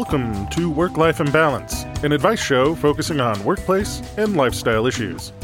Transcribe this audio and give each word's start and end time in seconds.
Welcome 0.00 0.48
to 0.48 0.70
Work 0.70 0.96
Life 0.96 1.20
Imbalance, 1.20 1.82
an 2.02 2.12
advice 2.12 2.40
show 2.40 2.74
focusing 2.74 3.20
on 3.20 3.44
workplace 3.44 4.00
and 4.16 4.34
lifestyle 4.34 4.86
issues. 4.86 5.34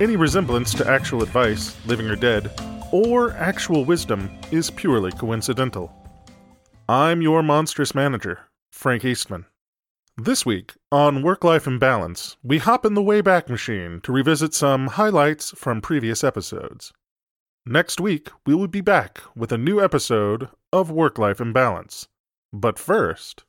Any 0.00 0.16
resemblance 0.16 0.74
to 0.74 0.90
actual 0.90 1.22
advice, 1.22 1.76
living 1.86 2.08
or 2.08 2.16
dead, 2.16 2.50
or 2.90 3.30
actual 3.34 3.84
wisdom 3.84 4.36
is 4.50 4.68
purely 4.68 5.12
coincidental. 5.12 5.94
I'm 6.88 7.22
your 7.22 7.40
monstrous 7.44 7.94
manager, 7.94 8.40
Frank 8.72 9.04
Eastman. 9.04 9.46
This 10.16 10.44
week 10.44 10.72
on 10.90 11.22
Work 11.22 11.44
Life 11.44 11.68
Imbalance, 11.68 12.36
we 12.42 12.58
hop 12.58 12.84
in 12.84 12.94
the 12.94 13.00
Wayback 13.00 13.48
Machine 13.48 14.00
to 14.02 14.10
revisit 14.10 14.54
some 14.54 14.88
highlights 14.88 15.52
from 15.52 15.80
previous 15.80 16.24
episodes. 16.24 16.92
Next 17.64 18.00
week, 18.00 18.28
we 18.44 18.56
will 18.56 18.66
be 18.66 18.80
back 18.80 19.20
with 19.36 19.52
a 19.52 19.56
new 19.56 19.80
episode 19.80 20.48
of 20.72 20.90
Work 20.90 21.16
Life 21.16 21.40
Imbalance. 21.40 22.08
But 22.52 22.76
first, 22.76 23.44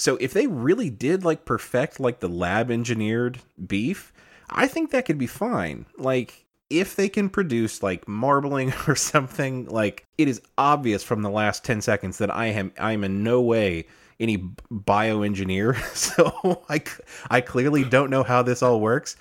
So 0.00 0.16
if 0.16 0.32
they 0.32 0.46
really 0.46 0.88
did 0.88 1.24
like 1.24 1.44
perfect 1.44 2.00
like 2.00 2.20
the 2.20 2.28
lab 2.28 2.70
engineered 2.70 3.40
beef, 3.66 4.14
I 4.48 4.66
think 4.66 4.90
that 4.90 5.04
could 5.04 5.18
be 5.18 5.26
fine. 5.26 5.84
Like 5.98 6.46
if 6.70 6.96
they 6.96 7.10
can 7.10 7.28
produce 7.28 7.82
like 7.82 8.08
marbling 8.08 8.72
or 8.88 8.96
something, 8.96 9.66
like 9.66 10.06
it 10.16 10.26
is 10.26 10.40
obvious 10.56 11.02
from 11.02 11.20
the 11.20 11.28
last 11.28 11.64
10 11.64 11.82
seconds 11.82 12.16
that 12.16 12.34
I 12.34 12.46
am 12.46 12.72
I 12.78 12.92
am 12.92 13.04
in 13.04 13.22
no 13.22 13.42
way 13.42 13.86
any 14.18 14.38
bioengineer. 14.72 15.76
So 15.94 16.64
I 16.70 16.82
I 17.30 17.42
clearly 17.42 17.84
don't 17.84 18.08
know 18.08 18.22
how 18.22 18.42
this 18.42 18.62
all 18.62 18.80
works. 18.80 19.16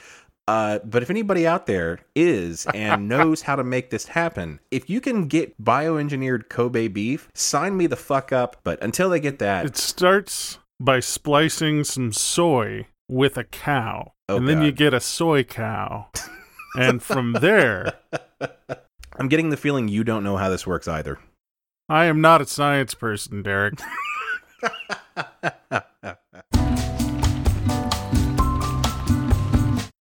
Uh, 0.48 0.80
but 0.80 1.04
if 1.04 1.12
anybody 1.12 1.46
out 1.46 1.68
there 1.68 2.00
is 2.16 2.66
and 2.74 3.08
knows 3.10 3.42
how 3.44 3.56
to 3.56 3.64
make 3.64 3.90
this 3.90 4.08
happen, 4.08 4.60
if 4.72 4.90
you 4.90 5.00
can 5.02 5.28
get 5.28 5.62
bioengineered 5.62 6.50
Kobe 6.50 6.88
beef, 6.88 7.30
sign 7.36 7.78
me 7.78 7.86
the 7.86 7.96
fuck 7.96 8.32
up. 8.32 8.58
But 8.64 8.82
until 8.82 9.10
they 9.10 9.20
get 9.20 9.40
that, 9.40 9.66
it 9.66 9.78
starts 9.78 10.58
by 10.80 11.00
splicing 11.00 11.84
some 11.84 12.12
soy 12.14 12.88
with 13.10 13.38
a 13.38 13.44
cow. 13.44 14.14
Oh, 14.30 14.38
and 14.38 14.48
then 14.48 14.60
God. 14.60 14.66
you 14.66 14.72
get 14.72 14.94
a 14.94 15.00
soy 15.00 15.44
cow. 15.44 16.08
and 16.76 17.02
from 17.04 17.34
there, 17.34 17.94
I'm 19.18 19.28
getting 19.28 19.50
the 19.50 19.58
feeling 19.58 19.88
you 19.88 20.04
don't 20.04 20.24
know 20.24 20.38
how 20.38 20.50
this 20.50 20.66
works 20.66 20.88
either. 20.88 21.20
I 21.90 22.06
am 22.06 22.22
not 22.22 22.42
a 22.42 22.46
science 22.46 22.94
person, 22.94 23.42
Derek. 23.42 23.80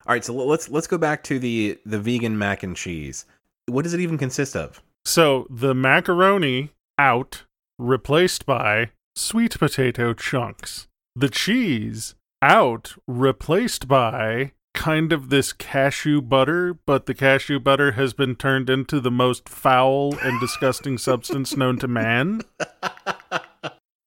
All 0.06 0.14
right, 0.14 0.24
so 0.24 0.32
let's 0.34 0.70
let's 0.70 0.86
go 0.86 0.96
back 0.96 1.22
to 1.24 1.38
the 1.38 1.78
the 1.84 1.98
vegan 1.98 2.38
mac 2.38 2.62
and 2.62 2.74
cheese. 2.74 3.26
What 3.66 3.82
does 3.82 3.92
it 3.92 4.00
even 4.00 4.16
consist 4.16 4.56
of? 4.56 4.82
So 5.04 5.46
the 5.50 5.74
macaroni 5.74 6.70
out, 6.98 7.44
replaced 7.78 8.46
by 8.46 8.90
sweet 9.18 9.58
potato 9.58 10.14
chunks. 10.14 10.86
The 11.16 11.28
cheese 11.28 12.14
out, 12.40 12.94
replaced 13.06 13.88
by 13.88 14.52
kind 14.74 15.12
of 15.12 15.28
this 15.28 15.52
cashew 15.52 16.22
butter, 16.22 16.78
but 16.86 17.06
the 17.06 17.14
cashew 17.14 17.58
butter 17.58 17.92
has 17.92 18.12
been 18.12 18.36
turned 18.36 18.70
into 18.70 19.00
the 19.00 19.10
most 19.10 19.48
foul 19.48 20.16
and 20.18 20.40
disgusting 20.40 20.96
substance 20.98 21.56
known 21.56 21.78
to 21.78 21.88
man. 21.88 22.42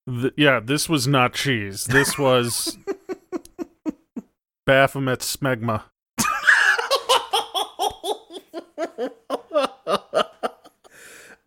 Th- 0.08 0.34
yeah, 0.38 0.62
this 0.62 0.88
was 0.88 1.08
not 1.08 1.34
cheese. 1.34 1.86
This 1.86 2.18
was 2.18 2.78
Baphomet 4.66 5.20
smegma. 5.20 5.84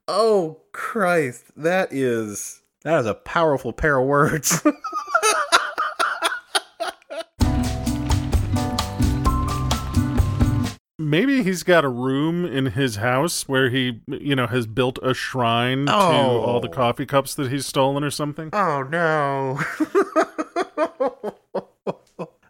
Oh 0.06 0.60
Christ, 0.72 1.47
that 1.56 1.88
is 1.91 2.60
that 2.84 3.00
is 3.00 3.06
a 3.06 3.15
powerful 3.15 3.72
pair 3.72 3.99
of 3.99 4.06
words. 4.06 4.61
Maybe 10.97 11.43
he's 11.43 11.65
got 11.65 11.84
a 11.84 11.89
room 11.89 12.45
in 12.47 12.67
his 12.67 12.97
house 12.97 13.49
where 13.49 13.69
he, 13.69 14.00
you 14.06 14.37
know, 14.37 14.47
has 14.47 14.67
built 14.67 14.99
a 15.03 15.12
shrine 15.12 15.87
to 15.87 15.93
Oh. 15.93 16.41
all 16.41 16.61
the 16.61 16.69
coffee 16.69 17.05
cups 17.05 17.34
that 17.34 17.50
he's 17.50 17.67
stolen 17.67 18.05
or 18.05 18.11
something. 18.11 18.50
oh 18.53 18.83
no. 18.84 19.59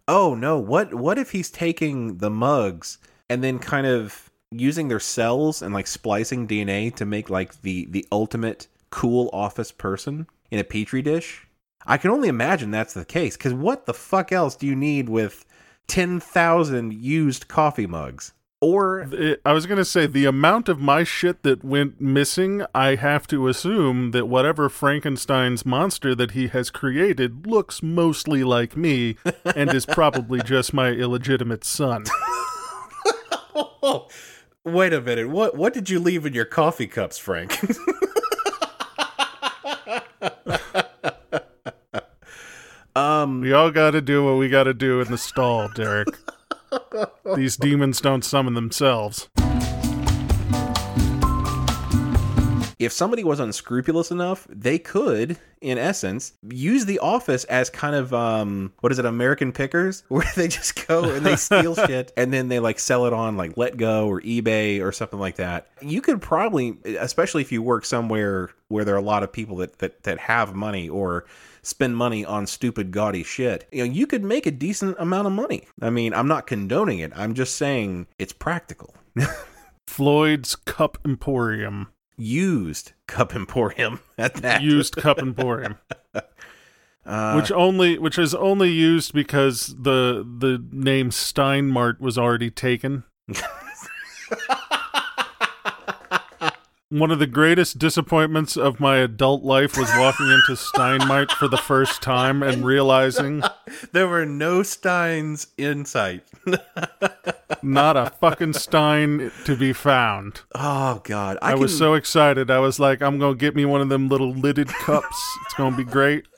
oh 0.07 0.35
no, 0.35 0.59
what 0.59 0.93
what 0.95 1.19
if 1.19 1.31
he's 1.31 1.51
taking 1.51 2.19
the 2.19 2.29
mugs 2.31 2.99
and 3.31 3.43
then 3.43 3.59
kind 3.59 3.87
of 3.87 4.31
using 4.51 4.89
their 4.89 5.01
cells 5.01 5.63
and 5.63 5.73
like 5.73 5.87
splicing 5.87 6.47
DNA 6.47 6.95
to 6.97 7.07
make 7.07 7.31
like 7.31 7.63
the 7.63 7.87
the 7.87 8.07
ultimate 8.13 8.69
cool 8.95 9.29
office 9.33 9.73
person 9.73 10.29
in 10.53 10.61
a 10.61 10.65
petri 10.65 11.03
dish? 11.03 11.49
I 11.85 11.99
can 11.99 12.13
only 12.13 12.29
imagine 12.29 12.71
that's 12.71 12.95
the 12.95 13.05
case 13.05 13.37
cuz 13.37 13.53
what 13.53 13.87
the 13.87 13.93
fuck 13.93 14.31
else 14.31 14.55
do 14.55 14.67
you 14.67 14.77
need 14.77 15.09
with 15.09 15.45
10,000 15.89 16.93
used 16.95 17.49
coffee 17.49 17.89
mugs? 17.89 18.33
Or 18.61 19.11
I 19.45 19.53
was 19.53 19.67
going 19.67 19.79
to 19.79 19.85
say 19.85 20.07
the 20.07 20.25
amount 20.25 20.71
of 20.71 20.81
my 20.81 21.05
shit 21.05 21.43
that 21.43 21.63
went 21.63 22.01
missing, 22.01 22.65
I 22.75 22.95
have 22.95 23.27
to 23.27 23.49
assume 23.49 24.13
that 24.13 24.27
whatever 24.27 24.71
Frankenstein's 24.71 25.67
monster 25.67 26.15
that 26.15 26.31
he 26.31 26.47
has 26.47 26.71
created 26.71 27.47
looks 27.47 27.83
mostly 27.83 28.43
like 28.43 28.75
me 28.75 29.17
and 29.45 29.75
is 29.75 29.85
probably 29.85 30.41
just 30.45 30.73
my 30.73 30.89
illegitimate 30.91 31.65
son. 31.65 32.05
Wait 34.65 34.95
a 34.95 35.01
minute. 35.03 35.29
What 35.29 35.59
what 35.59 35.75
did 35.75 35.91
you 35.91 36.01
leave 36.01 36.25
in 36.25 36.33
your 36.33 36.47
coffee 36.47 36.87
cups, 36.87 37.19
Frank? 37.19 37.61
um 43.25 43.41
We 43.41 43.53
all 43.53 43.71
got 43.71 43.93
to 43.93 44.01
do 44.01 44.25
what 44.25 44.39
we 44.39 44.49
got 44.49 44.65
to 44.65 44.75
do 44.75 45.01
in 45.01 45.11
the 45.11 45.19
stall, 45.19 45.69
Derek. 45.69 46.09
These 47.37 47.57
demons 47.57 48.01
don't 48.01 48.25
summon 48.25 48.55
themselves. 48.55 49.29
If 52.85 52.93
somebody 52.93 53.25
was 53.25 53.41
unscrupulous 53.41 54.11
enough, 54.11 54.47
they 54.49 54.79
could, 54.79 55.39
in 55.61 55.79
essence, 55.79 56.33
use 56.49 56.85
the 56.85 56.99
office 56.99 57.45
as 57.45 57.71
kind 57.71 57.97
of 57.97 58.13
um 58.13 58.73
what 58.81 58.93
is 58.93 58.99
it, 58.99 59.05
American 59.05 59.53
pickers? 59.53 60.05
Where 60.09 60.31
they 60.37 60.49
just 60.49 60.87
go 60.87 61.05
and 61.05 61.25
they 61.25 61.37
steal 61.37 61.75
shit 61.87 62.13
and 62.17 62.33
then 62.33 62.49
they 62.49 62.61
like 62.61 62.79
sell 62.79 63.07
it 63.07 63.13
on 63.13 63.37
like 63.37 63.55
letgo 63.57 64.07
or 64.07 64.21
eBay 64.21 64.83
or 64.83 64.93
something 64.93 65.19
like 65.19 65.37
that. 65.37 65.69
You 65.81 66.01
could 66.01 66.21
probably 66.21 66.77
especially 66.99 67.43
if 67.43 67.53
you 67.53 67.63
work 67.63 67.85
somewhere 67.85 68.51
where 68.69 68.85
there 68.85 68.95
are 68.95 68.99
a 68.99 69.03
lot 69.03 69.23
of 69.23 69.33
people 69.33 69.57
that 69.57 69.79
that, 69.79 70.03
that 70.05 70.19
have 70.19 70.55
money 70.55 70.89
or 70.89 71.25
spend 71.65 71.97
money 71.97 72.25
on 72.25 72.47
stupid 72.47 72.91
gaudy 72.91 73.25
shit. 73.25 73.67
You 73.73 73.87
know, 73.87 73.93
you 73.93 74.07
could 74.07 74.23
make 74.23 74.47
a 74.47 74.51
decent 74.51 74.97
amount 74.99 75.27
of 75.27 75.33
money. 75.33 75.67
I 75.81 75.91
mean, 75.91 76.15
I'm 76.15 76.29
not 76.29 76.47
condoning 76.47 76.99
it. 76.99 77.13
I'm 77.17 77.35
just 77.35 77.57
saying 77.57 78.07
it's 78.19 78.33
practical. 78.33 78.95
Floyd's 79.87 80.57
Cup 80.57 80.99
Emporium. 81.05 81.89
Used 82.17 82.93
Cup 83.07 83.35
Emporium 83.35 84.01
at 84.19 84.35
that. 84.35 84.63
Used 84.63 84.97
Cup 84.97 85.19
Emporium. 85.19 85.79
Uh, 87.07 87.35
which 87.35 87.53
only 87.53 87.99
which 87.99 88.19
is 88.19 88.35
only 88.35 88.71
used 88.71 89.13
because 89.13 89.77
the 89.79 90.27
the 90.39 90.65
name 90.73 91.11
Stein 91.11 91.67
Mart 91.69 92.01
was 92.01 92.17
already 92.17 92.51
taken. 92.51 93.05
One 96.95 97.11
of 97.11 97.19
the 97.19 97.27
greatest 97.27 97.81
disappointments 97.81 98.57
of 98.57 98.79
my 98.79 98.99
adult 98.99 99.43
life 99.43 99.77
was 99.77 99.91
walking 99.97 100.31
into 100.31 100.55
Stein 100.57 101.05
Mart 101.09 101.33
for 101.33 101.49
the 101.49 101.57
first 101.57 102.03
time 102.03 102.41
and 102.41 102.65
realizing 102.65 103.43
there 103.91 104.07
were 104.07 104.25
no 104.25 104.63
Steins 104.63 105.49
in 105.59 105.87
sight. 105.87 106.23
not 107.65 107.97
a 107.97 108.11
fucking 108.21 108.53
Stein 108.53 109.33
to 109.45 109.57
be 109.57 109.73
found. 109.73 110.43
oh 110.55 111.01
God, 111.03 111.37
I, 111.43 111.51
I, 111.51 111.55
was 111.57 111.73
can- 111.73 111.79
so 111.79 111.95
excited. 111.95 112.49
I 112.49 112.61
was 112.61 112.79
like, 112.79 113.03
I'm 113.03 113.19
gonna 113.19 113.35
get 113.35 113.57
me 113.57 113.65
one 113.65 113.81
of 113.81 113.89
them 113.89 114.09
little 114.09 114.33
lidded 114.33 114.69
cups. 114.69 115.37
It's 115.47 115.55
gonna 115.55 115.77
be 115.77 115.83
great. 115.83 116.29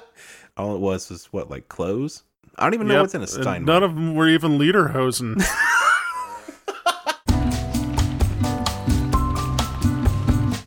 All 0.56 0.74
it 0.74 0.80
was 0.80 1.10
was 1.10 1.26
what, 1.26 1.50
like 1.50 1.68
clothes? 1.68 2.22
I 2.56 2.64
don't 2.64 2.72
even 2.72 2.88
know 2.88 2.94
Yep, 2.94 3.02
what's 3.02 3.14
in 3.14 3.20
a 3.22 3.26
Stein. 3.26 3.66
None 3.66 3.82
of 3.82 3.94
them 3.94 4.14
were 4.14 4.28
even 4.30 4.58
lederhosen. 4.58 5.44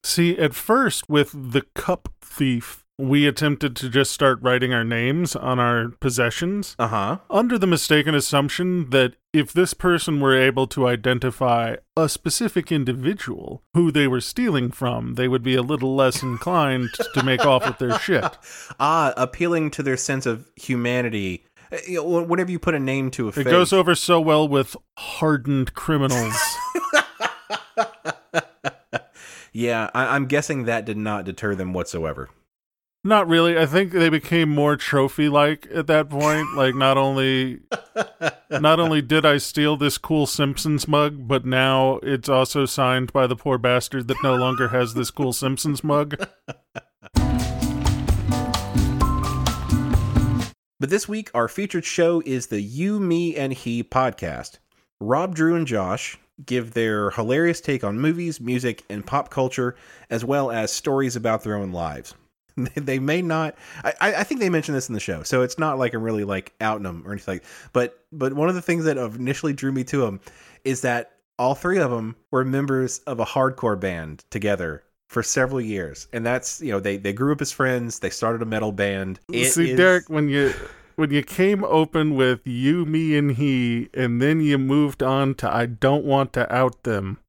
See, 0.09 0.35
at 0.39 0.55
first 0.55 1.07
with 1.07 1.51
the 1.51 1.61
cup 1.75 2.09
thief, 2.19 2.83
we 2.97 3.27
attempted 3.27 3.75
to 3.75 3.89
just 3.89 4.09
start 4.11 4.41
writing 4.41 4.73
our 4.73 4.83
names 4.83 5.35
on 5.35 5.59
our 5.59 5.89
possessions 5.99 6.75
Uh 6.79 6.87
huh. 6.87 7.17
under 7.29 7.59
the 7.59 7.67
mistaken 7.67 8.15
assumption 8.15 8.89
that 8.89 9.13
if 9.33 9.53
this 9.53 9.75
person 9.75 10.19
were 10.19 10.35
able 10.35 10.65
to 10.65 10.87
identify 10.87 11.75
a 11.95 12.09
specific 12.09 12.71
individual 12.71 13.61
who 13.75 13.91
they 13.91 14.07
were 14.07 14.19
stealing 14.19 14.71
from, 14.71 15.13
they 15.13 15.27
would 15.27 15.43
be 15.43 15.53
a 15.53 15.61
little 15.61 15.95
less 15.95 16.23
inclined 16.31 16.89
to 17.13 17.21
make 17.21 17.45
off 17.45 17.67
with 17.67 17.77
their 17.77 17.99
shit. 17.99 18.25
Ah, 18.79 19.13
appealing 19.15 19.69
to 19.71 19.83
their 19.83 19.95
sense 19.97 20.25
of 20.25 20.49
humanity. 20.55 21.45
Uh, 21.71 21.77
you 21.87 22.03
whenever 22.03 22.49
you 22.49 22.57
put 22.57 22.73
a 22.73 22.79
name 22.79 23.11
to 23.11 23.27
a 23.29 23.31
It 23.39 23.43
goes 23.43 23.71
over 23.71 23.93
so 23.93 24.19
well 24.19 24.47
with 24.47 24.75
hardened 24.97 25.75
criminals. 25.75 26.33
yeah, 29.59 29.89
I- 29.93 30.15
I'm 30.15 30.25
guessing 30.25 30.63
that 30.63 30.85
did 30.85 30.95
not 30.97 31.25
deter 31.25 31.53
them 31.53 31.73
whatsoever. 31.73 32.29
Not 33.03 33.27
really. 33.27 33.57
I 33.57 33.65
think 33.65 33.91
they 33.91 34.09
became 34.09 34.49
more 34.49 34.75
trophy 34.77 35.27
like 35.29 35.67
at 35.73 35.87
that 35.87 36.09
point. 36.09 36.53
Like 36.55 36.75
not 36.75 36.97
only 36.97 37.59
not 38.51 38.79
only 38.79 39.01
did 39.01 39.25
I 39.25 39.37
steal 39.37 39.77
this 39.77 39.97
cool 39.97 40.25
Simpsons 40.25 40.87
mug, 40.87 41.27
but 41.27 41.45
now 41.45 41.99
it's 42.03 42.27
also 42.29 42.65
signed 42.65 43.11
by 43.13 43.25
the 43.27 43.35
poor 43.37 43.57
bastard 43.57 44.07
that 44.09 44.21
no 44.23 44.35
longer 44.35 44.69
has 44.69 44.93
this 44.95 45.11
cool 45.11 45.31
Simpsons 45.33 45.83
mug. 45.83 46.15
But 50.81 50.89
this 50.89 51.09
week, 51.09 51.29
our 51.33 51.49
featured 51.49 51.83
show 51.83 52.21
is 52.25 52.47
the 52.47 52.61
You, 52.61 52.99
Me, 53.01 53.35
and 53.35 53.51
He 53.51 53.83
podcast. 53.83 54.59
Rob, 55.01 55.35
Drew, 55.35 55.55
and 55.55 55.67
Josh 55.67 56.17
give 56.45 56.73
their 56.73 57.09
hilarious 57.11 57.61
take 57.61 57.83
on 57.83 57.99
movies, 57.99 58.39
music, 58.39 58.83
and 58.89 59.05
pop 59.05 59.29
culture, 59.29 59.75
as 60.09 60.23
well 60.23 60.51
as 60.51 60.71
stories 60.71 61.15
about 61.15 61.43
their 61.43 61.55
own 61.55 61.71
lives. 61.71 62.13
they 62.75 62.99
may 62.99 63.21
not. 63.21 63.55
I, 63.83 63.93
I 64.01 64.23
think 64.23 64.39
they 64.39 64.49
mentioned 64.49 64.75
this 64.75 64.89
in 64.89 64.93
the 64.93 64.99
show, 64.99 65.23
so 65.23 65.41
it's 65.43 65.57
not 65.57 65.77
like 65.77 65.93
I'm 65.93 66.03
really 66.03 66.23
like 66.23 66.53
outing 66.59 66.83
them 66.83 67.03
or 67.05 67.11
anything. 67.11 67.35
Like, 67.35 67.43
but 67.73 68.03
but 68.11 68.33
one 68.33 68.49
of 68.49 68.55
the 68.55 68.61
things 68.61 68.85
that 68.85 68.97
initially 68.97 69.53
drew 69.53 69.71
me 69.71 69.83
to 69.85 69.97
them 69.97 70.19
is 70.65 70.81
that 70.81 71.11
all 71.37 71.55
three 71.55 71.79
of 71.79 71.89
them 71.89 72.15
were 72.31 72.43
members 72.43 72.99
of 72.99 73.19
a 73.19 73.25
hardcore 73.25 73.79
band 73.79 74.25
together 74.29 74.83
for 75.07 75.23
several 75.23 75.61
years, 75.61 76.07
and 76.11 76.25
that's 76.25 76.61
you 76.61 76.71
know 76.71 76.79
they 76.79 76.97
they 76.97 77.13
grew 77.13 77.31
up 77.31 77.41
as 77.41 77.51
friends. 77.51 77.99
They 77.99 78.09
started 78.09 78.41
a 78.41 78.45
metal 78.45 78.71
band. 78.71 79.19
It 79.31 79.51
See, 79.51 79.71
is- 79.71 79.77
Derek, 79.77 80.09
when 80.09 80.27
you 80.27 80.53
when 80.99 81.11
you 81.11 81.23
came 81.23 81.63
open 81.63 82.15
with 82.15 82.45
you, 82.45 82.85
me, 82.85 83.17
and 83.17 83.31
he, 83.37 83.87
and 83.93 84.21
then 84.21 84.41
you 84.41 84.57
moved 84.57 85.01
on 85.01 85.33
to 85.35 85.49
I 85.49 85.65
don't 85.65 86.03
want 86.03 86.33
to 86.33 86.53
out 86.53 86.83
them. 86.83 87.19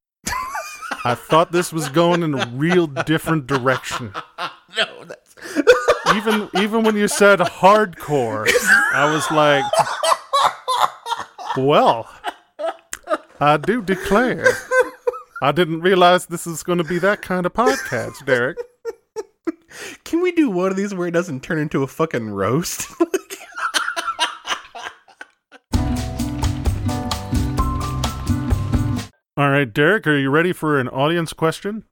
I 1.05 1.15
thought 1.15 1.53
this 1.53 1.73
was 1.73 1.89
going 1.89 2.25
in 2.25 2.35
a 2.35 2.47
real 2.53 2.89
different 2.89 3.47
direction. 3.47 4.13
no, 4.77 5.05
that's 5.05 5.37
Even 6.17 6.51
even 6.59 6.83
when 6.83 6.97
you 6.97 7.07
said 7.07 7.39
hardcore, 7.39 8.51
I 8.93 9.09
was 9.15 9.31
like, 9.31 9.65
well, 11.57 12.11
I 13.39 13.57
do 13.57 13.81
declare. 13.81 14.49
I 15.41 15.53
didn't 15.53 15.81
realize 15.81 16.27
this 16.27 16.47
is 16.47 16.65
going 16.65 16.79
to 16.79 16.85
be 16.85 16.99
that 16.99 17.23
kind 17.23 17.47
of 17.47 17.55
podcast, 17.55 18.27
Derek. 18.27 18.59
Can 20.05 20.21
we 20.21 20.33
do 20.33 20.51
one 20.51 20.73
of 20.73 20.77
these 20.77 20.93
where 20.93 21.07
it 21.07 21.13
doesn't 21.13 21.45
turn 21.45 21.59
into 21.59 21.85
a 21.85 21.87
fucking 21.87 22.31
roast? 22.31 22.91
All 29.41 29.49
right, 29.49 29.73
Derek, 29.73 30.07
are 30.07 30.19
you 30.19 30.29
ready 30.29 30.53
for 30.53 30.79
an 30.79 30.87
audience 30.89 31.33
question? 31.33 31.85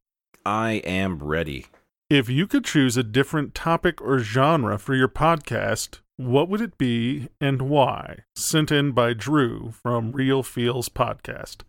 I 0.44 0.82
am 0.84 1.18
ready. 1.18 1.64
If 2.10 2.28
you 2.28 2.46
could 2.46 2.62
choose 2.62 2.98
a 2.98 3.02
different 3.02 3.54
topic 3.54 4.02
or 4.02 4.18
genre 4.18 4.76
for 4.76 4.94
your 4.94 5.08
podcast, 5.08 6.00
what 6.18 6.50
would 6.50 6.60
it 6.60 6.76
be 6.76 7.30
and 7.40 7.62
why? 7.62 8.24
Sent 8.36 8.70
in 8.70 8.92
by 8.92 9.14
Drew 9.14 9.70
from 9.70 10.12
Real 10.12 10.42
Feels 10.42 10.90
Podcast. 10.90 11.62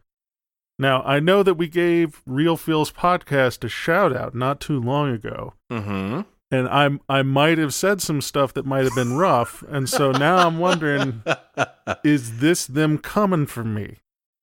Now, 0.77 1.01
I 1.03 1.21
know 1.21 1.43
that 1.43 1.53
we 1.53 1.69
gave 1.69 2.23
Real 2.25 2.57
Feels 2.57 2.91
Podcast 2.91 3.63
a 3.63 3.69
shout 3.69 4.13
out 4.13 4.35
not 4.35 4.59
too 4.59 4.81
long 4.81 5.09
ago, 5.13 5.53
Mm-hmm. 5.71 6.23
and 6.51 6.67
I 6.67 6.89
I 7.07 7.21
might 7.21 7.57
have 7.57 7.73
said 7.73 8.01
some 8.01 8.19
stuff 8.19 8.53
that 8.55 8.65
might 8.65 8.83
have 8.83 8.95
been 8.95 9.13
rough, 9.15 9.63
and 9.69 9.87
so 9.87 10.11
now 10.11 10.45
I'm 10.45 10.57
wondering, 10.59 11.23
is 12.03 12.39
this 12.41 12.67
them 12.67 12.97
coming 12.97 13.45
for 13.45 13.63
me? 13.63 13.99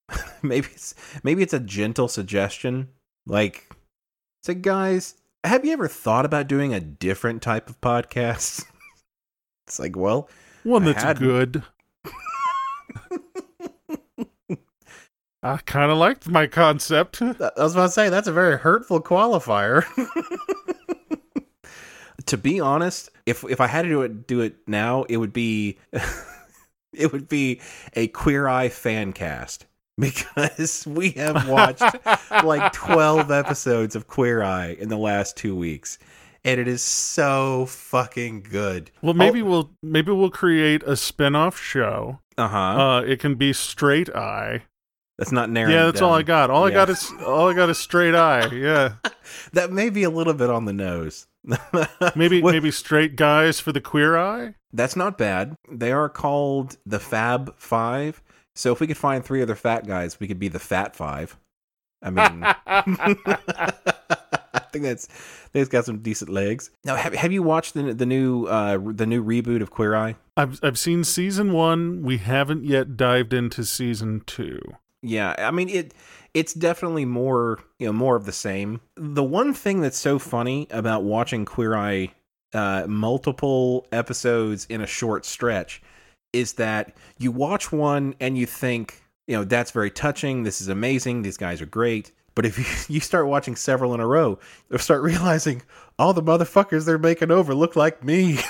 maybe 0.43 0.69
it's 0.73 0.95
maybe 1.23 1.43
it's 1.43 1.53
a 1.55 1.61
gentle 1.61 2.09
suggestion. 2.09 2.89
Like, 3.27 3.69
say, 4.43 4.55
guys, 4.55 5.15
have 5.45 5.65
you 5.65 5.73
ever 5.73 5.89
thought 5.89 6.25
about 6.25 6.49
doing 6.49 6.73
a 6.75 6.81
different 6.81 7.43
type 7.43 7.69
of 7.69 7.81
podcast? 7.81 8.65
it's 9.67 9.79
like, 9.79 9.97
well, 9.97 10.29
One 10.63 10.83
I 10.85 10.87
that's 10.93 11.03
hadn't. 11.03 11.23
good. 11.27 11.63
I 15.43 15.59
kind 15.59 15.91
of 15.93 15.99
liked 15.99 16.27
my 16.29 16.47
concept. 16.49 17.23
I 17.23 17.51
was 17.57 17.75
about 17.75 17.87
to 17.87 17.93
say 17.93 18.09
that's 18.09 18.27
a 18.27 18.33
very 18.33 18.59
hurtful 18.59 19.01
qualifier. 19.01 19.85
to 22.27 22.37
be 22.37 22.59
honest, 22.59 23.11
if 23.27 23.45
if 23.45 23.61
I 23.61 23.69
had 23.69 23.83
to 23.83 23.89
do 23.89 24.03
it 24.03 24.27
do 24.27 24.41
it 24.41 24.57
now, 24.67 25.05
it 25.05 25.19
would 25.19 25.33
be 25.33 25.79
it 26.93 27.13
would 27.13 27.29
be 27.29 27.61
a 27.95 28.09
Queer 28.09 28.49
Eye 28.49 28.69
fan 28.71 29.13
cast 29.13 29.67
because 29.99 30.87
we 30.87 31.11
have 31.13 31.49
watched 31.49 31.83
like 32.45 32.73
12 32.73 33.31
episodes 33.31 33.97
of 33.97 34.07
Queer 34.07 34.43
Eye 34.43 34.77
in 34.79 34.89
the 34.89 34.99
last 34.99 35.37
2 35.37 35.57
weeks 35.57 35.99
and 36.47 36.61
it 36.61 36.69
is 36.69 36.81
so 36.81 37.67
fucking 37.67 38.43
good. 38.43 38.93
Well, 39.03 39.15
maybe 39.15 39.43
we'll 39.43 39.73
maybe 39.83 40.13
we'll 40.13 40.31
create 40.31 40.83
a 40.85 40.97
spin-off 40.97 41.61
show. 41.61 42.21
Uh-huh. 42.39 42.57
Uh, 42.57 43.01
it 43.01 43.19
can 43.19 43.35
be 43.35 43.53
Straight 43.53 44.09
Eye. 44.15 44.63
that's 45.19 45.33
not 45.33 45.51
narrowing 45.51 45.75
yeah, 45.75 45.87
that's 45.87 46.01
all 46.01 46.15
I 46.15 46.23
got. 46.23 46.49
All 46.51 46.65
I 46.65 46.71
got 46.71 46.89
is 46.89 47.13
all 47.27 47.49
I 47.51 47.55
got 47.55 47.69
is 47.69 47.79
Straight 47.79 48.15
Eye. 48.15 48.47
Yeah, 48.55 48.95
That 49.55 49.73
may 49.73 49.91
be 49.91 50.05
a 50.05 50.11
little 50.11 50.35
bit 50.35 50.49
on 50.49 50.67
the 50.67 50.73
nose. 50.73 51.27
maybe 52.15 52.41
What- 52.41 52.53
maybe 52.53 52.71
Straight 52.71 53.17
Guys 53.17 53.59
for 53.59 53.73
the 53.73 53.81
Queer 53.81 54.17
Eye. 54.17 54.55
That's 54.73 54.95
not 54.95 55.19
bad. 55.19 55.57
They 55.69 55.91
are 55.91 56.09
called 56.09 56.77
the 56.87 57.01
Fab 57.01 57.55
Five. 57.59 58.23
So 58.57 58.73
if 58.73 58.81
we 58.81 58.87
could 58.87 58.97
find 58.97 59.25
three 59.25 59.43
other 59.43 59.55
fat 59.55 59.87
guys, 59.87 60.19
we 60.19 60.27
could 60.27 60.39
be 60.39 60.49
the 60.49 60.59
Fat 60.59 60.97
Five. 60.97 61.37
I 62.03 62.11
mean, 62.11 62.43
I 62.67 64.61
think 64.73 64.85
that's 64.85 65.09
they've 65.53 65.69
got 65.69 65.85
some 65.85 65.99
decent 65.99 66.31
legs. 66.31 66.71
Now, 66.85 66.97
have 66.97 67.15
have 67.15 67.33
you 67.33 67.43
watched 67.43 67.75
the 67.75 67.93
the 67.95 68.07
new 68.07 68.47
uh 68.47 68.79
the 68.83 69.07
new 69.07 69.23
reboot 69.23 69.61
of 69.61 69.71
Queer 69.71 69.95
Eye? 69.95 70.17
I've 70.37 70.59
I've 70.63 70.79
seen 70.79 71.05
season 71.05 71.53
one. 71.53 72.03
We 72.03 72.17
haven't 72.17 72.65
yet 72.65 72.97
dived 72.97 73.35
into 73.35 73.65
season 73.65 74.23
two. 74.27 74.61
Yeah, 75.03 75.35
I 75.39 75.51
mean 75.51 75.69
it. 75.69 75.93
It's 76.33 76.55
definitely 76.55 77.05
more 77.05 77.61
you 77.79 77.87
know 77.87 77.93
more 77.93 78.17
of 78.17 78.25
the 78.25 78.33
same. 78.33 78.81
The 78.97 79.23
one 79.23 79.53
thing 79.53 79.83
that's 79.83 79.99
so 79.99 80.19
funny 80.19 80.67
about 80.71 81.05
watching 81.05 81.45
Queer 81.45 81.77
Eye 81.77 82.13
uh, 82.55 82.87
multiple 82.89 83.87
episodes 83.93 84.67
in 84.71 84.81
a 84.81 84.87
short 84.87 85.27
stretch 85.27 85.83
is 86.37 86.55
that 86.55 86.97
you 87.19 87.33
watch 87.33 87.73
one 87.73 88.15
and 88.21 88.37
you 88.37 88.47
think 88.47 89.03
you 89.27 89.37
know 89.37 89.45
that's 89.45 89.71
very 89.71 89.91
touching. 89.91 90.43
This 90.43 90.61
is 90.61 90.69
amazing. 90.69 91.23
These 91.23 91.37
guys 91.37 91.61
are 91.61 91.67
great. 91.67 92.13
But 92.35 92.45
if 92.45 92.91
you, 92.91 93.01
start 93.01 93.27
watching 93.27 93.57
several 93.57 93.95
in 93.95 94.01
a 94.01 94.07
row, 94.07 94.39
you'll 94.69 94.79
start 94.79 95.03
realizing 95.03 95.63
all 95.99 96.13
the 96.13 96.23
motherfuckers 96.23 96.85
they're 96.85 96.99
making 96.99 97.31
over 97.31 97.55
look 97.55 97.77
like 97.77 98.05
me. 98.05 98.39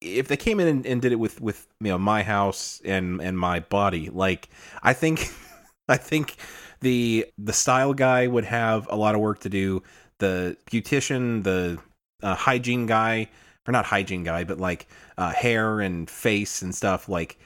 if 0.00 0.28
they 0.28 0.36
came 0.36 0.58
in 0.60 0.66
and, 0.66 0.86
and 0.86 1.02
did 1.02 1.12
it 1.12 1.20
with 1.20 1.40
with 1.40 1.68
you 1.80 1.88
know 1.88 1.98
my 1.98 2.22
house 2.22 2.80
and 2.84 3.20
and 3.20 3.38
my 3.38 3.60
body 3.60 4.10
like 4.10 4.48
i 4.82 4.92
think 4.92 5.30
i 5.88 5.96
think 5.96 6.36
the 6.80 7.26
the 7.38 7.52
style 7.52 7.94
guy 7.94 8.26
would 8.26 8.44
have 8.44 8.86
a 8.90 8.96
lot 8.96 9.14
of 9.14 9.20
work 9.20 9.40
to 9.40 9.48
do. 9.48 9.82
The 10.18 10.56
beautician 10.70 11.42
the 11.42 11.78
uh, 12.22 12.34
hygiene 12.34 12.86
guy 12.86 13.28
or 13.68 13.72
not 13.72 13.84
hygiene 13.84 14.24
guy 14.24 14.44
but 14.44 14.58
like 14.58 14.86
uh, 15.18 15.32
hair 15.32 15.80
and 15.80 16.08
face 16.08 16.62
and 16.62 16.74
stuff 16.74 17.08
like 17.08 17.38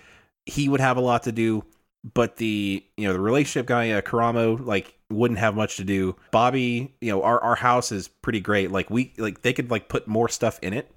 he 0.46 0.68
would 0.68 0.80
have 0.80 0.96
a 0.96 1.00
lot 1.00 1.24
to 1.24 1.32
do. 1.32 1.64
But 2.14 2.36
the 2.36 2.84
you 2.96 3.06
know 3.06 3.12
the 3.12 3.20
relationship 3.20 3.66
guy 3.66 3.90
uh, 3.90 4.00
karamo 4.00 4.64
like 4.64 4.94
wouldn't 5.10 5.40
have 5.40 5.54
much 5.54 5.76
to 5.76 5.84
do. 5.84 6.16
Bobby 6.30 6.94
you 7.00 7.10
know 7.10 7.22
our, 7.22 7.40
our 7.40 7.56
house 7.56 7.92
is 7.92 8.08
pretty 8.08 8.40
great. 8.40 8.70
Like 8.70 8.90
we 8.90 9.12
like 9.18 9.42
they 9.42 9.52
could 9.52 9.70
like 9.70 9.88
put 9.88 10.06
more 10.06 10.28
stuff 10.28 10.58
in 10.62 10.72
it 10.72 10.90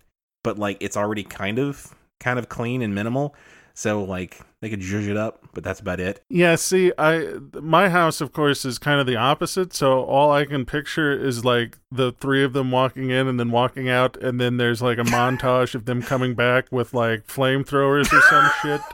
but 0.44 0.60
like 0.60 0.78
it's 0.82 0.98
already 0.98 1.24
kind 1.24 1.58
of 1.58 1.96
kind 2.20 2.38
of 2.38 2.50
clean 2.50 2.82
and 2.82 2.94
minimal. 2.94 3.36
So 3.76 4.04
like 4.04 4.40
they 4.62 4.70
could 4.70 4.82
zhuzh 4.82 5.08
it 5.08 5.18
up, 5.18 5.48
but 5.54 5.64
that's 5.64 5.80
about 5.80 6.00
it. 6.00 6.24
Yeah, 6.30 6.56
see, 6.56 6.92
I 6.98 7.34
my 7.54 7.90
house 7.90 8.22
of 8.22 8.32
course 8.32 8.66
is 8.66 8.78
kind 8.78 9.00
of 9.00 9.08
the 9.08 9.16
opposite, 9.16 9.74
so 9.74 10.04
all 10.04 10.32
I 10.32 10.46
can 10.46 10.66
picture 10.66 11.12
is 11.12 11.44
like 11.44 11.80
the 11.92 12.12
three 12.12 12.44
of 12.44 12.54
them 12.54 12.70
walking 12.70 13.10
in 13.10 13.28
and 13.28 13.40
then 13.40 13.50
walking 13.50 13.90
out 13.90 14.16
and 14.18 14.40
then 14.40 14.58
there's 14.58 14.82
like 14.82 15.00
a 15.00 15.04
montage 15.04 15.74
of 15.74 15.86
them 15.86 16.04
coming 16.04 16.36
back 16.36 16.72
with 16.72 16.94
like 16.94 17.26
flamethrowers 17.28 18.14
or 18.14 18.22
some 18.22 18.52
shit. 18.62 18.82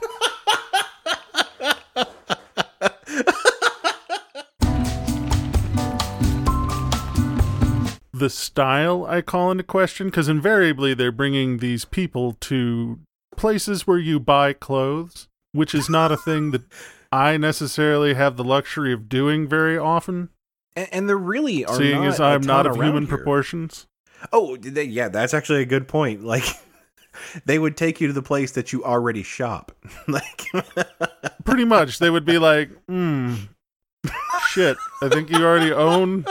the 8.12 8.30
style 8.30 9.04
I 9.06 9.22
call 9.22 9.50
into 9.50 9.64
question 9.64 10.08
because 10.08 10.28
invariably 10.28 10.94
they're 10.94 11.10
bringing 11.10 11.58
these 11.58 11.84
people 11.84 12.36
to 12.40 13.00
places 13.40 13.86
where 13.86 13.98
you 13.98 14.20
buy 14.20 14.52
clothes, 14.52 15.28
which 15.52 15.74
is 15.74 15.88
not 15.88 16.12
a 16.12 16.16
thing 16.16 16.50
that 16.50 16.62
I 17.12 17.36
necessarily 17.38 18.14
have 18.14 18.36
the 18.36 18.44
luxury 18.44 18.92
of 18.92 19.08
doing 19.08 19.48
very 19.48 19.76
often. 19.76 20.28
And, 20.76 20.88
and 20.92 21.08
there 21.08 21.16
really 21.16 21.64
are 21.64 21.74
seeing 21.74 22.04
as 22.04 22.20
I'm 22.20 22.42
not 22.42 22.66
of 22.66 22.76
human 22.76 23.06
here. 23.06 23.16
proportions. 23.16 23.86
Oh, 24.32 24.56
they, 24.56 24.84
yeah, 24.84 25.08
that's 25.08 25.34
actually 25.34 25.62
a 25.62 25.66
good 25.66 25.88
point. 25.88 26.22
Like 26.22 26.44
they 27.46 27.58
would 27.58 27.76
take 27.76 28.00
you 28.00 28.06
to 28.06 28.12
the 28.12 28.22
place 28.22 28.52
that 28.52 28.72
you 28.72 28.84
already 28.84 29.22
shop. 29.22 29.72
like 30.08 30.44
Pretty 31.44 31.64
much, 31.64 31.98
they 31.98 32.10
would 32.10 32.24
be 32.26 32.38
like, 32.38 32.70
"Hmm, 32.86 33.34
shit, 34.48 34.76
I 35.02 35.08
think 35.08 35.30
you 35.30 35.44
already 35.44 35.72
own 35.72 36.24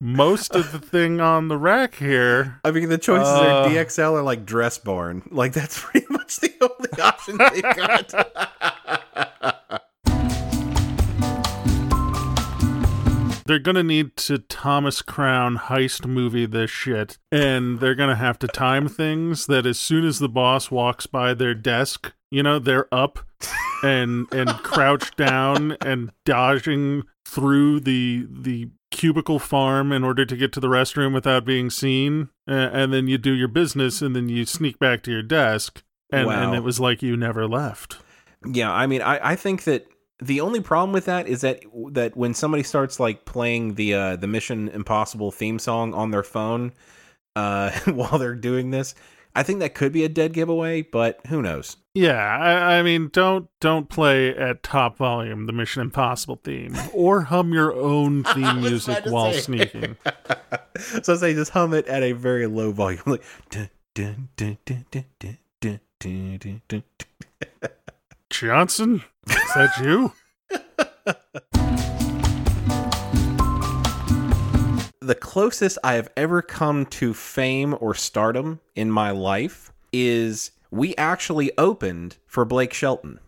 most 0.00 0.54
of 0.54 0.72
the 0.72 0.78
thing 0.78 1.20
on 1.20 1.48
the 1.48 1.56
rack 1.56 1.96
here." 1.96 2.60
I 2.64 2.70
mean, 2.70 2.88
the 2.88 2.98
choices 2.98 3.28
Uh. 3.28 3.64
are 3.66 3.68
DXL 3.70 4.12
or 4.12 4.22
like 4.22 4.44
dress 4.46 4.78
barn. 4.78 5.22
Like 5.30 5.52
that's 5.52 5.80
pretty 5.84 6.06
much 6.10 6.36
the 6.36 6.52
only 6.60 7.02
option 7.02 7.38
they've 7.38 7.62
got. 7.62 8.14
They're 13.46 13.58
gonna 13.58 13.82
need 13.82 14.14
to 14.18 14.36
Thomas 14.40 15.00
Crown 15.00 15.56
heist 15.56 16.04
movie 16.06 16.44
this 16.44 16.70
shit, 16.70 17.16
and 17.32 17.80
they're 17.80 17.94
gonna 17.94 18.14
have 18.14 18.38
to 18.40 18.46
time 18.46 18.88
things 18.88 19.46
that 19.46 19.64
as 19.64 19.78
soon 19.78 20.04
as 20.04 20.18
the 20.18 20.28
boss 20.28 20.70
walks 20.70 21.06
by 21.06 21.32
their 21.32 21.54
desk, 21.54 22.12
you 22.30 22.42
know, 22.42 22.58
they're 22.58 22.92
up 22.92 23.20
and 23.82 24.26
and 24.34 24.50
crouched 24.50 25.16
down 25.16 25.78
and 25.80 26.10
dodging 26.26 27.04
through 27.28 27.80
the 27.80 28.26
the 28.30 28.70
cubicle 28.90 29.38
farm 29.38 29.92
in 29.92 30.02
order 30.02 30.24
to 30.24 30.34
get 30.34 30.50
to 30.54 30.60
the 30.60 30.66
restroom 30.66 31.12
without 31.12 31.44
being 31.44 31.68
seen, 31.68 32.30
and 32.46 32.92
then 32.92 33.06
you 33.06 33.18
do 33.18 33.32
your 33.32 33.48
business, 33.48 34.00
and 34.00 34.16
then 34.16 34.28
you 34.28 34.46
sneak 34.46 34.78
back 34.78 35.02
to 35.02 35.10
your 35.10 35.22
desk, 35.22 35.82
and 36.10 36.30
and 36.30 36.54
it 36.54 36.62
was 36.62 36.80
like 36.80 37.02
you 37.02 37.16
never 37.16 37.46
left. 37.46 37.98
yeah, 38.50 38.72
I 38.72 38.86
mean, 38.86 39.02
I, 39.02 39.32
I 39.32 39.36
think 39.36 39.64
that 39.64 39.86
the 40.20 40.40
only 40.40 40.60
problem 40.60 40.92
with 40.92 41.04
that 41.04 41.28
is 41.28 41.42
that 41.42 41.62
that 41.92 42.16
when 42.16 42.32
somebody 42.32 42.62
starts 42.62 42.98
like 42.98 43.26
playing 43.26 43.74
the 43.74 43.94
uh, 43.94 44.16
the 44.16 44.26
Mission 44.26 44.68
Impossible 44.70 45.30
theme 45.30 45.58
song 45.58 45.92
on 45.92 46.10
their 46.10 46.22
phone 46.22 46.72
uh, 47.36 47.70
while 47.86 48.18
they're 48.18 48.34
doing 48.34 48.70
this, 48.70 48.94
I 49.38 49.44
think 49.44 49.60
that 49.60 49.72
could 49.72 49.92
be 49.92 50.02
a 50.02 50.08
dead 50.08 50.32
giveaway, 50.32 50.82
but 50.82 51.24
who 51.28 51.40
knows? 51.40 51.76
Yeah, 51.94 52.16
I, 52.16 52.78
I, 52.78 52.82
mean, 52.82 53.08
don't 53.12 53.48
don't 53.60 53.88
play 53.88 54.36
at 54.36 54.64
top 54.64 54.96
volume 54.96 55.46
the 55.46 55.52
Mission 55.52 55.80
Impossible 55.80 56.40
theme, 56.42 56.74
or 56.92 57.20
hum 57.20 57.52
your 57.52 57.72
own 57.72 58.24
theme 58.34 58.62
music 58.62 59.04
while 59.04 59.32
say. 59.32 59.38
sneaking. 59.38 59.96
so 61.02 61.12
I 61.12 61.16
say 61.16 61.34
just 61.34 61.52
hum 61.52 61.72
it 61.72 61.86
at 61.86 62.02
a 62.02 62.14
very 62.14 62.48
low 62.48 62.72
volume, 62.72 63.00
like. 63.06 63.22
Dun, 63.48 63.70
dun, 63.94 64.58
dun, 64.66 64.86
Johnson, 68.30 69.04
is 69.28 69.54
that 69.54 69.80
you? 69.80 70.12
the 75.08 75.14
closest 75.14 75.78
I 75.82 75.94
have 75.94 76.10
ever 76.18 76.42
come 76.42 76.84
to 76.84 77.14
fame 77.14 77.74
or 77.80 77.94
stardom 77.94 78.60
in 78.76 78.90
my 78.90 79.10
life 79.10 79.72
is 79.90 80.50
we 80.70 80.94
actually 80.96 81.50
opened 81.56 82.18
for 82.26 82.44
Blake 82.44 82.74
Shelton. 82.74 83.18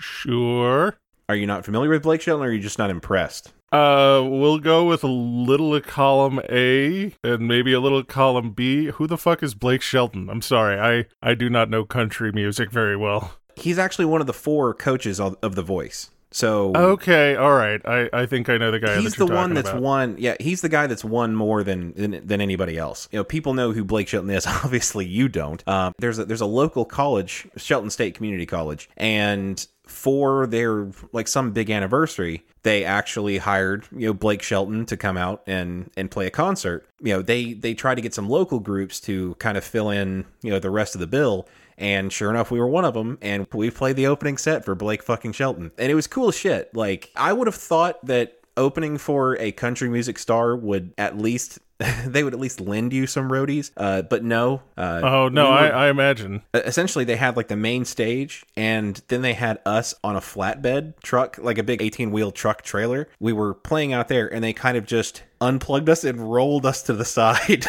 Sure. 0.00 0.96
Are 1.28 1.36
you 1.36 1.46
not 1.46 1.64
familiar 1.64 1.88
with 1.88 2.02
Blake 2.02 2.20
Shelton 2.20 2.44
or 2.44 2.48
are 2.48 2.52
you 2.52 2.58
just 2.58 2.80
not 2.80 2.90
impressed? 2.90 3.52
Uh, 3.70 4.26
we'll 4.28 4.58
go 4.58 4.84
with 4.84 5.04
a 5.04 5.06
little 5.06 5.72
of 5.72 5.86
column 5.86 6.40
A 6.50 7.14
and 7.22 7.46
maybe 7.46 7.72
a 7.72 7.78
little 7.78 8.02
column 8.02 8.50
B. 8.50 8.86
Who 8.86 9.06
the 9.06 9.16
fuck 9.16 9.44
is 9.44 9.54
Blake 9.54 9.82
Shelton? 9.82 10.28
I'm 10.28 10.42
sorry, 10.42 10.80
I 10.80 11.06
I 11.22 11.34
do 11.34 11.48
not 11.48 11.70
know 11.70 11.84
country 11.84 12.32
music 12.32 12.72
very 12.72 12.96
well. 12.96 13.34
He's 13.54 13.78
actually 13.78 14.06
one 14.06 14.20
of 14.20 14.26
the 14.26 14.32
four 14.32 14.74
coaches 14.74 15.20
of, 15.20 15.36
of 15.44 15.54
The 15.54 15.62
Voice. 15.62 16.10
So 16.32 16.72
Okay, 16.74 17.34
all 17.34 17.54
right. 17.54 17.80
I 17.84 18.08
I 18.12 18.26
think 18.26 18.48
I 18.48 18.56
know 18.56 18.70
the 18.70 18.78
guy. 18.78 19.00
he's 19.00 19.14
that 19.14 19.26
the 19.26 19.34
one 19.34 19.54
that's 19.54 19.70
about. 19.70 19.82
won. 19.82 20.16
Yeah, 20.18 20.36
he's 20.38 20.60
the 20.60 20.68
guy 20.68 20.86
that's 20.86 21.04
won 21.04 21.34
more 21.34 21.64
than, 21.64 21.92
than 21.94 22.26
than 22.26 22.40
anybody 22.40 22.78
else. 22.78 23.08
You 23.10 23.18
know, 23.18 23.24
people 23.24 23.54
know 23.54 23.72
who 23.72 23.84
Blake 23.84 24.08
Shelton 24.08 24.30
is. 24.30 24.46
Obviously, 24.64 25.06
you 25.06 25.28
don't. 25.28 25.66
Um, 25.66 25.92
there's 25.98 26.18
a 26.18 26.24
there's 26.24 26.40
a 26.40 26.46
local 26.46 26.84
college, 26.84 27.48
Shelton 27.56 27.90
State 27.90 28.14
Community 28.14 28.46
College, 28.46 28.88
and 28.96 29.66
for 29.86 30.46
their 30.46 30.86
like 31.12 31.26
some 31.26 31.50
big 31.50 31.68
anniversary, 31.68 32.44
they 32.62 32.84
actually 32.84 33.38
hired 33.38 33.86
you 33.90 34.06
know 34.06 34.14
Blake 34.14 34.42
Shelton 34.42 34.86
to 34.86 34.96
come 34.96 35.16
out 35.16 35.42
and 35.48 35.90
and 35.96 36.10
play 36.10 36.26
a 36.26 36.30
concert. 36.30 36.86
You 37.00 37.14
know, 37.14 37.22
they 37.22 37.54
they 37.54 37.74
tried 37.74 37.96
to 37.96 38.02
get 38.02 38.14
some 38.14 38.28
local 38.28 38.60
groups 38.60 39.00
to 39.00 39.34
kind 39.40 39.58
of 39.58 39.64
fill 39.64 39.90
in 39.90 40.26
you 40.42 40.50
know 40.50 40.60
the 40.60 40.70
rest 40.70 40.94
of 40.94 41.00
the 41.00 41.08
bill. 41.08 41.48
And 41.80 42.12
sure 42.12 42.30
enough, 42.30 42.50
we 42.52 42.60
were 42.60 42.68
one 42.68 42.84
of 42.84 42.94
them, 42.94 43.18
and 43.22 43.46
we 43.52 43.70
played 43.70 43.96
the 43.96 44.06
opening 44.06 44.36
set 44.38 44.64
for 44.64 44.74
Blake 44.76 45.02
fucking 45.02 45.32
Shelton, 45.32 45.72
and 45.78 45.90
it 45.90 45.94
was 45.94 46.06
cool 46.06 46.28
as 46.28 46.36
shit. 46.36 46.72
Like 46.76 47.10
I 47.16 47.32
would 47.32 47.48
have 47.48 47.54
thought 47.56 48.04
that 48.06 48.36
opening 48.56 48.98
for 48.98 49.38
a 49.38 49.52
country 49.52 49.88
music 49.88 50.18
star 50.18 50.54
would 50.54 50.92
at 50.98 51.16
least 51.16 51.60
they 52.06 52.22
would 52.22 52.34
at 52.34 52.40
least 52.40 52.60
lend 52.60 52.92
you 52.92 53.06
some 53.06 53.30
roadies, 53.30 53.70
uh, 53.78 54.02
but 54.02 54.22
no. 54.22 54.60
Uh, 54.76 55.00
Oh 55.02 55.28
no, 55.30 55.44
we 55.46 55.50
were- 55.52 55.56
I 55.56 55.86
I 55.86 55.88
imagine. 55.88 56.42
essentially 56.52 57.06
they 57.06 57.16
had 57.16 57.38
like 57.38 57.48
the 57.48 57.56
main 57.56 57.86
stage 57.86 58.44
and 58.54 59.00
then 59.08 59.22
they 59.22 59.32
had 59.32 59.60
us 59.64 59.94
on 60.04 60.14
a 60.16 60.20
flatbed 60.20 61.00
truck 61.02 61.38
like 61.38 61.56
a 61.56 61.62
big 61.62 61.80
18 61.80 62.10
wheel 62.10 62.32
truck 62.32 62.60
trailer 62.60 63.08
we 63.18 63.32
were 63.32 63.54
playing 63.54 63.94
out 63.94 64.08
there 64.08 64.30
and 64.30 64.44
they 64.44 64.52
kind 64.52 64.76
of 64.76 64.84
just 64.84 65.22
unplugged 65.40 65.88
us 65.88 66.04
and 66.04 66.30
rolled 66.30 66.66
us 66.66 66.82
to 66.82 66.92
the 66.92 67.04
side 67.06 67.64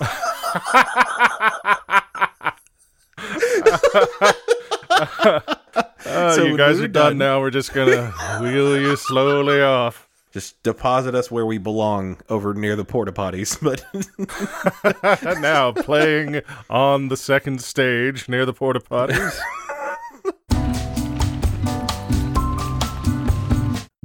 Oh, 6.04 6.34
So 6.36 6.44
you 6.44 6.56
guys 6.56 6.80
are 6.80 6.88
done 6.88 7.12
done- 7.12 7.18
now. 7.18 7.40
We're 7.40 7.50
just 7.50 7.72
gonna 7.72 8.10
wheel 8.40 8.78
you 8.80 8.96
slowly 8.96 9.62
off. 9.62 10.08
just 10.32 10.62
deposit 10.62 11.14
us 11.14 11.30
where 11.30 11.46
we 11.46 11.58
belong 11.58 12.18
over 12.28 12.54
near 12.54 12.74
the 12.76 12.84
porta 12.84 13.12
potties 13.12 13.56
but 13.62 13.84
now 15.40 15.72
playing 15.72 16.40
on 16.70 17.08
the 17.08 17.16
second 17.16 17.60
stage 17.62 18.28
near 18.28 18.44
the 18.46 18.52
porta 18.52 18.80
potties. 18.80 19.38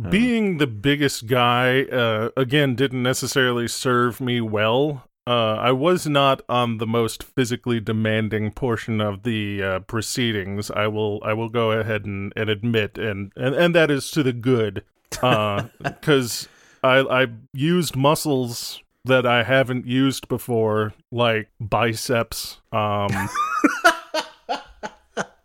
Being 0.09 0.57
the 0.57 0.67
biggest 0.67 1.27
guy, 1.27 1.81
uh, 1.83 2.29
again, 2.37 2.75
didn't 2.75 3.03
necessarily 3.03 3.67
serve 3.67 4.21
me 4.21 4.39
well. 4.39 5.03
Uh, 5.27 5.55
I 5.55 5.73
was 5.73 6.07
not 6.07 6.41
on 6.47 6.77
the 6.77 6.87
most 6.87 7.21
physically 7.21 7.81
demanding 7.81 8.49
portion 8.49 9.01
of 9.01 9.23
the 9.23 9.61
uh, 9.61 9.79
proceedings. 9.79 10.71
I 10.71 10.87
will, 10.87 11.21
I 11.21 11.33
will 11.33 11.49
go 11.49 11.71
ahead 11.71 12.05
and, 12.05 12.31
and 12.37 12.49
admit, 12.49 12.97
and, 12.97 13.33
and 13.35 13.53
and 13.53 13.75
that 13.75 13.91
is 13.91 14.09
to 14.11 14.23
the 14.23 14.31
good, 14.31 14.85
because 15.11 16.47
I 16.81 16.99
I 16.99 17.27
used 17.51 17.97
muscles 17.97 18.81
that 19.03 19.25
I 19.25 19.43
haven't 19.43 19.85
used 19.85 20.29
before, 20.29 20.93
like 21.11 21.49
biceps, 21.59 22.61
um, 22.71 23.09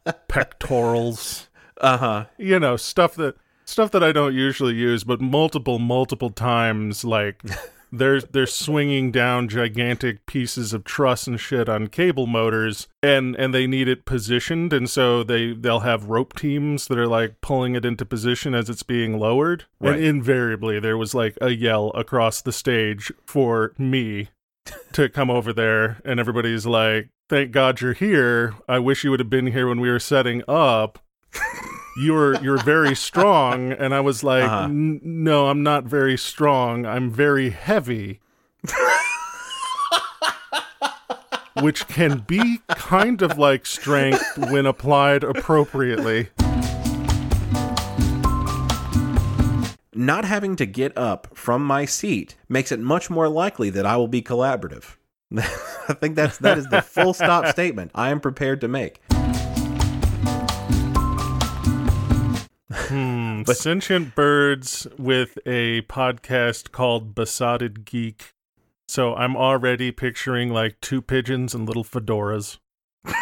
pectorals, 0.29 1.49
uh-huh 1.81 2.27
you 2.39 2.61
know, 2.61 2.77
stuff 2.77 3.17
that 3.17 3.35
stuff 3.65 3.91
that 3.91 4.05
I 4.05 4.13
don't 4.13 4.33
usually 4.33 4.75
use, 4.75 5.03
but 5.03 5.21
multiple 5.21 5.81
multiple 5.81 6.31
times, 6.31 7.05
like. 7.05 7.43
They're 7.95 8.23
they're 8.23 8.47
swinging 8.47 9.11
down 9.11 9.49
gigantic 9.49 10.25
pieces 10.25 10.73
of 10.73 10.83
truss 10.83 11.27
and 11.27 11.39
shit 11.39 11.69
on 11.69 11.89
cable 11.89 12.27
motors, 12.27 12.89
and 13.03 13.37
and 13.37 13.53
they 13.53 13.67
need 13.67 13.87
it 13.87 14.07
positioned, 14.07 14.73
and 14.73 14.89
so 14.89 15.23
they 15.23 15.53
they'll 15.53 15.81
have 15.81 16.07
rope 16.09 16.35
teams 16.35 16.87
that 16.87 16.99
are 16.99 17.07
like 17.07 17.43
pulling 17.43 17.75
it 17.75 17.85
into 17.85 18.07
position 18.07 18.55
as 18.55 18.71
it's 18.71 18.83
being 18.83 19.19
lowered. 19.19 19.67
Right. 19.79 19.97
And 19.97 20.05
invariably, 20.05 20.81
there 20.81 20.97
was 20.97 21.15
like 21.15 21.37
a 21.43 21.51
yell 21.51 21.91
across 21.91 22.41
the 22.41 22.53
stage 22.53 23.13
for 23.27 23.75
me 23.77 24.31
to 24.93 25.11
come 25.11 25.31
over 25.31 25.53
there, 25.53 26.01
and 26.03 26.19
everybody's 26.19 26.65
like, 26.65 27.11
"Thank 27.29 27.51
God 27.51 27.83
you're 27.83 27.93
here. 27.93 28.55
I 28.67 28.79
wish 28.79 29.05
you 29.05 29.11
would 29.11 29.21
have 29.21 29.31
been 29.31 29.49
here 29.49 29.69
when 29.69 29.81
we 29.81 29.91
were 29.91 30.01
setting 30.01 30.43
up." 30.49 30.99
You're 31.97 32.43
you're 32.43 32.59
very 32.63 32.95
strong, 32.95 33.73
and 33.73 33.95
I 33.95 34.01
was 34.01 34.25
like, 34.25 34.45
Uh-huh. 34.45 34.65
"N- 34.65 35.01
"No, 35.03 35.49
I'm 35.49 35.63
not 35.63 35.85
very 35.85 36.17
strong. 36.17 36.87
I'm 36.87 37.11
very 37.11 37.51
heavy." 37.51 38.21
which 41.61 41.87
can 41.87 42.21
be 42.27 42.61
kind 42.71 43.21
of 43.23 43.37
like 43.39 43.67
strength 43.67 44.39
when 44.51 44.65
applied 44.67 45.23
appropriately. 45.23 46.29
Not 49.95 50.25
having 50.25 50.57
to 50.57 50.65
get 50.67 50.97
up 50.97 51.29
from 51.37 51.63
my 51.65 51.85
seat 51.85 52.37
makes 52.49 52.73
it 52.73 52.81
much 52.81 53.11
more 53.11 53.29
likely 53.29 53.69
that 53.71 53.85
I 53.85 53.97
will 53.97 54.09
be 54.09 54.23
collaborative. 54.23 54.97
I 55.37 55.93
think 55.95 56.17
that's 56.17 56.39
that 56.39 56.57
is 56.57 56.67
the 56.69 56.81
full 56.83 57.13
stop 57.13 57.47
statement 57.55 57.91
I 57.95 58.09
am 58.11 58.19
prepared 58.21 58.61
to 58.63 58.69
make. 58.69 59.02
Hmm, 62.75 63.43
sentient 63.45 64.15
birds 64.15 64.87
with 64.99 65.39
a 65.45 65.83
podcast 65.83 66.73
called 66.73 67.15
Besotted 67.15 67.85
Geek. 67.85 68.33
So 68.89 69.15
I'm 69.15 69.37
already 69.37 69.93
picturing 69.93 70.51
like 70.51 70.81
two 70.81 71.03
pigeons 71.03 71.55
and 71.55 71.67
little 71.67 71.85
fedoras. 71.85 72.59
uh, 73.05 73.13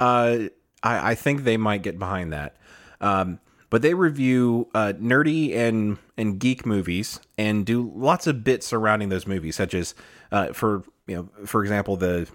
I, 0.00 0.48
I 0.82 1.14
think 1.14 1.44
they 1.44 1.56
might 1.58 1.82
get 1.82 1.98
behind 1.98 2.32
that. 2.32 2.56
Um, 3.00 3.38
but 3.68 3.82
they 3.82 3.92
review 3.92 4.68
uh, 4.74 4.94
nerdy 4.98 5.54
and 5.54 5.98
and 6.16 6.38
geek 6.38 6.64
movies 6.64 7.20
and 7.36 7.66
do 7.66 7.92
lots 7.94 8.26
of 8.26 8.44
bits 8.44 8.66
surrounding 8.66 9.08
those 9.10 9.26
movies, 9.26 9.56
such 9.56 9.74
as 9.74 9.94
uh, 10.32 10.52
for 10.52 10.84
you 11.06 11.16
know, 11.16 11.28
for 11.44 11.62
example, 11.62 11.96
the 11.96 12.28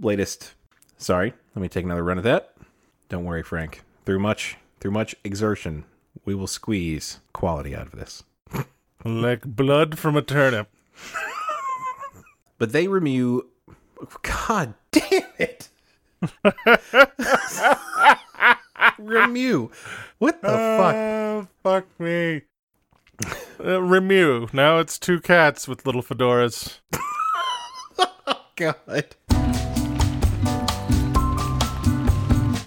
latest. 0.00 0.54
Sorry, 0.98 1.34
let 1.54 1.62
me 1.62 1.68
take 1.68 1.84
another 1.84 2.02
run 2.02 2.18
at 2.18 2.24
that. 2.24 2.56
Don't 3.08 3.24
worry, 3.24 3.42
Frank. 3.42 3.82
Through 4.04 4.18
much 4.20 4.56
through 4.80 4.90
much 4.90 5.14
exertion, 5.24 5.84
we 6.24 6.34
will 6.34 6.46
squeeze 6.46 7.20
quality 7.32 7.74
out 7.74 7.86
of 7.86 7.92
this. 7.92 8.24
like 9.04 9.42
blood 9.42 9.98
from 9.98 10.16
a 10.16 10.22
turnip. 10.22 10.68
but 12.58 12.72
they 12.72 12.88
review. 12.88 13.48
God 14.22 14.74
damn 14.90 15.22
it! 15.38 15.68
Remu. 18.98 19.70
What 20.18 20.42
the 20.42 20.48
uh, 20.48 21.42
fuck? 21.42 21.48
Fuck 21.62 22.00
me. 22.00 22.42
Uh, 23.58 23.80
Remu. 23.80 24.52
Now 24.52 24.78
it's 24.78 24.98
two 24.98 25.20
cats 25.20 25.66
with 25.66 25.86
little 25.86 26.02
fedoras. 26.02 26.80
God. 28.56 29.16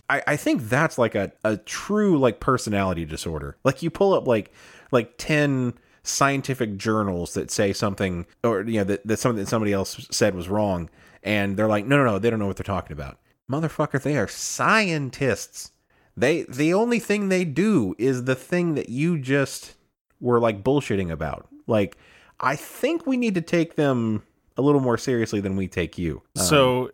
I, 0.09 0.23
I 0.27 0.35
think 0.35 0.63
that's 0.63 0.97
like 0.97 1.15
a, 1.15 1.31
a 1.43 1.57
true 1.57 2.17
like 2.17 2.39
personality 2.39 3.05
disorder. 3.05 3.57
Like 3.63 3.83
you 3.83 3.89
pull 3.89 4.13
up 4.13 4.27
like 4.27 4.51
like 4.91 5.13
ten 5.17 5.73
scientific 6.03 6.77
journals 6.77 7.33
that 7.35 7.51
say 7.51 7.73
something 7.73 8.25
or 8.43 8.63
you 8.63 8.79
know 8.79 8.83
that, 8.85 9.05
that 9.05 9.17
something 9.17 9.43
that 9.43 9.49
somebody 9.49 9.73
else 9.73 10.07
said 10.11 10.33
was 10.33 10.49
wrong 10.49 10.89
and 11.23 11.57
they're 11.57 11.67
like, 11.67 11.85
no 11.85 11.97
no 11.97 12.05
no, 12.05 12.19
they 12.19 12.29
don't 12.29 12.39
know 12.39 12.47
what 12.47 12.57
they're 12.57 12.63
talking 12.63 12.93
about. 12.93 13.19
Motherfucker, 13.49 14.01
they 14.01 14.17
are 14.17 14.27
scientists. 14.27 15.71
They 16.17 16.43
the 16.43 16.73
only 16.73 16.99
thing 16.99 17.29
they 17.29 17.45
do 17.45 17.95
is 17.97 18.23
the 18.23 18.35
thing 18.35 18.75
that 18.75 18.89
you 18.89 19.19
just 19.19 19.75
were 20.19 20.39
like 20.39 20.63
bullshitting 20.63 21.11
about. 21.11 21.47
Like 21.67 21.97
I 22.39 22.55
think 22.55 23.05
we 23.05 23.17
need 23.17 23.35
to 23.35 23.41
take 23.41 23.75
them 23.75 24.23
a 24.59 24.61
little 24.61 24.81
more 24.81 24.97
seriously 24.97 25.39
than 25.39 25.55
we 25.55 25.69
take 25.69 25.97
you. 25.97 26.21
Um, 26.37 26.45
so, 26.45 26.91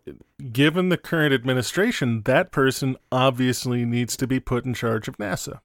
given 0.52 0.88
the 0.88 0.96
current 0.96 1.34
administration, 1.34 2.22
that 2.22 2.52
person 2.52 2.96
obviously 3.10 3.84
needs 3.84 4.16
to 4.18 4.26
be 4.28 4.38
put 4.38 4.64
in 4.64 4.72
charge 4.72 5.08
of 5.08 5.18
NASA. 5.18 5.58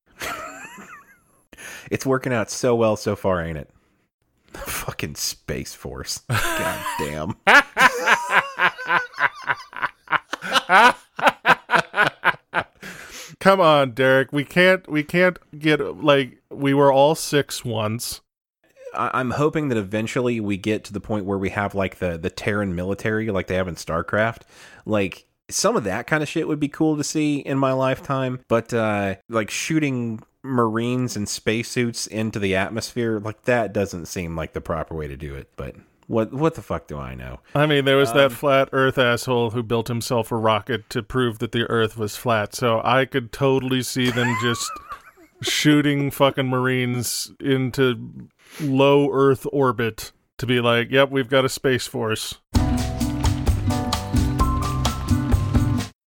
it's 1.91 2.03
working 2.05 2.33
out 2.33 2.49
so 2.49 2.73
well 2.73 2.95
so 2.95 3.15
far, 3.15 3.43
ain't 3.43 3.59
it? 3.59 3.69
Fucking 4.53 5.13
Space 5.13 5.75
Force. 5.75 6.23
God 6.27 6.85
damn. 6.99 7.35
Come 13.39 13.61
on, 13.61 13.91
Derek. 13.91 14.33
We 14.33 14.43
can't 14.43 14.89
we 14.89 15.03
can't 15.03 15.37
get 15.57 16.03
like 16.03 16.41
we 16.49 16.73
were 16.73 16.91
all 16.91 17.13
six 17.13 17.63
once. 17.63 18.21
I'm 18.93 19.31
hoping 19.31 19.69
that 19.69 19.77
eventually 19.77 20.39
we 20.39 20.57
get 20.57 20.83
to 20.85 20.93
the 20.93 20.99
point 20.99 21.25
where 21.25 21.37
we 21.37 21.49
have 21.49 21.75
like 21.75 21.99
the 21.99 22.17
the 22.17 22.29
Terran 22.29 22.75
military 22.75 23.29
like 23.31 23.47
they 23.47 23.55
have 23.55 23.67
in 23.67 23.75
StarCraft. 23.75 24.41
Like 24.85 25.25
some 25.49 25.75
of 25.75 25.83
that 25.83 26.07
kind 26.07 26.23
of 26.23 26.29
shit 26.29 26.47
would 26.47 26.59
be 26.59 26.67
cool 26.67 26.97
to 26.97 27.03
see 27.03 27.39
in 27.39 27.57
my 27.57 27.73
lifetime, 27.73 28.39
but 28.47 28.73
uh 28.73 29.15
like 29.29 29.49
shooting 29.49 30.21
marines 30.43 31.15
and 31.15 31.29
spacesuits 31.29 32.07
into 32.07 32.39
the 32.39 32.55
atmosphere 32.55 33.19
like 33.19 33.43
that 33.43 33.71
doesn't 33.73 34.07
seem 34.07 34.35
like 34.35 34.53
the 34.53 34.61
proper 34.61 34.95
way 34.95 35.07
to 35.07 35.15
do 35.15 35.35
it, 35.35 35.49
but 35.55 35.75
what 36.11 36.33
what 36.33 36.55
the 36.55 36.61
fuck 36.61 36.87
do 36.87 36.97
I 36.97 37.15
know? 37.15 37.39
I 37.55 37.65
mean, 37.65 37.85
there 37.85 37.97
was 37.97 38.11
um, 38.11 38.17
that 38.17 38.31
flat 38.33 38.69
Earth 38.73 38.97
asshole 38.97 39.51
who 39.51 39.63
built 39.63 39.87
himself 39.87 40.31
a 40.31 40.35
rocket 40.35 40.89
to 40.89 41.01
prove 41.01 41.39
that 41.39 41.53
the 41.53 41.63
Earth 41.69 41.97
was 41.97 42.17
flat. 42.17 42.53
So 42.53 42.81
I 42.83 43.05
could 43.05 43.31
totally 43.31 43.81
see 43.81 44.11
them 44.11 44.35
just 44.41 44.69
shooting 45.41 46.11
fucking 46.11 46.47
Marines 46.47 47.31
into 47.39 48.29
low 48.59 49.11
Earth 49.11 49.47
orbit 49.51 50.11
to 50.37 50.45
be 50.45 50.59
like, 50.59 50.91
"Yep, 50.91 51.11
we've 51.11 51.29
got 51.29 51.45
a 51.45 51.49
space 51.49 51.87
force." 51.87 52.35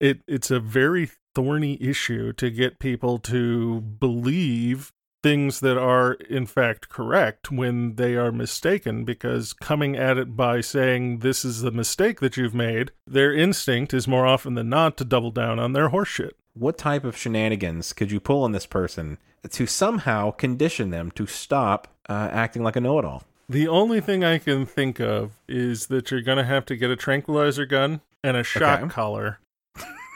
It 0.01 0.21
it's 0.27 0.51
a 0.51 0.61
very 0.61 1.11
thorny 1.35 1.79
issue 1.81 2.33
to 2.35 2.51
get 2.51 2.79
people 2.79 3.19
to 3.19 3.81
believe 3.81 4.93
things 5.25 5.61
that 5.61 5.79
are 5.79 6.13
in 6.29 6.45
fact 6.45 6.91
correct 6.91 7.51
when 7.51 7.97
they 7.97 8.15
are 8.15 8.31
mistaken 8.31 9.07
because 9.07 9.55
coming 9.55 9.97
at 9.97 10.19
it 10.19 10.37
by 10.37 10.61
saying 10.61 11.21
this 11.21 11.47
is 11.47 11.63
the 11.63 11.71
mistake 11.71 12.21
that 12.21 12.37
you've 12.37 12.55
made 12.55 12.91
their 13.07 13.33
instinct 13.33 13.95
is 13.95 14.07
more 14.07 14.27
often 14.27 14.53
than 14.53 14.69
not 14.69 14.99
to 14.99 15.05
double 15.05 15.31
down 15.31 15.59
on 15.59 15.73
their 15.73 15.89
horseshit 15.89 16.33
what 16.53 16.77
type 16.77 17.05
of 17.05 17.17
shenanigans 17.17 17.95
could 17.95 18.13
you 18.13 18.21
pull 18.21 18.43
on 18.45 18.53
this 18.53 18.67
person 18.67 19.17
to 19.49 19.67
somehow 19.67 20.31
condition 20.31 20.91
them 20.91 21.11
to 21.11 21.27
stop 21.27 21.89
uh, 22.09 22.29
acting 22.33 22.63
like 22.63 22.77
a 22.77 22.81
know-it-all 22.81 23.23
the 23.49 23.69
only 23.69 24.01
thing 24.01 24.25
i 24.25 24.39
can 24.39 24.65
think 24.67 25.01
of 25.01 25.33
is 25.49 25.87
that 25.87 26.11
you're 26.11 26.23
going 26.23 26.39
to 26.39 26.45
have 26.45 26.65
to 26.65 26.77
get 26.77 26.91
a 26.91 26.97
tranquilizer 26.97 27.67
gun 27.67 28.01
and 28.23 28.37
a 28.37 28.43
shock 28.43 28.81
okay. 28.81 28.91
collar 28.91 29.39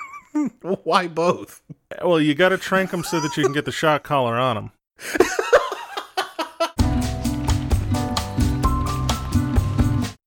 why 0.84 1.06
both 1.06 1.62
well 2.02 2.20
you 2.20 2.34
got 2.34 2.50
to 2.50 2.58
trank 2.58 2.90
them 2.90 3.02
so 3.02 3.20
that 3.20 3.36
you 3.36 3.42
can 3.44 3.52
get 3.52 3.64
the 3.64 3.72
shock 3.72 4.02
collar 4.02 4.36
on 4.36 4.56
them 4.56 4.70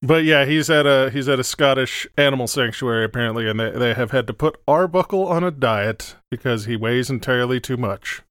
but 0.01 0.23
yeah, 0.25 0.45
he's 0.45 0.69
at 0.69 0.85
a 0.85 1.09
he's 1.11 1.29
at 1.29 1.39
a 1.39 1.43
Scottish 1.43 2.07
animal 2.17 2.47
sanctuary 2.47 3.05
apparently, 3.05 3.47
and 3.47 3.59
they 3.59 3.71
they 3.71 3.93
have 3.93 4.11
had 4.11 4.27
to 4.27 4.33
put 4.33 4.59
Arbuckle 4.67 5.27
on 5.27 5.43
a 5.43 5.51
diet 5.51 6.15
because 6.29 6.65
he 6.65 6.75
weighs 6.75 7.09
entirely 7.09 7.59
too 7.59 7.77
much. 7.77 8.21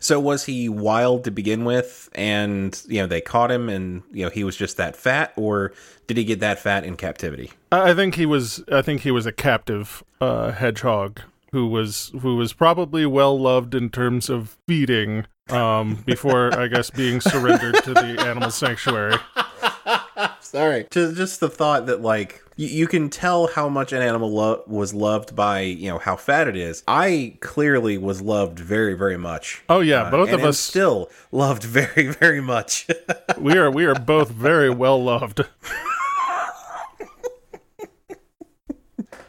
So 0.00 0.20
was 0.20 0.44
he 0.44 0.68
wild 0.68 1.24
to 1.24 1.30
begin 1.30 1.64
with, 1.64 2.08
and 2.14 2.80
you 2.88 3.00
know 3.00 3.06
they 3.06 3.20
caught 3.20 3.50
him, 3.50 3.68
and 3.68 4.02
you 4.12 4.24
know 4.24 4.30
he 4.30 4.44
was 4.44 4.56
just 4.56 4.76
that 4.76 4.96
fat, 4.96 5.32
or 5.36 5.72
did 6.06 6.16
he 6.16 6.24
get 6.24 6.40
that 6.40 6.58
fat 6.58 6.84
in 6.84 6.96
captivity? 6.96 7.50
I 7.70 7.94
think 7.94 8.14
he 8.14 8.26
was. 8.26 8.62
I 8.70 8.82
think 8.82 9.02
he 9.02 9.10
was 9.10 9.26
a 9.26 9.32
captive 9.32 10.02
uh, 10.20 10.52
hedgehog 10.52 11.20
who 11.52 11.66
was 11.66 12.12
who 12.20 12.36
was 12.36 12.52
probably 12.52 13.06
well 13.06 13.38
loved 13.38 13.74
in 13.74 13.90
terms 13.90 14.28
of 14.28 14.56
feeding 14.66 15.26
um, 15.50 16.02
before 16.06 16.58
I 16.58 16.68
guess 16.68 16.90
being 16.90 17.20
surrendered 17.20 17.82
to 17.84 17.94
the 17.94 18.20
animal 18.20 18.50
sanctuary. 18.50 19.16
Sorry, 20.40 20.86
just 20.90 21.16
just 21.16 21.40
the 21.40 21.48
thought 21.48 21.86
that 21.86 22.00
like 22.00 22.42
you, 22.56 22.68
you 22.68 22.86
can 22.86 23.10
tell 23.10 23.46
how 23.46 23.68
much 23.68 23.92
an 23.92 24.02
animal 24.02 24.30
lo- 24.30 24.62
was 24.66 24.94
loved 24.94 25.36
by 25.36 25.60
you 25.60 25.90
know 25.90 25.98
how 25.98 26.16
fat 26.16 26.48
it 26.48 26.56
is. 26.56 26.82
I 26.86 27.36
clearly 27.40 27.98
was 27.98 28.20
loved 28.20 28.58
very 28.58 28.94
very 28.94 29.16
much. 29.16 29.62
Oh 29.68 29.80
yeah, 29.80 30.10
both 30.10 30.30
uh, 30.30 30.36
of 30.36 30.44
us 30.44 30.58
still 30.58 31.10
loved 31.32 31.62
very 31.64 32.08
very 32.08 32.40
much. 32.40 32.86
we 33.38 33.56
are 33.56 33.70
we 33.70 33.84
are 33.84 33.94
both 33.94 34.30
very 34.30 34.70
well 34.70 35.02
loved. 35.02 35.44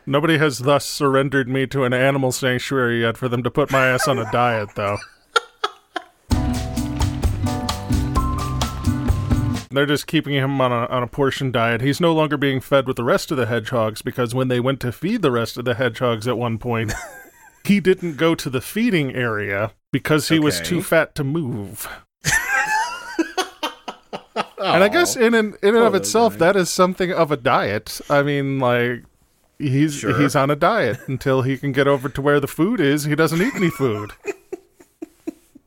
Nobody 0.06 0.40
has 0.40 0.58
thus 0.58 0.88
surrendered 0.88 1.48
me 1.48 1.68
to 1.68 1.84
an 1.84 1.94
animal 1.94 2.32
sanctuary 2.32 3.02
yet 3.02 3.16
for 3.16 3.30
them 3.30 3.44
to 3.44 3.52
put 3.52 3.70
my 3.70 3.90
ass 3.90 4.08
on 4.08 4.18
a 4.18 4.28
diet, 4.32 4.70
though. 4.74 4.98
They're 9.72 9.86
just 9.86 10.08
keeping 10.08 10.34
him 10.34 10.60
on 10.62 10.72
a, 10.72 10.86
on 10.88 11.04
a 11.04 11.08
portion 11.08 11.52
diet. 11.52 11.82
He's 11.82 12.02
no 12.02 12.14
longer 12.14 12.38
being 12.38 12.60
fed 12.60 12.88
with 12.88 12.96
the 12.98 13.04
rest 13.04 13.30
of 13.30 13.38
the 13.38 13.46
hedgehogs 13.46 14.02
because 14.02 14.34
when 14.34 14.48
they 14.48 14.60
went 14.60 14.80
to 14.82 14.92
feed 14.92 15.22
the 15.22 15.32
rest 15.32 15.58
of 15.58 15.66
the 15.66 15.76
hedgehogs 15.76 16.28
at 16.28 16.38
one 16.38 16.58
point, 16.58 16.92
he 17.64 17.80
didn't 17.80 18.18
go 18.18 18.34
to 18.34 18.50
the 18.50 18.62
feeding 18.62 19.14
area 19.14 19.74
because 19.92 20.30
he 20.30 20.36
okay. 20.36 20.44
was 20.44 20.60
too 20.60 20.82
fat 20.82 21.14
to 21.16 21.24
move. 21.24 21.88
and 24.58 24.84
I 24.84 24.90
guess 24.90 25.16
in 25.16 25.36
an, 25.36 25.56
in 25.62 25.76
and 25.76 25.86
of 25.86 25.94
itself, 25.94 26.38
that 26.40 26.56
is 26.56 26.70
something 26.70 27.12
of 27.12 27.32
a 27.32 27.38
diet. 27.38 28.02
I 28.10 28.24
mean, 28.24 28.60
like 28.60 29.04
he's 29.60 29.96
sure. 29.96 30.20
he's 30.20 30.36
on 30.36 30.50
a 30.50 30.56
diet 30.56 31.00
until 31.08 31.44
he 31.44 31.58
can 31.58 31.72
get 31.72 31.88
over 31.88 32.10
to 32.10 32.22
where 32.22 32.40
the 32.40 32.48
food 32.48 32.80
is. 32.80 33.04
He 33.04 33.16
doesn't 33.16 33.42
eat 33.42 33.54
any 33.56 33.70
food. 33.70 34.12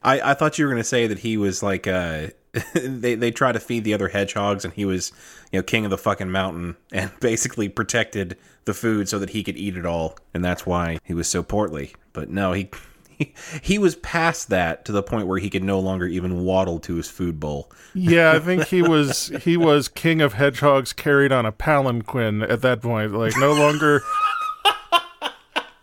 I, 0.04 0.32
I 0.32 0.34
thought 0.34 0.58
you 0.58 0.64
were 0.64 0.70
going 0.70 0.82
to 0.82 0.88
say 0.88 1.06
that 1.06 1.20
he 1.20 1.36
was 1.36 1.62
like 1.62 1.86
uh 1.86 2.28
they 2.74 3.14
they 3.14 3.30
try 3.30 3.52
to 3.52 3.60
feed 3.60 3.84
the 3.84 3.94
other 3.94 4.08
hedgehogs, 4.08 4.64
and 4.64 4.74
he 4.74 4.84
was 4.84 5.12
you 5.50 5.58
know 5.58 5.62
king 5.62 5.84
of 5.84 5.90
the 5.90 5.98
fucking 5.98 6.30
mountain 6.30 6.76
and 6.92 7.10
basically 7.20 7.68
protected 7.68 8.36
the 8.64 8.74
food 8.74 9.08
so 9.08 9.18
that 9.18 9.30
he 9.30 9.42
could 9.42 9.56
eat 9.56 9.76
it 9.76 9.86
all, 9.86 10.18
and 10.34 10.44
that's 10.44 10.66
why 10.66 10.98
he 11.04 11.14
was 11.14 11.28
so 11.28 11.42
portly. 11.42 11.94
But 12.12 12.28
no, 12.30 12.52
he. 12.52 12.70
He, 13.18 13.34
he 13.62 13.78
was 13.78 13.96
past 13.96 14.48
that 14.48 14.86
to 14.86 14.90
the 14.90 15.02
point 15.02 15.28
where 15.28 15.38
he 15.38 15.50
could 15.50 15.62
no 15.62 15.78
longer 15.78 16.06
even 16.06 16.44
waddle 16.44 16.80
to 16.80 16.94
his 16.94 17.10
food 17.10 17.38
bowl. 17.38 17.70
Yeah, 17.92 18.32
I 18.32 18.38
think 18.40 18.68
he 18.68 18.80
was 18.80 19.30
he 19.42 19.56
was 19.58 19.86
king 19.86 20.22
of 20.22 20.32
hedgehogs 20.32 20.94
carried 20.94 21.30
on 21.30 21.44
a 21.44 21.52
palanquin 21.52 22.42
at 22.42 22.62
that 22.62 22.80
point. 22.80 23.12
Like 23.12 23.36
no 23.36 23.52
longer 23.52 24.02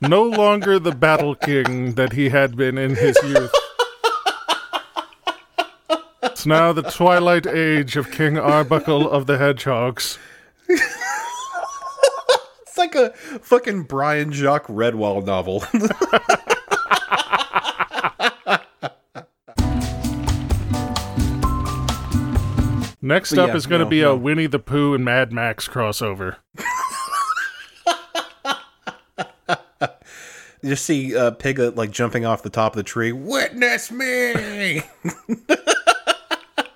no 0.02 0.24
longer 0.24 0.80
the 0.80 0.92
battle 0.92 1.36
king 1.36 1.94
that 1.94 2.14
he 2.14 2.30
had 2.30 2.58
been 2.58 2.80
in 2.80 2.96
his 2.96 3.16
youth. 3.24 3.54
It's 6.40 6.46
now 6.46 6.72
the 6.72 6.84
twilight 6.84 7.46
age 7.46 7.98
of 7.98 8.12
King 8.12 8.38
Arbuckle 8.38 9.12
of 9.12 9.26
the 9.26 9.38
Hedgehogs. 9.38 10.18
It's 12.62 12.78
like 12.78 12.96
a 12.96 13.10
fucking 13.42 13.84
Brian 13.84 14.32
Jacques 14.32 14.68
Redwall 14.68 15.26
novel. 15.26 15.66
Next 23.02 23.32
But 23.32 23.40
up 23.40 23.50
yeah, 23.50 23.56
is 23.58 23.66
going 23.66 23.80
to 23.80 23.86
no, 23.86 23.90
be 23.90 24.02
no. 24.04 24.14
a 24.14 24.16
Winnie 24.16 24.48
the 24.48 24.60
Pooh 24.60 24.94
and 24.94 25.04
Mad 25.04 25.34
Max 25.34 25.68
crossover. 25.68 26.38
you 30.62 30.78
see 30.78 31.18
uh, 31.18 31.32
Piglet 31.32 31.76
like 31.76 31.92
jumping 31.92 32.26
off 32.26 32.44
the 32.44 32.50
top 32.50 32.72
of 32.72 32.78
the 32.78 32.84
tree. 32.84 33.12
Witness 33.12 33.92
me! 33.92 34.84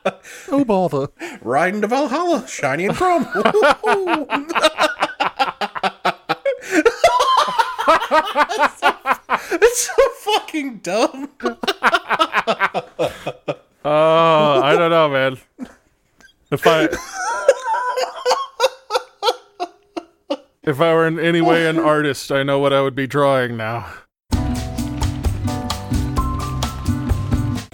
Oh 0.49 0.65
bother! 0.65 1.07
Riding 1.41 1.81
to 1.81 1.87
Valhalla, 1.87 2.47
shiny 2.47 2.85
and 2.85 2.95
chrome. 2.95 3.25
it's 9.51 9.87
so 9.87 9.93
fucking 10.19 10.77
dumb. 10.79 11.29
Oh, 13.85 14.61
I 14.63 14.75
don't 14.77 14.91
know, 14.91 15.09
man. 15.09 15.37
If 16.51 16.67
I 16.67 16.89
if 20.63 20.79
I 20.79 20.93
were 20.93 21.07
in 21.07 21.19
any 21.19 21.41
way 21.41 21.67
an 21.67 21.79
artist, 21.79 22.31
I 22.31 22.43
know 22.43 22.59
what 22.59 22.73
I 22.73 22.81
would 22.81 22.95
be 22.95 23.07
drawing 23.07 23.57
now. 23.57 23.91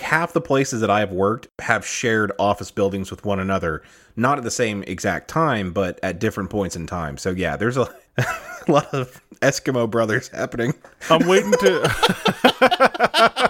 Half 0.09 0.33
the 0.33 0.41
places 0.41 0.81
that 0.81 0.89
I 0.89 1.01
have 1.01 1.11
worked 1.11 1.49
have 1.59 1.85
shared 1.85 2.31
office 2.39 2.71
buildings 2.71 3.11
with 3.11 3.23
one 3.25 3.39
another, 3.39 3.83
not 4.15 4.39
at 4.39 4.43
the 4.43 4.49
same 4.49 4.81
exact 4.87 5.27
time, 5.27 5.71
but 5.71 5.99
at 6.01 6.17
different 6.17 6.49
points 6.49 6.75
in 6.75 6.87
time. 6.87 7.15
So 7.15 7.29
yeah, 7.29 7.55
there's 7.55 7.77
a, 7.77 7.87
a 8.17 8.25
lot 8.67 8.91
of 8.91 9.21
Eskimo 9.41 9.87
brothers 9.87 10.29
happening. 10.29 10.73
I'm 11.11 11.27
waiting 11.27 11.51
to. 11.51 12.95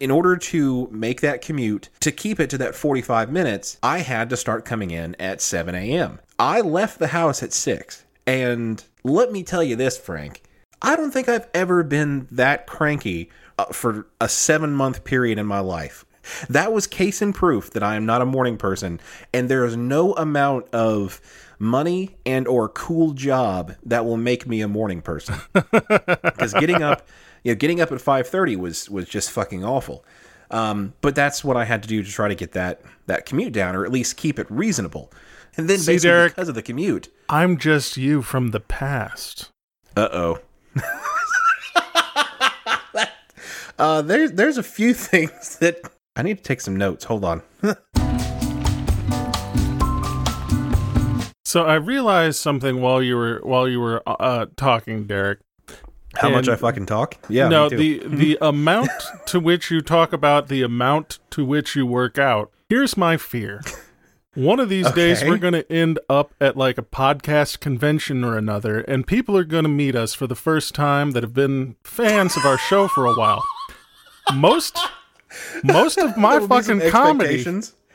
In 0.00 0.10
order 0.10 0.36
to 0.36 0.88
make 0.90 1.22
that 1.22 1.40
commute, 1.40 1.88
to 2.00 2.12
keep 2.12 2.38
it 2.38 2.50
to 2.50 2.58
that 2.58 2.74
45 2.74 3.32
minutes, 3.32 3.78
I 3.82 4.00
had 4.00 4.28
to 4.28 4.36
start 4.36 4.66
coming 4.66 4.90
in 4.90 5.16
at 5.18 5.40
7 5.40 5.74
a.m. 5.74 6.20
I 6.38 6.60
left 6.60 6.98
the 6.98 7.08
house 7.08 7.42
at 7.42 7.52
6. 7.52 8.04
And 8.26 8.82
let 9.02 9.30
me 9.32 9.42
tell 9.42 9.62
you 9.62 9.76
this, 9.76 9.98
Frank. 9.98 10.42
I 10.82 10.96
don't 10.96 11.10
think 11.10 11.28
I've 11.28 11.48
ever 11.54 11.82
been 11.82 12.28
that 12.30 12.66
cranky 12.66 13.30
uh, 13.58 13.66
for 13.66 14.06
a 14.20 14.28
seven 14.28 14.74
month 14.74 15.04
period 15.04 15.38
in 15.38 15.46
my 15.46 15.60
life. 15.60 16.04
That 16.48 16.72
was 16.72 16.86
case 16.86 17.20
in 17.20 17.32
proof 17.32 17.70
that 17.70 17.82
I 17.82 17.96
am 17.96 18.06
not 18.06 18.22
a 18.22 18.26
morning 18.26 18.56
person, 18.56 19.00
and 19.32 19.48
there 19.48 19.64
is 19.64 19.76
no 19.76 20.14
amount 20.14 20.68
of 20.70 21.20
money 21.58 22.16
and 22.24 22.48
or 22.48 22.68
cool 22.68 23.12
job 23.12 23.74
that 23.84 24.04
will 24.04 24.16
make 24.16 24.46
me 24.46 24.60
a 24.62 24.68
morning 24.68 25.02
person. 25.02 25.36
Because 25.54 26.52
getting 26.54 26.82
up, 26.82 27.06
you 27.42 27.52
know, 27.52 27.56
getting 27.56 27.80
up 27.80 27.92
at 27.92 28.00
five 28.00 28.26
thirty 28.26 28.56
was 28.56 28.90
was 28.90 29.06
just 29.06 29.30
fucking 29.30 29.64
awful. 29.64 30.04
Um, 30.50 30.94
but 31.00 31.14
that's 31.14 31.44
what 31.44 31.56
I 31.56 31.64
had 31.64 31.82
to 31.82 31.88
do 31.88 32.02
to 32.02 32.10
try 32.10 32.28
to 32.28 32.34
get 32.34 32.52
that 32.52 32.82
that 33.06 33.26
commute 33.26 33.52
down, 33.52 33.76
or 33.76 33.84
at 33.84 33.92
least 33.92 34.16
keep 34.16 34.38
it 34.38 34.46
reasonable. 34.50 35.12
And 35.56 35.68
then 35.68 35.78
See, 35.78 35.92
basically 35.92 36.10
Derek- 36.10 36.32
because 36.34 36.48
of 36.48 36.54
the 36.54 36.62
commute, 36.62 37.08
I'm 37.28 37.58
just 37.58 37.96
you 37.96 38.22
from 38.22 38.50
the 38.50 38.60
past. 38.60 39.50
uh 39.96 40.08
oh. 40.12 40.40
uh, 43.78 44.02
there's 44.02 44.32
there's 44.32 44.58
a 44.58 44.62
few 44.62 44.94
things 45.10 45.58
that 45.58 45.80
I 46.16 46.22
need 46.22 46.38
to 46.38 46.42
take 46.42 46.60
some 46.60 46.76
notes. 46.76 47.04
Hold 47.04 47.24
on. 47.24 47.42
So 51.46 51.62
I 51.62 51.74
realized 51.74 52.40
something 52.40 52.80
while 52.80 53.00
you 53.00 53.16
were 53.16 53.38
while 53.44 53.68
you 53.68 53.78
were 53.78 54.02
uh, 54.06 54.46
talking, 54.56 55.06
Derek. 55.06 55.38
How 56.16 56.28
much 56.28 56.48
I 56.48 56.56
fucking 56.56 56.86
talk? 56.86 57.16
Yeah. 57.28 57.46
no, 57.46 57.68
the 57.68 58.02
the 58.04 58.36
amount 58.40 58.90
to 59.26 59.38
which 59.38 59.70
you 59.70 59.80
talk 59.80 60.12
about 60.12 60.48
the 60.48 60.62
amount 60.62 61.20
to 61.30 61.44
which 61.44 61.76
you 61.76 61.86
work 61.86 62.18
out. 62.18 62.50
Here's 62.68 62.96
my 62.96 63.16
fear. 63.16 63.60
One 64.34 64.58
of 64.58 64.68
these 64.68 64.90
days 64.92 65.22
we're 65.22 65.38
going 65.38 65.54
to 65.54 65.70
end 65.72 66.00
up 66.08 66.34
at 66.40 66.56
like 66.56 66.76
a 66.76 66.82
podcast 66.82 67.60
convention 67.60 68.24
or 68.24 68.36
another 68.36 68.80
and 68.80 69.06
people 69.06 69.36
are 69.36 69.44
going 69.44 69.62
to 69.62 69.68
meet 69.68 69.94
us 69.94 70.12
for 70.12 70.26
the 70.26 70.34
first 70.34 70.74
time 70.74 71.12
that 71.12 71.22
have 71.22 71.34
been 71.34 71.76
fans 71.84 72.36
of 72.36 72.44
our 72.44 72.58
show 72.58 72.88
for 72.88 73.06
a 73.06 73.14
while. 73.14 73.42
Most 74.34 74.76
most 75.62 75.98
of 75.98 76.16
my 76.16 76.32
There'll 76.38 76.48
be 76.48 76.62
some 76.62 76.80
fucking 76.80 76.90
comedy 76.90 77.44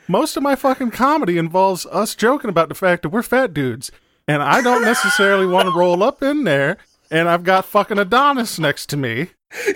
most 0.08 0.36
of 0.36 0.42
my 0.42 0.56
fucking 0.56 0.92
comedy 0.92 1.36
involves 1.36 1.84
us 1.86 2.14
joking 2.14 2.48
about 2.48 2.70
the 2.70 2.74
fact 2.74 3.02
that 3.02 3.10
we're 3.10 3.22
fat 3.22 3.52
dudes. 3.52 3.92
And 4.26 4.42
I 4.42 4.62
don't 4.62 4.82
necessarily 4.82 5.46
want 5.46 5.68
to 5.68 5.74
roll 5.78 6.02
up 6.02 6.22
in 6.22 6.44
there 6.44 6.78
and 7.10 7.28
I've 7.28 7.44
got 7.44 7.66
fucking 7.66 7.98
Adonis 7.98 8.58
next 8.58 8.86
to 8.90 8.96
me. 8.96 9.28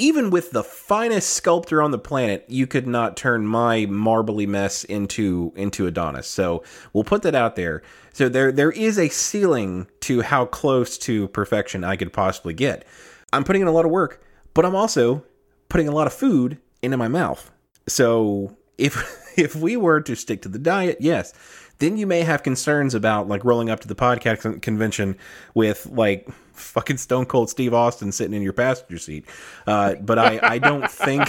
even 0.00 0.30
with 0.30 0.50
the 0.50 0.64
finest 0.64 1.30
sculptor 1.30 1.82
on 1.82 1.90
the 1.90 1.98
planet, 1.98 2.46
you 2.48 2.66
could 2.66 2.86
not 2.86 3.16
turn 3.16 3.46
my 3.46 3.86
marbly 3.86 4.46
mess 4.46 4.82
into 4.84 5.52
into 5.54 5.86
Adonis. 5.86 6.26
So 6.26 6.64
we'll 6.92 7.04
put 7.04 7.22
that 7.22 7.34
out 7.34 7.54
there. 7.54 7.82
So 8.12 8.28
there 8.28 8.50
there 8.50 8.72
is 8.72 8.98
a 8.98 9.10
ceiling 9.10 9.86
to 10.00 10.22
how 10.22 10.46
close 10.46 10.96
to 10.98 11.28
perfection 11.28 11.84
I 11.84 11.96
could 11.96 12.12
possibly 12.12 12.54
get. 12.54 12.86
I'm 13.32 13.44
putting 13.44 13.62
in 13.62 13.68
a 13.68 13.72
lot 13.72 13.84
of 13.84 13.90
work, 13.90 14.24
but 14.54 14.64
I'm 14.64 14.74
also 14.74 15.22
putting 15.68 15.86
a 15.86 15.92
lot 15.92 16.06
of 16.06 16.12
food 16.14 16.58
into 16.82 16.96
my 16.96 17.08
mouth. 17.08 17.50
So 17.86 18.56
if 18.78 18.96
if 19.38 19.54
we 19.54 19.76
were 19.76 20.00
to 20.00 20.16
stick 20.16 20.42
to 20.42 20.48
the 20.48 20.58
diet, 20.58 20.96
yes, 21.00 21.34
then 21.78 21.98
you 21.98 22.06
may 22.06 22.22
have 22.22 22.42
concerns 22.42 22.94
about 22.94 23.28
like 23.28 23.44
rolling 23.44 23.68
up 23.68 23.80
to 23.80 23.88
the 23.88 23.94
podcast 23.94 24.62
convention 24.62 25.16
with 25.54 25.86
like 25.90 26.26
fucking 26.60 26.98
Stone 26.98 27.26
Cold 27.26 27.50
Steve 27.50 27.74
Austin 27.74 28.12
sitting 28.12 28.34
in 28.34 28.42
your 28.42 28.52
passenger 28.52 28.98
seat. 28.98 29.24
Uh, 29.66 29.94
but 29.96 30.18
I 30.18 30.38
I 30.42 30.58
don't 30.58 30.90
think 30.90 31.28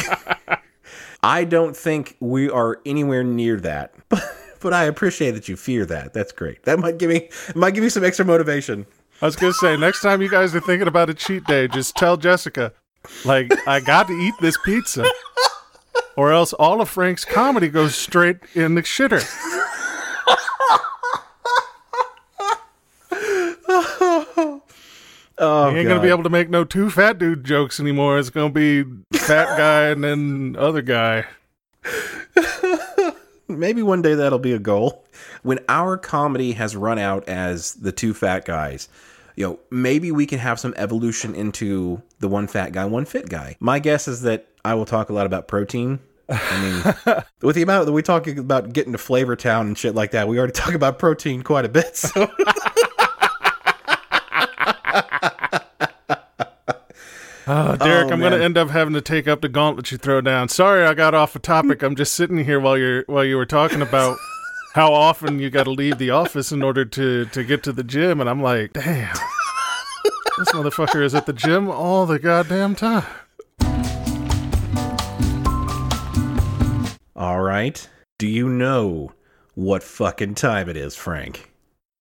I 1.23 1.43
don't 1.43 1.75
think 1.75 2.17
we 2.19 2.49
are 2.49 2.79
anywhere 2.85 3.23
near 3.23 3.59
that. 3.61 3.93
But 4.61 4.73
I 4.73 4.83
appreciate 4.83 5.31
that 5.31 5.49
you 5.49 5.57
fear 5.57 5.87
that. 5.87 6.13
That's 6.13 6.31
great. 6.31 6.63
That 6.63 6.77
might 6.77 6.99
give 6.99 7.09
me 7.09 7.29
might 7.55 7.73
give 7.73 7.83
you 7.83 7.89
some 7.89 8.05
extra 8.05 8.23
motivation. 8.23 8.85
I 9.19 9.25
was 9.25 9.35
gonna 9.35 9.53
say 9.53 9.75
next 9.75 10.01
time 10.01 10.21
you 10.21 10.29
guys 10.29 10.53
are 10.55 10.59
thinking 10.61 10.87
about 10.87 11.09
a 11.09 11.15
cheat 11.15 11.45
day, 11.45 11.67
just 11.67 11.95
tell 11.95 12.15
Jessica, 12.15 12.71
like 13.25 13.51
I 13.67 13.79
got 13.79 14.07
to 14.07 14.13
eat 14.13 14.35
this 14.39 14.57
pizza, 14.63 15.05
or 16.15 16.31
else 16.31 16.53
all 16.53 16.79
of 16.79 16.89
Frank's 16.89 17.25
comedy 17.25 17.69
goes 17.69 17.95
straight 17.95 18.37
in 18.53 18.75
the 18.75 18.83
shitter. 18.83 19.27
Oh, 25.37 25.69
You 25.69 25.77
ain't 25.77 25.87
gonna 25.87 26.01
be 26.01 26.09
able 26.09 26.23
to 26.23 26.29
make 26.29 26.49
no 26.49 26.63
two 26.63 26.89
fat 26.89 27.17
dude 27.17 27.43
jokes 27.43 27.79
anymore. 27.79 28.19
It's 28.19 28.29
gonna 28.29 28.49
be 28.51 28.83
fat 29.13 29.45
guy 29.57 29.85
and 29.89 30.03
then 30.03 30.55
other 30.57 30.81
guy. 30.81 31.25
Maybe 33.47 33.83
one 33.83 34.01
day 34.01 34.13
that'll 34.15 34.39
be 34.39 34.53
a 34.53 34.59
goal. 34.59 35.05
When 35.43 35.59
our 35.67 35.97
comedy 35.97 36.53
has 36.53 36.75
run 36.75 36.99
out 36.99 37.27
as 37.27 37.73
the 37.73 37.91
two 37.91 38.13
fat 38.13 38.45
guys, 38.45 38.87
you 39.35 39.45
know, 39.45 39.59
maybe 39.71 40.11
we 40.11 40.25
can 40.25 40.39
have 40.39 40.59
some 40.59 40.73
evolution 40.77 41.35
into 41.35 42.01
the 42.19 42.27
one 42.27 42.47
fat 42.47 42.71
guy, 42.71 42.85
one 42.85 43.05
fit 43.05 43.27
guy. 43.27 43.57
My 43.59 43.79
guess 43.79 44.07
is 44.07 44.21
that 44.21 44.47
I 44.63 44.75
will 44.75 44.85
talk 44.85 45.09
a 45.09 45.13
lot 45.13 45.25
about 45.25 45.47
protein. 45.47 45.99
I 46.29 46.93
mean, 47.05 47.23
with 47.41 47.55
the 47.55 47.61
amount 47.63 47.87
that 47.87 47.91
we 47.91 48.01
talk 48.01 48.27
about 48.27 48.71
getting 48.71 48.93
to 48.93 48.97
Flavor 48.97 49.35
Town 49.35 49.67
and 49.67 49.77
shit 49.77 49.95
like 49.95 50.11
that, 50.11 50.27
we 50.27 50.37
already 50.37 50.53
talk 50.53 50.73
about 50.73 50.97
protein 50.99 51.41
quite 51.41 51.65
a 51.65 51.69
bit. 51.69 51.97
So 51.97 52.29
Oh, 57.47 57.71
oh, 57.71 57.75
Derek, 57.75 58.09
Oh, 58.09 58.13
I'm 58.13 58.19
gonna 58.21 58.37
end 58.37 58.57
up 58.57 58.69
having 58.69 58.93
to 58.93 59.01
take 59.01 59.27
up 59.27 59.41
the 59.41 59.49
gauntlet 59.49 59.91
you 59.91 59.97
throw 59.97 60.21
down. 60.21 60.47
Sorry, 60.49 60.85
I 60.85 60.93
got 60.93 61.13
off 61.13 61.35
a 61.35 61.39
topic. 61.39 61.81
I'm 61.81 61.95
just 61.95 62.13
sitting 62.13 62.43
here 62.43 62.59
while 62.59 62.77
you're 62.77 63.03
while 63.07 63.25
you 63.25 63.35
were 63.37 63.45
talking 63.45 63.81
about 63.81 64.17
how 64.73 64.93
often 64.93 65.39
you 65.39 65.49
got 65.49 65.63
to 65.63 65.71
leave 65.71 65.97
the 65.97 66.11
office 66.11 66.51
in 66.51 66.61
order 66.63 66.85
to 66.85 67.25
to 67.25 67.43
get 67.43 67.63
to 67.63 67.71
the 67.73 67.83
gym, 67.83 68.21
and 68.21 68.29
I'm 68.29 68.41
like, 68.41 68.73
damn, 68.73 69.13
this 70.37 70.51
motherfucker 70.51 71.03
is 71.03 71.15
at 71.15 71.25
the 71.25 71.33
gym 71.33 71.67
all 71.69 72.05
the 72.05 72.19
goddamn 72.19 72.75
time. 72.75 73.05
All 77.15 77.41
right. 77.41 77.87
Do 78.17 78.27
you 78.27 78.49
know 78.49 79.13
what 79.53 79.83
fucking 79.83 80.35
time 80.35 80.69
it 80.69 80.77
is, 80.77 80.95
Frank? 80.95 81.50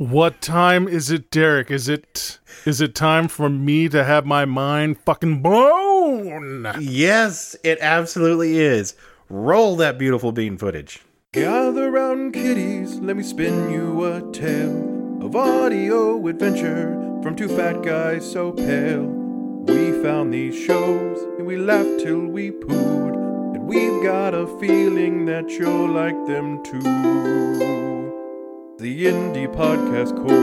What 0.00 0.40
time 0.40 0.88
is 0.88 1.10
it, 1.10 1.30
Derek? 1.30 1.70
Is 1.70 1.86
it 1.86 2.38
is 2.64 2.80
it 2.80 2.94
time 2.94 3.28
for 3.28 3.50
me 3.50 3.86
to 3.90 4.02
have 4.02 4.24
my 4.24 4.46
mind 4.46 4.98
fucking 4.98 5.42
blown? 5.42 6.66
Yes, 6.80 7.54
it 7.62 7.76
absolutely 7.82 8.56
is. 8.60 8.94
Roll 9.28 9.76
that 9.76 9.98
beautiful 9.98 10.32
bean 10.32 10.56
footage. 10.56 11.02
Gather 11.32 11.90
round 11.90 12.32
kiddies, 12.32 12.94
let 12.94 13.14
me 13.14 13.22
spin 13.22 13.70
you 13.70 14.02
a 14.06 14.22
tale 14.32 15.18
of 15.22 15.36
audio 15.36 16.26
adventure 16.26 16.94
from 17.22 17.36
two 17.36 17.54
fat 17.54 17.82
guys 17.82 18.24
so 18.24 18.52
pale. 18.52 19.04
We 19.04 20.02
found 20.02 20.32
these 20.32 20.56
shows 20.56 21.18
and 21.36 21.46
we 21.46 21.58
laughed 21.58 22.00
till 22.00 22.20
we 22.20 22.52
pooed, 22.52 23.54
and 23.54 23.66
we've 23.66 24.02
got 24.02 24.32
a 24.32 24.46
feeling 24.58 25.26
that 25.26 25.50
you'll 25.50 25.90
like 25.90 26.26
them 26.26 26.64
too. 26.64 27.99
The 28.80 29.04
Indie 29.04 29.46
Podcast 29.54 30.16
Corner. 30.16 30.40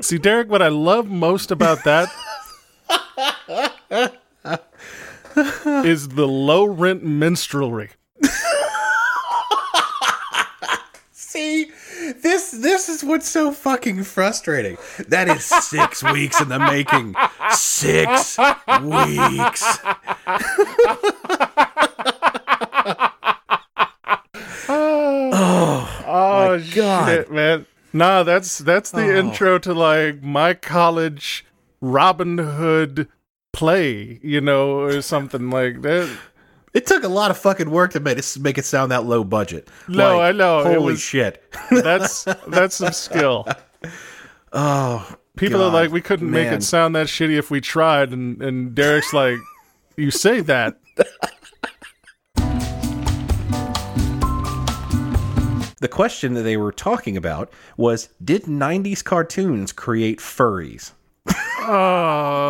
See, 0.00 0.16
Derek, 0.16 0.48
what 0.48 0.62
I 0.62 0.68
love 0.68 1.10
most 1.10 1.50
about 1.50 1.82
that 1.82 2.08
is 5.84 6.10
the 6.10 6.28
low 6.28 6.64
rent 6.64 7.02
minstrelry. 7.02 7.90
See, 11.10 11.72
this 12.22 12.52
this 12.52 12.88
is 12.88 13.02
what's 13.02 13.28
so 13.28 13.50
fucking 13.50 14.04
frustrating. 14.04 14.76
That 15.08 15.28
is 15.28 15.44
six 15.44 16.00
weeks 16.12 16.40
in 16.40 16.48
the 16.48 16.60
making. 16.60 17.16
Six 17.50 18.38
weeks. 18.38 19.78
oh, 24.68 26.02
Oh 26.06 26.48
my 26.48 26.58
God. 26.74 27.06
shit, 27.08 27.30
man. 27.30 27.66
Nah, 27.92 28.22
that's 28.24 28.58
that's 28.58 28.90
the 28.90 29.06
Oh. 29.12 29.16
intro 29.18 29.58
to 29.60 29.72
like 29.72 30.22
my 30.22 30.54
college 30.54 31.44
Robin 31.80 32.38
Hood 32.38 33.08
play, 33.52 34.18
you 34.22 34.40
know, 34.40 34.80
or 34.80 35.00
something 35.00 35.50
like 35.50 35.82
that. 35.82 36.08
It 36.72 36.86
took 36.86 37.04
a 37.04 37.08
lot 37.08 37.30
of 37.30 37.38
fucking 37.38 37.70
work 37.70 37.92
to 37.92 38.00
make 38.00 38.18
it 38.18 38.36
make 38.40 38.58
it 38.58 38.64
sound 38.64 38.90
that 38.90 39.04
low 39.04 39.22
budget. 39.22 39.68
No, 39.86 40.18
Like, 40.18 40.34
I 40.34 40.36
know, 40.36 40.64
Holy 40.64 40.78
was- 40.94 41.00
shit. 41.00 41.40
That's 41.70 42.24
that's 42.48 42.76
some 42.76 42.92
skill. 42.92 43.46
Oh, 44.52 45.16
People 45.36 45.62
are 45.64 45.70
like, 45.72 45.90
we 45.90 46.00
couldn't 46.00 46.30
make 46.30 46.46
it 46.52 46.62
sound 46.62 46.94
that 46.94 47.08
shitty 47.08 47.36
if 47.36 47.50
we 47.50 47.60
tried, 47.60 48.12
and 48.12 48.40
and 48.40 48.72
Derek's 48.74 49.12
like, 49.12 49.38
you 49.96 50.10
say 50.12 50.40
that. 50.42 50.78
The 55.84 55.88
question 55.88 56.32
that 56.32 56.44
they 56.44 56.56
were 56.56 56.72
talking 56.72 57.14
about 57.14 57.52
was 57.76 58.08
Did 58.24 58.44
90s 58.44 59.04
cartoons 59.04 59.70
create 59.70 60.18
furries? 60.18 60.92
Oh. 61.60 62.40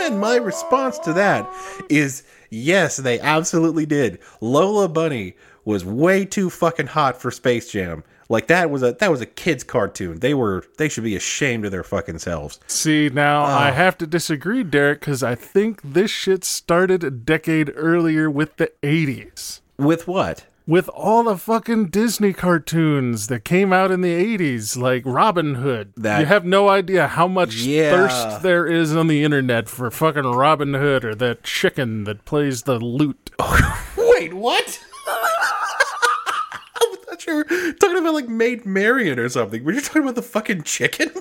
And 0.02 0.20
my 0.20 0.36
response 0.36 1.00
to 1.00 1.12
that 1.14 1.48
is 1.88 2.22
yes, 2.48 2.96
they 2.98 3.18
absolutely 3.18 3.86
did. 3.86 4.20
Lola 4.40 4.88
Bunny 4.88 5.34
was 5.64 5.84
way 5.84 6.24
too 6.24 6.48
fucking 6.48 6.86
hot 6.88 7.20
for 7.20 7.32
Space 7.32 7.72
Jam. 7.72 8.04
Like 8.28 8.46
that 8.46 8.70
was 8.70 8.84
a 8.84 8.92
that 9.00 9.10
was 9.10 9.20
a 9.20 9.26
kids 9.26 9.64
cartoon. 9.64 10.20
They 10.20 10.34
were 10.34 10.64
they 10.78 10.88
should 10.88 11.02
be 11.04 11.16
ashamed 11.16 11.64
of 11.64 11.72
their 11.72 11.82
fucking 11.82 12.20
selves. 12.20 12.60
See, 12.68 13.10
now 13.12 13.42
Oh. 13.42 13.46
I 13.46 13.72
have 13.72 13.98
to 13.98 14.06
disagree, 14.06 14.62
Derek, 14.62 15.00
because 15.00 15.24
I 15.24 15.34
think 15.34 15.80
this 15.82 16.12
shit 16.12 16.44
started 16.44 17.02
a 17.02 17.10
decade 17.10 17.72
earlier 17.74 18.30
with 18.30 18.58
the 18.58 18.70
80s. 18.84 19.58
With 19.80 20.06
what? 20.06 20.44
With 20.66 20.88
all 20.90 21.24
the 21.24 21.36
fucking 21.36 21.86
Disney 21.86 22.32
cartoons 22.32 23.26
that 23.26 23.44
came 23.44 23.72
out 23.72 23.90
in 23.90 24.02
the 24.02 24.12
80s, 24.38 24.76
like 24.76 25.02
Robin 25.04 25.56
Hood. 25.56 25.92
That- 25.96 26.20
you 26.20 26.26
have 26.26 26.44
no 26.44 26.68
idea 26.68 27.08
how 27.08 27.26
much 27.26 27.54
Yeah. 27.56 27.90
thirst 27.90 28.42
there 28.42 28.66
is 28.66 28.94
on 28.94 29.08
the 29.08 29.24
internet 29.24 29.68
for 29.68 29.90
fucking 29.90 30.22
Robin 30.30 30.74
Hood 30.74 31.04
or 31.04 31.14
that 31.16 31.42
chicken 31.42 32.04
that 32.04 32.24
plays 32.24 32.62
the 32.62 32.78
lute. 32.78 33.30
Wait, 33.96 34.34
what? 34.34 34.80
I 35.08 36.96
thought 37.06 37.26
you 37.26 37.34
were 37.36 37.44
talking 37.72 37.96
about 37.98 38.14
like 38.14 38.28
Maid 38.28 38.64
Marian 38.64 39.18
or 39.18 39.28
something. 39.28 39.64
Were 39.64 39.72
you 39.72 39.80
talking 39.80 40.02
about 40.02 40.14
the 40.14 40.22
fucking 40.22 40.62
chicken? 40.62 41.10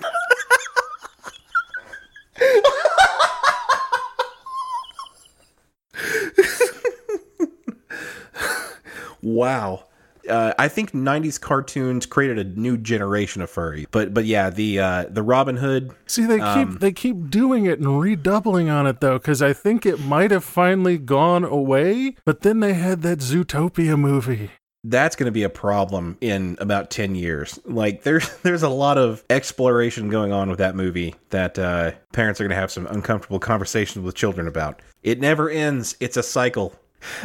wow. 9.21 9.85
Uh, 10.29 10.53
I 10.59 10.67
think 10.67 10.91
'90s 10.91 11.39
cartoons 11.39 12.05
created 12.05 12.37
a 12.39 12.43
new 12.59 12.77
generation 12.77 13.41
of 13.41 13.49
furry, 13.49 13.87
but 13.89 14.13
but 14.13 14.25
yeah, 14.25 14.49
the 14.49 14.79
uh, 14.79 15.05
the 15.09 15.23
Robin 15.23 15.55
Hood. 15.57 15.91
See, 16.07 16.25
they 16.25 16.37
keep 16.37 16.45
Um, 16.45 16.77
they 16.81 16.91
keep 16.91 17.29
doing 17.29 17.65
it 17.65 17.79
and 17.79 17.99
redoubling 17.99 18.69
on 18.69 18.85
it 18.85 18.99
though, 18.99 19.17
because 19.17 19.41
I 19.41 19.53
think 19.53 19.85
it 19.85 19.99
might 20.01 20.31
have 20.31 20.43
finally 20.43 20.97
gone 20.97 21.43
away. 21.45 22.15
But 22.25 22.41
then 22.41 22.59
they 22.59 22.73
had 22.73 23.01
that 23.03 23.19
Zootopia 23.19 23.97
movie. 23.97 24.51
that's 24.83 25.15
going 25.15 25.25
to 25.25 25.31
be 25.31 25.43
a 25.43 25.49
problem 25.49 26.17
in 26.21 26.57
about 26.61 26.89
10 26.89 27.13
years. 27.15 27.59
Like 27.65 28.03
there's 28.03 28.29
there's 28.43 28.63
a 28.63 28.69
lot 28.69 28.97
of 28.97 29.23
exploration 29.29 30.09
going 30.09 30.31
on 30.31 30.49
with 30.49 30.59
that 30.59 30.75
movie 30.75 31.15
that 31.31 31.57
uh, 31.57 31.91
parents 32.13 32.39
are 32.39 32.43
going 32.43 32.55
to 32.55 32.55
have 32.55 32.71
some 32.71 32.87
uncomfortable 32.87 33.39
conversations 33.39 34.03
with 34.05 34.15
children 34.15 34.47
about. 34.47 34.81
It 35.01 35.19
never 35.21 35.49
ends. 35.49 35.95
It's 36.01 36.17
a 36.17 36.23
cycle. 36.23 36.73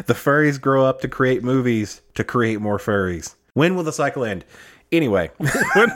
The 0.07 0.15
furries 0.15 0.61
grow 0.61 0.85
up 0.85 1.01
to 1.01 1.09
create 1.09 1.43
movies 1.43 2.01
to 2.15 2.25
create 2.25 2.61
more 2.61 2.79
furries. 2.79 3.35
When 3.55 3.75
will 3.77 3.83
the 3.85 3.93
cycle 3.93 4.25
end? 4.25 4.45
Anyway, 4.93 5.31
When 5.75 5.91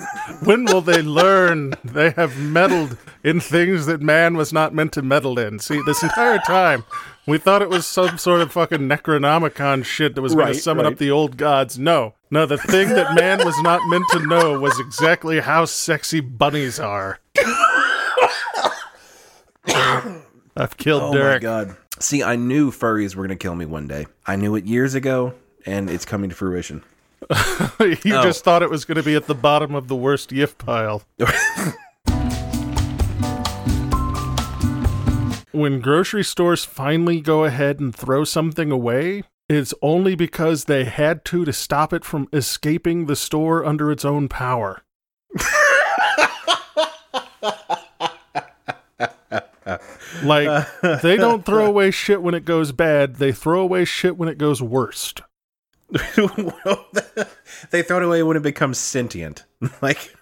when 0.44 0.64
will 0.64 0.80
they 0.80 1.02
learn 1.02 1.74
they 1.84 2.10
have 2.12 2.38
meddled 2.38 2.96
in 3.22 3.38
things 3.38 3.86
that 3.86 4.00
man 4.00 4.36
was 4.36 4.52
not 4.52 4.74
meant 4.74 4.92
to 4.94 5.02
meddle 5.02 5.38
in? 5.38 5.58
See, 5.60 5.80
this 5.86 6.02
entire 6.02 6.38
time 6.38 6.84
we 7.26 7.38
thought 7.38 7.62
it 7.62 7.68
was 7.68 7.86
some 7.86 8.16
sort 8.18 8.40
of 8.40 8.50
fucking 8.50 8.88
Necronomicon 8.88 9.84
shit 9.84 10.14
that 10.14 10.22
was 10.22 10.34
going 10.34 10.46
Right, 10.46 10.54
to 10.54 10.60
summon 10.60 10.84
right. 10.86 10.92
up 10.94 10.98
the 10.98 11.10
old 11.10 11.36
gods. 11.36 11.78
No, 11.78 12.14
no, 12.30 12.46
the 12.46 12.56
thing 12.58 12.88
that 12.88 13.14
man 13.14 13.44
was 13.44 13.54
not 13.62 13.82
meant 13.88 14.06
to 14.12 14.26
know 14.26 14.58
was 14.58 14.80
exactly 14.80 15.40
how 15.40 15.64
sexy 15.66 16.20
bunnies 16.20 16.80
are. 16.80 17.18
I've 20.56 20.76
killed 20.76 21.02
oh 21.02 21.12
Derek. 21.12 21.42
my 21.42 21.46
god. 21.48 21.76
See, 22.00 22.22
I 22.22 22.36
knew 22.36 22.70
furries 22.70 23.14
were 23.16 23.22
going 23.26 23.36
to 23.36 23.42
kill 23.42 23.54
me 23.54 23.66
one 23.66 23.86
day. 23.88 24.06
I 24.26 24.36
knew 24.36 24.54
it 24.54 24.64
years 24.64 24.94
ago 24.94 25.34
and 25.66 25.90
it's 25.90 26.04
coming 26.04 26.30
to 26.30 26.36
fruition. 26.36 26.82
you 27.80 28.16
Oh. 28.16 28.22
just 28.22 28.44
thought 28.44 28.62
it 28.62 28.70
was 28.70 28.84
going 28.84 28.96
to 28.96 29.02
be 29.02 29.14
at 29.16 29.26
the 29.26 29.34
bottom 29.34 29.74
of 29.74 29.88
the 29.88 29.96
worst 29.96 30.30
yiff 30.30 30.56
pile. 30.58 31.02
when 35.52 35.80
grocery 35.80 36.22
stores 36.22 36.64
finally 36.64 37.20
go 37.20 37.44
ahead 37.44 37.80
and 37.80 37.94
throw 37.94 38.22
something 38.24 38.70
away, 38.70 39.24
it's 39.48 39.74
only 39.82 40.14
because 40.14 40.64
they 40.64 40.84
had 40.84 41.24
to 41.26 41.44
to 41.44 41.52
stop 41.52 41.92
it 41.92 42.04
from 42.04 42.28
escaping 42.32 43.06
the 43.06 43.16
store 43.16 43.64
under 43.64 43.90
its 43.90 44.04
own 44.04 44.28
power. 44.28 44.82
like 50.22 50.66
they 51.02 51.16
don't 51.16 51.44
throw 51.44 51.66
away 51.66 51.90
shit 51.90 52.22
when 52.22 52.34
it 52.34 52.44
goes 52.44 52.72
bad, 52.72 53.16
they 53.16 53.32
throw 53.32 53.60
away 53.60 53.84
shit 53.84 54.16
when 54.16 54.28
it 54.28 54.38
goes 54.38 54.62
worst. 54.62 55.20
they 57.70 57.82
throw 57.82 57.96
it 57.98 58.02
away 58.02 58.22
when 58.22 58.36
it 58.36 58.42
becomes 58.42 58.78
sentient. 58.78 59.44
like 59.82 60.14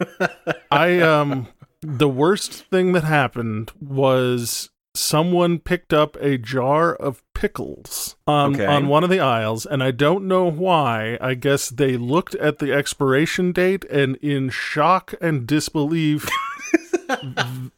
I 0.71 1.01
um 1.01 1.49
the 1.83 2.09
worst 2.09 2.53
thing 2.71 2.93
that 2.93 3.05
happened 3.05 3.73
was 3.81 4.71
someone 4.95 5.59
picked 5.59 5.93
up 5.93 6.17
a 6.21 6.39
jar 6.39 6.95
of 6.95 7.23
pickles 7.35 8.17
on 8.27 8.55
Okay. 8.55 8.65
on 8.65 8.89
one 8.89 9.05
of 9.05 9.11
the 9.11 9.21
aisles 9.21 9.67
and 9.67 9.83
I 9.83 9.91
don't 9.91 10.27
know 10.27 10.51
why. 10.51 11.19
I 11.21 11.35
guess 11.35 11.69
they 11.69 11.97
looked 11.97 12.35
at 12.37 12.59
the 12.61 12.73
expiration 12.73 13.53
date 13.53 13.85
and 13.91 14.17
in 14.17 14.49
shock 14.51 15.15
and 15.21 15.47
disbelief 15.47 16.29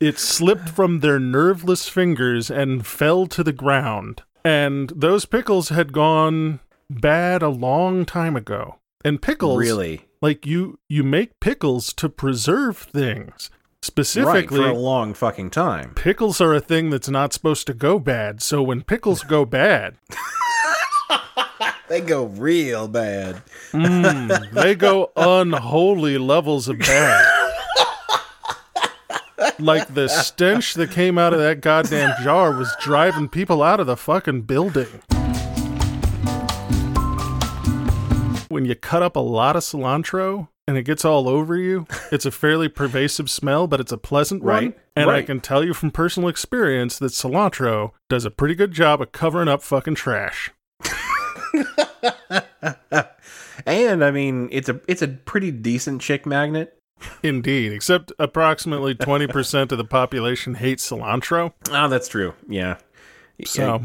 it 0.00 0.18
slipped 0.18 0.68
from 0.68 1.00
their 1.00 1.18
nerveless 1.18 1.88
fingers 1.88 2.50
and 2.50 2.86
fell 2.86 3.26
to 3.26 3.42
the 3.42 3.52
ground. 3.52 4.22
And 4.44 4.92
those 4.94 5.24
pickles 5.24 5.68
had 5.68 5.92
gone 5.92 6.60
bad 6.88 7.42
a 7.42 7.48
long 7.48 8.04
time 8.04 8.36
ago. 8.36 8.76
And 9.04 9.22
pickles 9.22 9.58
really 9.58 10.06
like 10.20 10.46
you 10.46 10.78
you 10.88 11.04
make 11.04 11.38
pickles 11.40 11.92
to 11.94 12.08
preserve 12.08 12.76
things 12.76 13.50
right 13.50 13.84
specifically 13.84 14.58
for 14.58 14.68
a 14.68 14.74
long 14.74 15.14
fucking 15.14 15.50
time. 15.50 15.94
pickles 15.94 16.40
are 16.40 16.52
a 16.52 16.60
thing 16.60 16.90
that's 16.90 17.08
not 17.08 17.32
supposed 17.32 17.64
to 17.68 17.74
go 17.74 18.00
bad 18.00 18.42
so 18.42 18.60
when 18.60 18.82
pickles 18.82 19.22
go 19.22 19.44
bad 19.44 19.96
they 21.88 22.00
go 22.00 22.24
real 22.24 22.86
bad. 22.86 23.42
Mm, 23.72 24.52
they 24.52 24.74
go 24.74 25.10
unholy 25.16 26.18
levels 26.18 26.68
of 26.68 26.78
bad. 26.78 27.24
Like 29.60 29.92
the 29.92 30.08
stench 30.08 30.74
that 30.74 30.90
came 30.90 31.18
out 31.18 31.32
of 31.32 31.40
that 31.40 31.60
goddamn 31.60 32.14
jar 32.22 32.52
was 32.52 32.74
driving 32.80 33.28
people 33.28 33.62
out 33.62 33.80
of 33.80 33.86
the 33.86 33.96
fucking 33.96 34.42
building. 34.42 34.86
When 38.48 38.64
you 38.64 38.74
cut 38.74 39.02
up 39.02 39.16
a 39.16 39.20
lot 39.20 39.56
of 39.56 39.62
cilantro 39.62 40.48
and 40.66 40.76
it 40.76 40.84
gets 40.84 41.04
all 41.04 41.28
over 41.28 41.56
you, 41.56 41.86
it's 42.12 42.24
a 42.24 42.30
fairly 42.30 42.68
pervasive 42.68 43.28
smell, 43.28 43.66
but 43.66 43.80
it's 43.80 43.92
a 43.92 43.98
pleasant 43.98 44.42
one. 44.42 44.54
Right, 44.54 44.78
And 44.94 45.10
I 45.10 45.22
can 45.22 45.40
tell 45.40 45.64
you 45.64 45.74
from 45.74 45.90
personal 45.90 46.28
experience 46.28 46.98
that 46.98 47.12
cilantro 47.12 47.92
does 48.08 48.24
a 48.24 48.30
pretty 48.30 48.54
good 48.54 48.72
job 48.72 49.02
of 49.02 49.12
covering 49.12 49.48
up 49.48 49.62
fucking 49.62 49.96
trash. 49.96 50.52
And 53.66 54.04
I 54.04 54.10
mean, 54.10 54.48
it's 54.50 54.68
a 54.68 54.80
it's 54.88 55.02
a 55.02 55.08
pretty 55.08 55.50
decent 55.50 56.00
chick 56.00 56.24
magnet. 56.24 56.77
Indeed, 57.22 57.72
except 57.72 58.12
approximately 58.18 58.94
20% 58.94 59.72
of 59.72 59.78
the 59.78 59.84
population 59.84 60.54
hates 60.54 60.88
cilantro. 60.88 61.52
Oh, 61.70 61.88
that's 61.88 62.08
true. 62.08 62.34
Yeah. 62.48 62.78
So, 63.44 63.84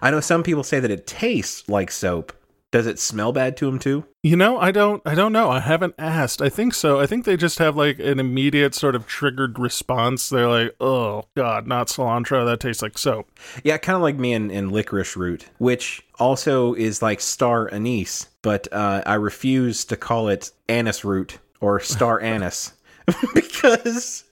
I 0.00 0.10
know 0.10 0.20
some 0.20 0.42
people 0.42 0.64
say 0.64 0.80
that 0.80 0.90
it 0.90 1.06
tastes 1.06 1.68
like 1.68 1.90
soap. 1.90 2.32
Does 2.72 2.86
it 2.86 2.98
smell 2.98 3.32
bad 3.32 3.56
to 3.58 3.66
them 3.66 3.78
too? 3.78 4.04
you 4.22 4.36
know, 4.36 4.56
I 4.58 4.70
don't 4.70 5.02
I 5.04 5.14
don't 5.16 5.32
know. 5.32 5.50
I 5.50 5.58
haven't 5.58 5.94
asked. 5.98 6.40
I 6.40 6.48
think 6.48 6.74
so. 6.74 7.00
I 7.00 7.06
think 7.06 7.24
they 7.24 7.36
just 7.36 7.58
have 7.58 7.76
like 7.76 7.98
an 7.98 8.20
immediate 8.20 8.74
sort 8.74 8.94
of 8.94 9.06
triggered 9.06 9.58
response. 9.58 10.28
They're 10.28 10.48
like, 10.48 10.76
"Oh 10.80 11.24
god, 11.36 11.66
not 11.66 11.88
cilantro. 11.88 12.46
That 12.46 12.60
tastes 12.60 12.82
like 12.82 12.98
soap." 12.98 13.28
Yeah, 13.64 13.78
kind 13.78 13.96
of 13.96 14.02
like 14.02 14.16
me 14.16 14.32
in, 14.32 14.50
in 14.50 14.70
licorice 14.70 15.16
root, 15.16 15.46
which 15.58 16.02
also 16.20 16.74
is 16.74 17.02
like 17.02 17.20
star 17.20 17.68
anise, 17.72 18.28
but 18.42 18.72
uh, 18.72 19.02
I 19.04 19.14
refuse 19.14 19.84
to 19.86 19.96
call 19.96 20.28
it 20.28 20.52
anise 20.68 21.04
root 21.04 21.38
or 21.62 21.80
star 21.80 22.20
anise 22.20 22.72
because 23.34 24.24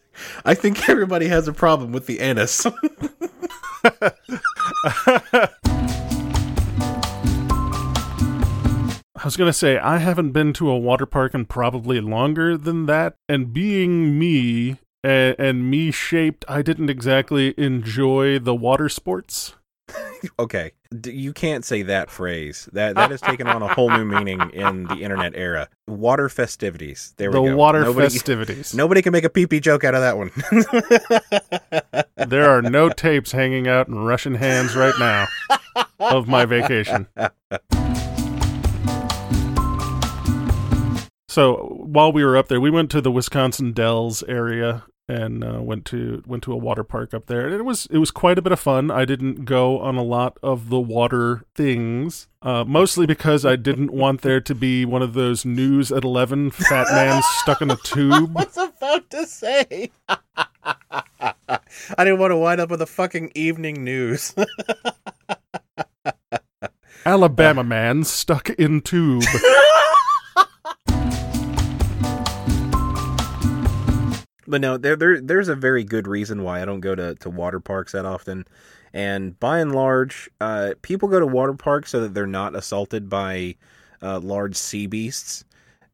I 0.45 0.55
think 0.55 0.89
everybody 0.89 1.29
has 1.29 1.49
a 1.49 1.53
problem 1.53 1.93
with 1.93 2.07
the 2.07 2.21
anise. 2.21 2.67
I 9.17 9.25
was 9.25 9.37
going 9.37 9.49
to 9.49 9.55
say 9.55 9.79
I 9.79 9.99
haven't 9.99 10.33
been 10.33 10.53
to 10.55 10.71
a 10.71 10.79
water 10.79 11.07
park 11.07 11.35
in 11.35 11.47
probably 11.47 12.01
longer 12.01 12.57
than 12.57 12.87
that, 12.87 13.17
and 13.29 13.53
being 13.53 14.19
me 14.19 14.79
and, 15.05 15.37
and 15.39 15.71
me 15.71 15.91
shaped, 15.91 16.45
I 16.49 16.63
didn't 16.63 16.91
exactly 16.91 17.55
enjoy 17.57 18.39
the 18.39 18.55
water 18.55 18.89
sports. 18.89 19.55
okay, 20.39 20.73
D- 21.01 21.13
you 21.13 21.33
can't 21.33 21.65
say 21.65 21.83
that 21.83 22.11
phrase. 22.11 22.69
That 22.73 22.95
that 22.97 23.11
has 23.11 23.21
taken 23.21 23.47
on 23.47 23.63
a 23.63 23.73
whole 23.73 23.91
new 23.91 24.05
meaning 24.05 24.51
in 24.51 24.85
the 24.85 24.97
internet 24.97 25.33
era. 25.35 25.69
Water 25.89 26.29
festivities. 26.29 27.15
There 27.17 27.31
we 27.31 27.35
go. 27.35 27.47
the 27.51 27.57
water 27.57 27.83
Nobody- 27.83 28.09
festivities. 28.11 28.75
Nobody 28.75 29.03
can 29.03 29.13
make 29.13 29.25
a 29.25 29.31
pee 29.31 29.47
pee 29.47 29.61
joke 29.61 29.85
out 29.85 29.95
of 29.95 30.01
that 30.01 30.17
one. 30.17 30.31
There 32.29 32.49
are 32.51 32.63
no 32.63 32.91
tapes 32.91 33.33
hanging 33.33 33.67
out 33.67 33.89
in 33.89 33.99
Russian 34.05 34.35
hands 34.37 34.77
right 34.77 34.95
now 35.01 35.27
of 35.99 36.29
my 36.29 36.45
vacation. 36.45 37.09
So 41.29 41.79
while 41.87 42.13
we 42.13 42.25
were 42.25 42.37
up 42.37 42.49
there, 42.49 42.61
we 42.61 42.71
went 42.71 42.91
to 42.91 43.01
the 43.01 43.11
Wisconsin 43.11 43.73
Dells 43.73 44.23
area 44.25 44.85
and 45.11 45.43
uh, 45.43 45.61
went 45.61 45.85
to 45.87 46.23
went 46.25 46.45
to 46.45 46.53
a 46.53 46.57
water 46.57 46.85
park 46.85 47.13
up 47.13 47.27
there. 47.27 47.47
And 47.47 47.55
it 47.55 47.65
was 47.65 47.87
it 47.87 47.99
was 47.99 48.13
quite 48.13 48.39
a 48.39 48.43
bit 48.43 48.53
of 48.53 48.61
fun. 48.61 48.91
I 48.91 49.05
didn't 49.05 49.45
go 49.45 49.81
on 49.81 49.97
a 49.97 50.03
lot 50.03 50.39
of 50.43 50.69
the 50.69 50.79
water 50.79 51.45
things, 51.55 52.29
uh, 52.43 52.65
mostly 52.65 53.07
because 53.07 53.45
I 53.45 53.57
didn't 53.57 53.93
want 53.93 54.23
there 54.23 54.41
to 54.41 54.55
be 54.55 54.85
one 54.85 55.03
of 55.03 55.15
those 55.15 55.45
news 55.45 55.91
at 55.91 56.05
eleven 56.05 56.53
fat 56.53 56.87
man 56.93 57.21
stuck 57.43 57.61
in 57.61 57.73
a 57.73 57.77
tube. 57.77 58.33
was 58.35 58.57
about 58.57 59.11
to 59.11 59.27
say. 59.27 59.91
I 60.09 61.29
didn't 61.99 62.21
want 62.21 62.31
to 62.31 62.37
wind 62.37 62.61
up 62.61 62.71
with 62.71 62.79
the 62.79 62.87
fucking 62.87 63.33
evening 63.35 63.83
news. 63.83 64.33
Alabama 67.05 67.65
man 67.65 68.05
stuck 68.05 68.51
in 68.51 68.81
tube. 68.81 69.25
But 74.51 74.61
no, 74.61 74.77
there, 74.77 74.97
there 74.97 75.21
there's 75.21 75.49
a 75.49 75.55
very 75.55 75.85
good 75.85 76.07
reason 76.07 76.43
why 76.43 76.61
I 76.61 76.65
don't 76.65 76.81
go 76.81 76.95
to, 76.95 77.15
to 77.17 77.31
water 77.31 77.61
parks 77.61 77.93
that 77.93 78.05
often. 78.05 78.45
And 78.93 79.39
by 79.39 79.61
and 79.61 79.75
large, 79.75 80.29
uh, 80.41 80.75
people 80.83 81.09
go 81.09 81.21
to 81.21 81.27
water 81.27 81.55
parks 81.55 81.91
so 81.91 82.01
that 82.01 82.13
they're 82.13 82.27
not 82.27 82.57
assaulted 82.57 83.09
by 83.09 83.55
uh, 84.03 84.19
large 84.19 84.57
sea 84.57 84.87
beasts. 84.87 85.45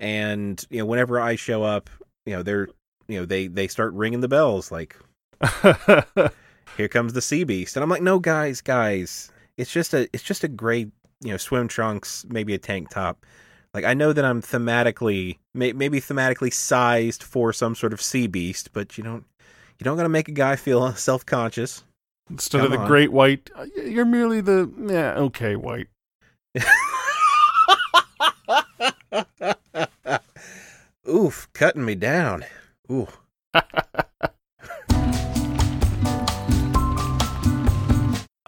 And 0.01 0.64
you 0.71 0.79
know, 0.79 0.87
whenever 0.87 1.21
I 1.21 1.37
show 1.37 1.62
up, 1.62 1.90
you 2.25 2.35
know, 2.35 2.42
they're 2.42 2.69
you 3.09 3.19
know 3.19 3.27
they 3.27 3.47
they 3.47 3.69
start 3.69 3.92
ringing 3.95 4.21
the 4.21 4.29
bells 4.29 4.71
like 4.71 4.97
here 6.77 6.88
comes 6.88 7.12
the 7.12 7.23
sea 7.23 7.45
beast 7.45 7.77
and 7.77 7.83
i'm 7.83 7.90
like 7.90 8.03
no 8.03 8.19
guys 8.19 8.61
guys 8.61 9.31
it's 9.57 9.73
just 9.73 9.95
a 9.95 10.09
it's 10.12 10.23
just 10.23 10.45
a 10.45 10.49
gray 10.49 10.81
you 11.21 11.31
know 11.31 11.37
swim 11.37 11.69
trunks 11.69 12.25
maybe 12.29 12.55
a 12.55 12.59
tank 12.59 12.88
top 12.90 13.25
like 13.77 13.85
i 13.85 13.93
know 13.95 14.12
that 14.12 14.25
i'm 14.25 14.41
thematically 14.41 15.37
may, 15.55 15.73
maybe 15.75 16.01
thematically 16.01 16.51
sized 16.53 17.23
for 17.23 17.53
some 17.53 17.75
sort 17.75 17.93
of 17.93 18.01
sea 18.01 18.27
beast 18.27 18.71
but 18.73 18.97
you 18.97 19.05
don't 19.05 19.25
you 19.79 19.85
don't 19.85 19.99
gotta 19.99 20.09
make 20.09 20.29
a 20.29 20.33
guy 20.33 20.57
feel 20.57 20.93
self-conscious 20.97 21.85
Instead 22.29 22.65
of 22.65 22.73
the 22.73 22.79
on. 22.79 22.89
great 22.89 23.12
white, 23.12 23.51
uh, 23.55 23.67
you're 23.85 24.05
merely 24.05 24.41
the 24.41 24.69
yeah 24.89 25.12
okay 25.15 25.55
white. 25.55 25.87
oof 31.09 31.47
cutting 31.53 31.85
me 31.85 31.95
down 31.95 32.45
ooh 32.91 33.07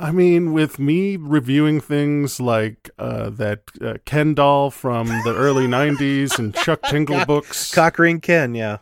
I 0.01 0.13
mean, 0.13 0.53
with 0.53 0.79
me 0.79 1.17
reviewing 1.17 1.81
things 1.81 2.39
like 2.41 2.88
uh, 2.99 3.31
that 3.31 3.63
uh, 3.81 3.95
Ken 4.05 4.35
doll 4.35 4.71
from 4.71 5.09
the 5.09 5.35
early 5.37 5.67
'90s 5.67 6.39
and 6.39 6.55
Chuck 6.55 6.83
Tingle 6.83 7.25
books, 7.25 7.75
cock 7.75 7.99
ring 7.99 8.21
ken 8.21 8.55
yeah 8.55 8.79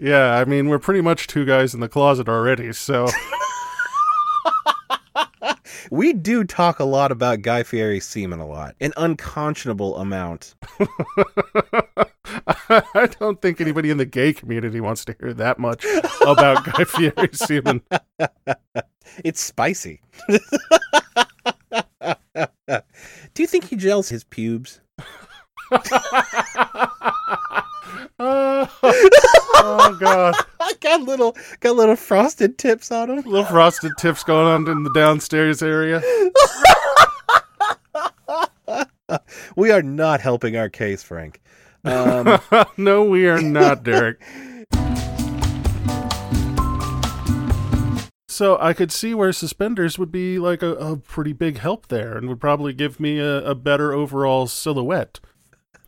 yeah, 0.00 0.36
I 0.36 0.44
mean, 0.44 0.68
we're 0.68 0.78
pretty 0.78 1.00
much 1.00 1.26
two 1.26 1.44
guys 1.44 1.74
in 1.74 1.80
the 1.80 1.88
closet 1.88 2.28
already. 2.28 2.72
So 2.72 3.08
we 5.90 6.12
do 6.12 6.44
talk 6.44 6.78
a 6.78 6.84
lot 6.84 7.10
about 7.10 7.42
guy 7.42 7.62
fieri's 7.62 8.04
semen 8.04 8.40
a 8.40 8.46
lot 8.46 8.74
an 8.80 8.92
unconscionable 8.96 9.96
amount 9.96 10.54
I 12.68 13.08
don't 13.18 13.40
think 13.40 13.60
anybody 13.60 13.90
in 13.90 13.96
the 13.96 14.04
gay 14.04 14.32
community 14.32 14.80
wants 14.80 15.04
to 15.06 15.16
hear 15.18 15.32
that 15.34 15.58
much 15.58 15.84
about 16.26 16.64
Guy 16.64 16.84
Fieri's 16.84 17.38
semen. 17.38 17.80
It's 19.24 19.40
spicy. 19.40 20.02
Do 23.34 23.42
you 23.42 23.46
think 23.46 23.64
he 23.68 23.76
gels 23.76 24.08
his 24.08 24.24
pubes? 24.24 24.80
oh, 28.18 28.70
oh 28.80 29.96
god. 30.00 30.34
I 30.60 30.72
got 30.80 31.02
little 31.02 31.36
got 31.60 31.76
little 31.76 31.96
frosted 31.96 32.58
tips 32.58 32.90
on 32.90 33.10
him. 33.10 33.16
Little 33.24 33.44
frosted 33.44 33.92
tips 33.98 34.22
going 34.24 34.46
on 34.46 34.68
in 34.68 34.82
the 34.82 34.92
downstairs 34.92 35.62
area. 35.62 36.02
We 39.56 39.70
are 39.70 39.80
not 39.80 40.20
helping 40.20 40.56
our 40.56 40.68
case, 40.68 41.02
Frank. 41.02 41.40
Um, 41.82 42.38
no, 42.76 43.04
we 43.04 43.26
are 43.26 43.40
not, 43.40 43.82
Derek. 43.82 44.20
So 48.38 48.56
I 48.60 48.72
could 48.72 48.92
see 48.92 49.14
where 49.14 49.32
suspenders 49.32 49.98
would 49.98 50.12
be 50.12 50.38
like 50.38 50.62
a, 50.62 50.72
a 50.74 50.96
pretty 50.96 51.32
big 51.32 51.58
help 51.58 51.88
there 51.88 52.16
and 52.16 52.28
would 52.28 52.40
probably 52.40 52.72
give 52.72 53.00
me 53.00 53.18
a, 53.18 53.38
a 53.44 53.56
better 53.56 53.92
overall 53.92 54.46
silhouette. 54.46 55.18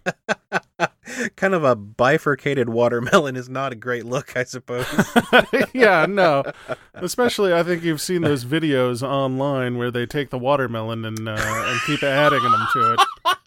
kind 1.36 1.54
of 1.54 1.62
a 1.62 1.76
bifurcated 1.76 2.68
watermelon 2.68 3.36
is 3.36 3.48
not 3.48 3.70
a 3.70 3.76
great 3.76 4.04
look, 4.04 4.36
I 4.36 4.42
suppose. 4.42 4.84
yeah, 5.72 6.06
no. 6.06 6.42
Especially, 6.94 7.54
I 7.54 7.62
think 7.62 7.84
you've 7.84 8.00
seen 8.00 8.22
those 8.22 8.44
videos 8.44 9.00
online 9.00 9.78
where 9.78 9.92
they 9.92 10.04
take 10.04 10.30
the 10.30 10.38
watermelon 10.38 11.04
and 11.04 11.28
uh, 11.28 11.36
and 11.38 11.80
keep 11.86 12.02
adding 12.02 12.42
them 12.42 12.66
to 12.72 12.94
it. 12.94 13.00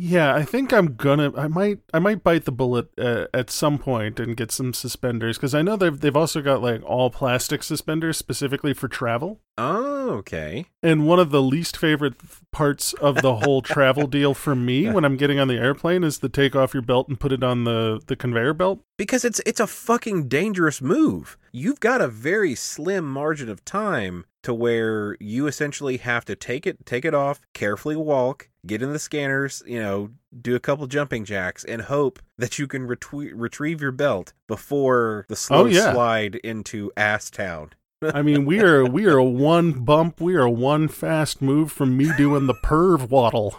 Yeah, 0.00 0.32
I 0.32 0.44
think 0.44 0.72
I'm 0.72 0.94
gonna. 0.94 1.32
I 1.36 1.48
might. 1.48 1.80
I 1.92 1.98
might 1.98 2.22
bite 2.22 2.44
the 2.44 2.52
bullet 2.52 2.88
uh, 2.96 3.26
at 3.34 3.50
some 3.50 3.78
point 3.78 4.20
and 4.20 4.36
get 4.36 4.52
some 4.52 4.72
suspenders 4.72 5.38
because 5.38 5.56
I 5.56 5.62
know 5.62 5.74
they've 5.74 5.98
they've 5.98 6.14
also 6.14 6.40
got 6.40 6.62
like 6.62 6.84
all 6.84 7.10
plastic 7.10 7.64
suspenders 7.64 8.16
specifically 8.16 8.74
for 8.74 8.86
travel. 8.86 9.40
Oh, 9.60 10.10
okay. 10.10 10.66
And 10.82 11.06
one 11.06 11.18
of 11.18 11.30
the 11.30 11.42
least 11.42 11.76
favorite 11.76 12.14
parts 12.52 12.92
of 12.94 13.16
the 13.22 13.34
whole 13.42 13.60
travel 13.60 14.06
deal 14.06 14.32
for 14.32 14.54
me 14.54 14.88
when 14.88 15.04
I'm 15.04 15.16
getting 15.16 15.38
on 15.40 15.48
the 15.48 15.56
airplane 15.58 16.04
is 16.04 16.18
to 16.20 16.28
take 16.28 16.54
off 16.54 16.72
your 16.72 16.82
belt 16.82 17.08
and 17.08 17.18
put 17.18 17.32
it 17.32 17.42
on 17.42 17.64
the, 17.64 18.00
the 18.06 18.14
conveyor 18.16 18.54
belt. 18.54 18.80
Because 18.96 19.24
it's 19.24 19.40
it's 19.44 19.60
a 19.60 19.66
fucking 19.66 20.28
dangerous 20.28 20.80
move. 20.80 21.36
You've 21.52 21.80
got 21.80 22.00
a 22.00 22.08
very 22.08 22.54
slim 22.54 23.04
margin 23.10 23.48
of 23.48 23.64
time 23.64 24.24
to 24.44 24.54
where 24.54 25.16
you 25.18 25.46
essentially 25.48 25.96
have 25.98 26.24
to 26.26 26.36
take 26.36 26.66
it 26.66 26.86
take 26.86 27.04
it 27.04 27.12
off, 27.14 27.40
carefully 27.52 27.96
walk, 27.96 28.48
get 28.66 28.80
in 28.82 28.92
the 28.92 28.98
scanners, 29.00 29.62
you 29.66 29.80
know, 29.80 30.10
do 30.40 30.54
a 30.54 30.60
couple 30.60 30.86
jumping 30.86 31.24
jacks 31.24 31.64
and 31.64 31.82
hope 31.82 32.20
that 32.36 32.58
you 32.58 32.66
can 32.68 32.86
retwe- 32.86 33.32
retrieve 33.34 33.80
your 33.82 33.90
belt 33.92 34.32
before 34.46 35.26
the 35.28 35.32
oh, 35.32 35.36
slow 35.36 35.62
Oh, 35.62 35.66
yeah. 35.66 35.92
slide 35.92 36.36
into 36.36 36.92
ass 36.96 37.28
town. 37.30 37.70
I 38.00 38.22
mean, 38.22 38.44
we 38.44 38.60
are 38.60 38.84
we 38.84 39.06
are 39.06 39.20
one 39.20 39.72
bump, 39.72 40.20
we 40.20 40.36
are 40.36 40.48
one 40.48 40.86
fast 40.86 41.42
move 41.42 41.72
from 41.72 41.96
me 41.96 42.10
doing 42.16 42.46
the 42.46 42.54
perv 42.54 43.08
waddle. 43.08 43.58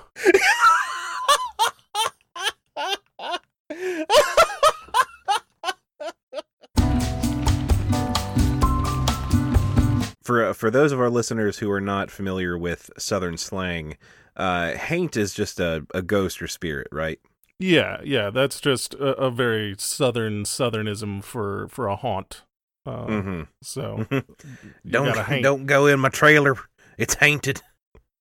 For 10.23 10.45
uh, 10.45 10.53
for 10.53 10.69
those 10.71 10.91
of 10.93 11.01
our 11.01 11.09
listeners 11.09 11.57
who 11.57 11.69
are 11.71 11.81
not 11.81 12.09
familiar 12.09 12.57
with 12.57 12.91
southern 12.97 13.35
slang, 13.35 13.97
uh 14.37 14.73
haint 14.73 15.17
is 15.17 15.33
just 15.33 15.59
a, 15.59 15.85
a 15.93 16.01
ghost 16.01 16.41
or 16.41 16.47
spirit, 16.47 16.87
right? 16.93 17.19
Yeah, 17.57 17.99
yeah, 18.05 18.29
that's 18.29 18.61
just 18.61 18.93
a, 18.93 19.17
a 19.17 19.31
very 19.31 19.75
southern 19.77 20.43
southernism 20.45 21.23
for 21.23 21.67
for 21.67 21.87
a 21.87 21.97
haunt. 21.97 22.43
Uh, 22.89 23.05
Mhm. 23.07 23.47
So 23.61 24.05
Don't 24.87 25.41
don't 25.43 25.65
go 25.65 25.85
in 25.87 25.99
my 25.99 26.09
trailer. 26.09 26.55
It's 26.97 27.13
hainted. 27.15 27.61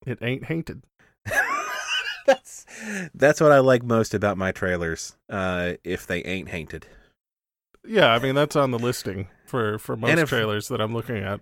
It 0.06 0.18
ain't 0.22 0.44
hainted. 0.44 0.82
that's 2.26 2.66
that's 3.14 3.40
what 3.40 3.52
I 3.52 3.58
like 3.60 3.82
most 3.82 4.14
about 4.14 4.36
my 4.38 4.52
trailers. 4.52 5.16
Uh, 5.28 5.74
if 5.84 6.06
they 6.06 6.22
ain't 6.24 6.48
hainted. 6.50 6.86
Yeah, 7.86 8.08
I 8.12 8.18
mean 8.18 8.34
that's 8.34 8.56
on 8.56 8.70
the 8.70 8.78
listing 8.78 9.28
for 9.46 9.78
for 9.78 9.96
most 9.96 10.18
if- 10.18 10.28
trailers 10.28 10.68
that 10.68 10.80
I'm 10.80 10.94
looking 10.94 11.18
at. 11.18 11.40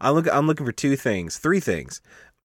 I'm 0.00 0.14
look 0.14 0.26
I'm 0.32 0.46
looking 0.46 0.66
for 0.66 0.72
two 0.72 0.96
things, 0.96 1.38
three 1.38 1.60
things: 1.60 2.00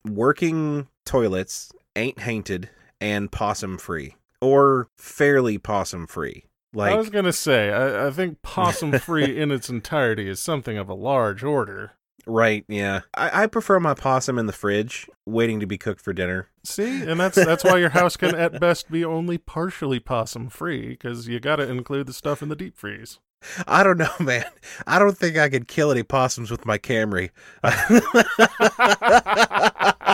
working 0.05 0.87
toilets, 1.05 1.71
ain't 1.95 2.19
hainted, 2.19 2.69
and 2.99 3.31
possum 3.31 3.77
free, 3.79 4.15
or 4.39 4.87
fairly 4.97 5.57
possum 5.57 6.05
free. 6.07 6.45
Like 6.73 6.93
I 6.93 6.95
was 6.95 7.09
gonna 7.09 7.33
say, 7.33 7.71
I, 7.71 8.07
I 8.07 8.11
think 8.11 8.41
possum 8.41 8.97
free 8.99 9.39
in 9.39 9.51
its 9.51 9.69
entirety 9.69 10.29
is 10.29 10.41
something 10.41 10.77
of 10.77 10.89
a 10.89 10.93
large 10.93 11.43
order. 11.43 11.93
right, 12.25 12.63
yeah. 12.67 13.01
I, 13.13 13.43
I 13.43 13.47
prefer 13.47 13.79
my 13.79 13.93
possum 13.93 14.39
in 14.39 14.45
the 14.45 14.53
fridge, 14.53 15.09
waiting 15.25 15.59
to 15.59 15.67
be 15.67 15.77
cooked 15.77 16.01
for 16.01 16.13
dinner. 16.13 16.47
See, 16.63 17.03
and 17.03 17.19
that's 17.19 17.35
that's 17.35 17.63
why 17.63 17.77
your 17.77 17.89
house 17.89 18.15
can 18.15 18.33
at 18.39 18.59
best 18.59 18.89
be 18.89 19.03
only 19.03 19.37
partially 19.37 19.99
possum 19.99 20.49
free 20.49 20.89
because 20.89 21.27
you 21.27 21.39
got 21.39 21.57
to 21.57 21.69
include 21.69 22.07
the 22.07 22.13
stuff 22.13 22.41
in 22.41 22.49
the 22.49 22.55
deep 22.55 22.77
freeze. 22.77 23.19
I 23.67 23.83
don't 23.83 23.97
know, 23.97 24.11
man. 24.19 24.45
I 24.87 24.99
don't 24.99 25.17
think 25.17 25.37
I 25.37 25.49
could 25.49 25.67
kill 25.67 25.91
any 25.91 26.03
possums 26.03 26.51
with 26.51 26.65
my 26.65 26.77
Camry. 26.77 27.31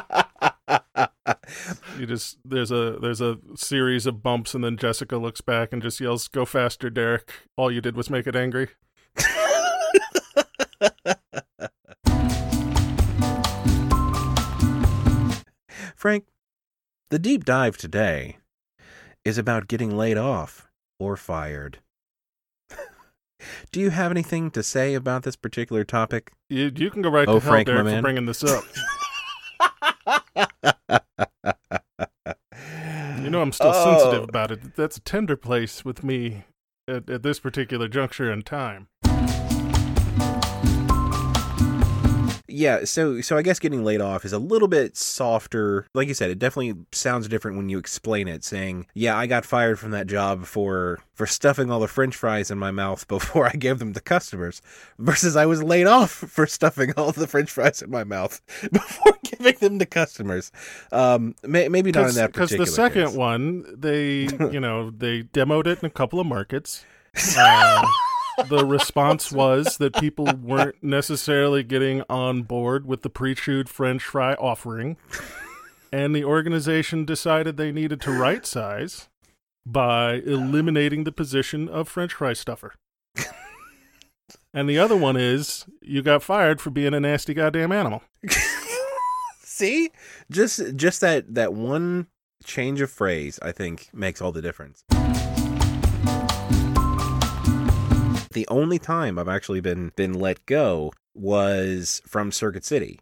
You 1.98 2.06
just 2.06 2.38
there's 2.46 2.72
a 2.72 2.98
there's 3.02 3.22
a 3.22 3.38
series 3.56 4.06
of 4.06 4.22
bumps, 4.22 4.54
and 4.54 4.64
then 4.64 4.78
Jessica 4.78 5.18
looks 5.18 5.42
back 5.42 5.74
and 5.74 5.82
just 5.82 6.00
yells, 6.00 6.28
"Go 6.28 6.46
faster, 6.46 6.90
Derek! 6.90 7.32
All 7.56 7.72
you 7.72 7.82
did 7.82 7.96
was 7.96 8.10
make 8.10 8.28
it 8.28 8.36
angry." 8.36 8.70
Frank, 15.96 16.26
the 17.10 17.20
deep 17.20 17.44
dive 17.46 17.78
today 17.78 18.38
is 19.26 19.38
about 19.38 19.68
getting 19.68 19.96
laid 19.98 20.18
off 20.18 20.70
or 21.00 21.18
fired. 21.18 21.80
Do 23.72 23.80
you 23.80 23.90
have 23.90 24.12
anything 24.12 24.52
to 24.52 24.64
say 24.64 24.94
about 24.94 25.24
this 25.24 25.36
particular 25.36 25.84
topic? 25.84 26.32
You 26.50 26.72
you 26.76 26.90
can 26.92 27.02
go 27.02 27.10
right 27.10 27.28
Oh, 27.28 27.40
to 27.40 27.40
hell, 27.40 27.52
Frank, 27.52 27.68
Derek, 27.68 27.88
for 27.88 28.02
bringing 28.02 28.26
this 28.26 28.44
up. 28.44 28.64
You 33.28 33.32
know 33.32 33.42
I'm 33.42 33.52
still 33.52 33.74
Oh. 33.76 33.98
sensitive 34.00 34.30
about 34.30 34.52
it. 34.52 34.76
That's 34.78 34.96
a 34.96 35.02
tender 35.02 35.36
place 35.36 35.84
with 35.84 36.02
me 36.02 36.46
at, 36.88 37.10
at 37.10 37.24
this 37.24 37.42
particular 37.42 37.90
juncture 37.90 38.32
in 38.32 38.42
time. 38.44 38.88
Yeah, 42.48 42.86
so 42.86 43.20
so 43.22 43.36
I 43.38 43.42
guess 43.42 43.60
getting 43.60 43.84
laid 43.84 44.00
off 44.00 44.24
is 44.24 44.32
a 44.32 44.40
little 44.40 44.68
bit 44.70 44.96
softer. 44.96 45.86
Like 45.94 46.08
you 46.08 46.14
said, 46.14 46.30
it 46.32 46.40
definitely 46.40 46.76
sounds 46.94 47.28
different 47.28 47.58
when 47.58 47.68
you 47.70 47.78
explain 47.78 48.28
it, 48.28 48.44
saying, 48.44 48.88
"Yeah, 48.94 49.18
I 49.18 49.28
got 49.28 49.46
fired 49.46 49.80
from 49.80 49.92
that 49.92 50.08
job 50.08 50.46
for 50.46 51.00
for 51.14 51.28
stuffing 51.28 51.70
all 51.70 51.80
the 51.80 51.88
french 51.88 52.16
fries 52.16 52.50
in 52.50 52.58
my 52.58 52.72
mouth 52.72 53.06
before 53.10 53.48
I 53.48 53.52
gave 53.54 53.80
them 53.80 53.94
to 53.94 54.00
customers." 54.00 54.62
Versus 54.98 55.36
I 55.36 55.46
was 55.46 55.62
laid 55.62 55.88
off 55.88 56.12
for 56.12 56.48
stuffing 56.48 56.94
all 56.96 57.12
the 57.12 57.28
french 57.28 57.52
fries 57.52 57.82
in 57.82 57.90
my 57.90 58.04
mouth 58.06 58.42
before 58.72 59.18
giving 59.24 59.56
them 59.60 59.80
to 59.80 59.86
customers. 59.86 60.52
Um 60.92 61.36
may, 61.44 61.68
maybe 61.68 61.92
not 61.92 62.10
in 62.10 62.16
that 62.16 62.34
particular 62.34 62.64
Because 62.64 62.70
the 62.70 62.76
second 62.76 63.08
case. 63.08 63.16
one, 63.16 63.66
they 63.78 64.22
you 64.52 64.60
know 64.60 64.90
they 64.92 65.24
demoed 65.24 65.68
it 65.68 65.80
in 65.80 65.86
a 65.86 65.90
couple 65.90 66.20
of 66.20 66.26
markets. 66.28 66.86
Uh, 67.38 67.86
the 68.46 68.66
response 68.68 69.32
was 69.32 69.78
that 69.78 69.96
people 69.96 70.28
weren't 70.42 70.82
necessarily 70.84 71.64
getting 71.64 72.04
on 72.10 72.44
board 72.44 72.86
with 72.86 73.02
the 73.02 73.10
pre-chewed 73.10 73.70
French 73.70 74.04
fry 74.04 74.34
offering, 74.36 74.98
and 75.92 76.16
the 76.16 76.24
organization 76.24 77.06
decided 77.06 77.58
they 77.58 77.72
needed 77.72 78.02
to 78.02 78.12
right 78.12 78.46
size 78.46 79.10
by 79.66 80.14
eliminating 80.26 81.04
the 81.04 81.12
position 81.12 81.68
of 81.68 81.90
French 81.90 82.14
fry 82.14 82.34
stuffer. 82.34 82.74
and 84.54 84.70
the 84.70 84.80
other 84.80 84.96
one 84.96 85.18
is 85.18 85.66
you 85.82 86.02
got 86.02 86.24
fired 86.24 86.62
for 86.62 86.70
being 86.70 86.94
a 86.94 87.00
nasty 87.00 87.34
goddamn 87.34 87.72
animal. 87.72 88.04
See? 89.44 89.90
Just 90.32 90.76
just 90.76 91.02
that 91.02 91.34
that 91.34 91.54
one 91.54 92.08
change 92.46 92.80
of 92.80 92.92
phrase 92.92 93.40
I 93.42 93.52
think 93.52 93.90
makes 93.92 94.22
all 94.22 94.32
the 94.32 94.42
difference. 94.42 94.84
The 98.38 98.48
only 98.50 98.78
time 98.78 99.18
I've 99.18 99.28
actually 99.28 99.62
been 99.62 99.92
been 99.96 100.14
let 100.14 100.46
go 100.46 100.94
was 101.16 102.04
from 102.06 102.32
Circuit 102.32 102.64
City. 102.64 103.00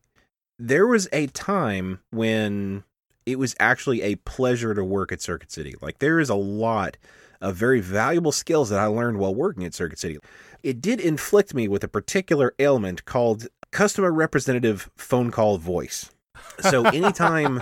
There 0.58 0.88
was 0.88 1.10
a 1.12 1.28
time 1.28 2.00
when 2.10 2.86
it 3.26 3.38
was 3.38 3.54
actually 3.60 4.02
a 4.02 4.16
pleasure 4.16 4.74
to 4.74 4.82
work 4.82 5.12
at 5.12 5.22
Circuit 5.22 5.52
City. 5.52 5.76
Like 5.82 6.00
there 6.00 6.22
is 6.22 6.30
a 6.30 6.36
lot 6.36 6.96
of 7.42 7.58
very 7.58 7.82
valuable 7.82 8.32
skills 8.32 8.70
that 8.70 8.80
I 8.80 8.86
learned 8.86 9.18
while 9.18 9.36
working 9.36 9.66
at 9.66 9.74
Circuit 9.74 10.00
City. 10.00 10.20
It 10.64 10.80
did 10.80 11.02
inflict 11.02 11.54
me 11.54 11.68
with 11.68 11.84
a 11.84 11.90
particular 11.90 12.56
ailment 12.58 13.04
called 13.04 13.48
customer 13.72 14.14
representative 14.14 14.90
phone 14.96 15.32
call 15.32 15.58
voice. 15.58 16.12
So 16.62 16.86
anytime 16.86 17.62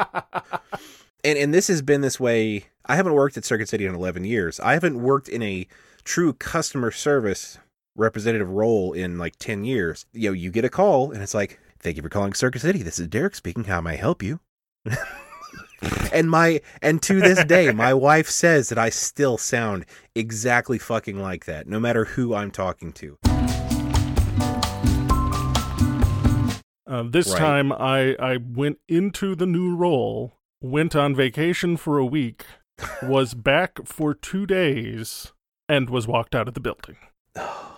and 1.23 1.39
and 1.39 1.51
this 1.51 1.69
has 1.69 1.81
been 1.81 2.01
this 2.01 2.19
way. 2.19 2.65
I 2.85 2.97
haven't 2.97 3.13
worked 3.13 3.35
at 3.35 3.45
Circuit 3.45 3.69
City 3.69 3.87
in 3.87 3.95
11 3.95 4.25
years. 4.25 4.59
I 4.59 4.73
haven't 4.73 5.01
worked 5.01 5.27
in 5.27 5.41
a 5.41 5.65
true 6.03 6.33
customer 6.33 6.91
service 6.91 7.57
representative 7.95 8.49
role 8.49 8.93
in 8.93 9.17
like 9.17 9.35
10 9.37 9.63
years. 9.63 10.05
You 10.13 10.29
know, 10.29 10.33
you 10.33 10.51
get 10.51 10.65
a 10.65 10.69
call 10.69 11.11
and 11.11 11.21
it's 11.21 11.33
like, 11.33 11.59
"Thank 11.79 11.97
you 11.97 12.03
for 12.03 12.09
calling 12.09 12.33
Circuit 12.33 12.59
City. 12.61 12.83
This 12.83 12.99
is 12.99 13.07
Derek 13.07 13.35
speaking. 13.35 13.65
How 13.65 13.81
may 13.81 13.93
I 13.93 13.95
help 13.95 14.23
you?" 14.23 14.39
and 16.13 16.29
my 16.29 16.61
and 16.81 17.01
to 17.03 17.19
this 17.19 17.43
day, 17.45 17.71
my 17.71 17.93
wife 18.09 18.29
says 18.29 18.69
that 18.69 18.77
I 18.77 18.89
still 18.89 19.37
sound 19.37 19.85
exactly 20.15 20.77
fucking 20.77 21.19
like 21.19 21.45
that, 21.45 21.67
no 21.67 21.79
matter 21.79 22.05
who 22.05 22.33
I'm 22.33 22.51
talking 22.51 22.91
to. 22.93 23.17
Uh, 26.85 27.03
this 27.03 27.29
Right. 27.29 27.39
time, 27.39 27.71
I 27.71 28.15
I 28.19 28.37
went 28.37 28.79
into 28.87 29.35
the 29.35 29.45
new 29.45 29.75
role, 29.75 30.33
went 30.61 30.95
on 30.95 31.15
vacation 31.15 31.77
for 31.77 31.97
a 31.97 32.05
week, 32.05 32.45
was 33.03 33.33
back 33.33 33.79
for 33.87 34.13
two 34.13 34.45
days, 34.45 35.33
and 35.67 35.89
was 35.89 36.07
walked 36.07 36.35
out 36.35 36.47
of 36.47 36.53
the 36.53 36.59
building. 36.59 36.97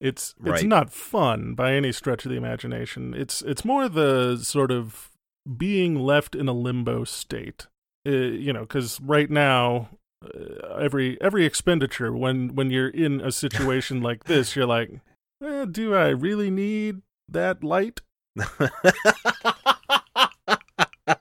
It's 0.00 0.34
it's 0.40 0.50
Right. 0.50 0.66
not 0.66 0.92
fun 0.92 1.54
by 1.54 1.72
any 1.72 1.90
stretch 1.92 2.24
of 2.26 2.30
the 2.30 2.36
imagination. 2.36 3.14
It's 3.14 3.42
it's 3.42 3.64
more 3.64 3.88
the 3.88 4.36
sort 4.42 4.70
of 4.70 5.10
being 5.56 5.94
left 5.96 6.34
in 6.34 6.48
a 6.48 6.52
limbo 6.52 7.04
state. 7.04 7.66
Uh, 8.06 8.10
you 8.10 8.52
know, 8.52 8.60
because 8.60 9.00
right 9.00 9.30
now, 9.30 9.88
uh, 10.24 10.74
every 10.78 11.20
every 11.20 11.44
expenditure 11.46 12.12
when 12.12 12.54
when 12.54 12.70
you're 12.70 12.88
in 12.90 13.20
a 13.20 13.32
situation 13.32 14.00
like 14.02 14.24
this, 14.24 14.54
you're 14.54 14.66
like, 14.66 15.00
eh, 15.42 15.64
do 15.70 15.94
I 15.94 16.08
really 16.10 16.50
need 16.50 17.02
that 17.28 17.64
light? 17.64 18.00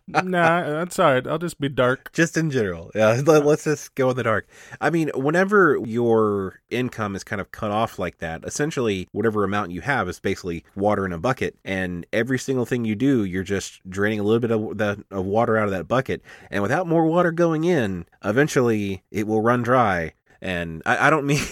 nah, 0.07 0.63
that's 0.63 0.97
all 0.99 1.11
right. 1.13 1.27
I'll 1.27 1.37
just 1.37 1.59
be 1.59 1.69
dark. 1.69 2.11
just 2.13 2.37
in 2.37 2.49
general. 2.51 2.91
Yeah, 2.95 3.21
let- 3.25 3.45
let's 3.45 3.63
just 3.65 3.93
go 3.95 4.09
in 4.09 4.15
the 4.15 4.23
dark. 4.23 4.47
I 4.81 4.89
mean, 4.89 5.09
whenever 5.15 5.77
your 5.85 6.59
income 6.69 7.15
is 7.15 7.23
kind 7.23 7.39
of 7.41 7.51
cut 7.51 7.71
off 7.71 7.99
like 7.99 8.17
that, 8.19 8.43
essentially 8.45 9.07
whatever 9.11 9.43
amount 9.43 9.71
you 9.71 9.81
have 9.81 10.09
is 10.09 10.19
basically 10.19 10.63
water 10.75 11.05
in 11.05 11.13
a 11.13 11.17
bucket, 11.17 11.57
and 11.63 12.05
every 12.13 12.39
single 12.39 12.65
thing 12.65 12.85
you 12.85 12.95
do, 12.95 13.23
you're 13.23 13.43
just 13.43 13.87
draining 13.89 14.19
a 14.19 14.23
little 14.23 14.39
bit 14.39 14.51
of 14.51 14.77
the 14.77 15.03
of 15.11 15.25
water 15.25 15.57
out 15.57 15.65
of 15.65 15.71
that 15.71 15.87
bucket, 15.87 16.21
and 16.49 16.61
without 16.63 16.87
more 16.87 17.05
water 17.05 17.31
going 17.31 17.63
in, 17.63 18.05
eventually 18.23 19.03
it 19.11 19.27
will 19.27 19.41
run 19.41 19.61
dry. 19.63 20.13
And 20.41 20.81
I, 20.85 21.07
I 21.07 21.09
don't 21.09 21.25
mean. 21.27 21.43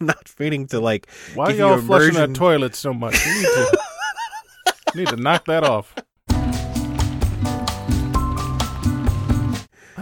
I'm 0.00 0.06
not 0.06 0.34
meaning 0.36 0.66
to 0.68 0.80
like 0.80 1.06
Why 1.36 1.50
you 1.50 1.58
y'all 1.58 1.80
flushing 1.80 2.14
that 2.14 2.34
toilet 2.34 2.74
so 2.74 2.92
much? 2.92 3.24
You 3.24 3.34
need 3.34 3.42
to, 3.44 3.78
need 4.96 5.08
to 5.10 5.16
knock 5.16 5.44
that 5.44 5.62
off. 5.62 5.94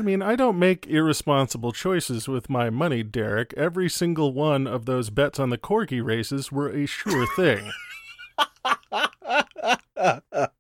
I 0.01 0.03
mean, 0.03 0.23
I 0.23 0.35
don't 0.35 0.59
make 0.59 0.87
irresponsible 0.87 1.73
choices 1.73 2.27
with 2.27 2.49
my 2.49 2.71
money, 2.71 3.03
Derek. 3.03 3.53
Every 3.55 3.91
single 3.91 4.33
one 4.33 4.67
of 4.67 4.87
those 4.87 5.11
bets 5.11 5.39
on 5.39 5.51
the 5.51 5.59
corgi 5.59 6.03
races 6.03 6.51
were 6.51 6.71
a 6.71 6.87
sure 6.87 7.27
thing. 7.37 7.71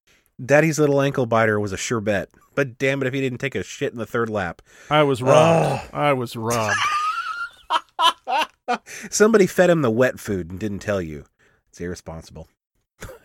Daddy's 0.45 0.79
little 0.79 1.01
ankle 1.01 1.25
biter 1.25 1.59
was 1.59 1.73
a 1.73 1.79
sure 1.79 2.03
bet. 2.03 2.29
But 2.55 2.77
damn 2.77 3.01
it 3.01 3.07
if 3.07 3.15
he 3.15 3.23
didn't 3.23 3.39
take 3.39 3.55
a 3.55 3.63
shit 3.63 3.95
in 3.95 3.99
the 3.99 4.05
third 4.05 4.29
lap. 4.29 4.61
I 4.91 5.05
was 5.05 5.23
robbed. 5.23 5.89
I 5.95 6.13
was 6.13 6.37
robbed. 6.37 6.77
Somebody 9.11 9.47
fed 9.47 9.71
him 9.71 9.81
the 9.81 9.91
wet 9.91 10.21
food 10.21 10.51
and 10.51 10.61
didn't 10.61 10.81
tell 10.81 11.01
you. 11.01 11.25
It's 11.71 11.81
irresponsible. 11.81 12.47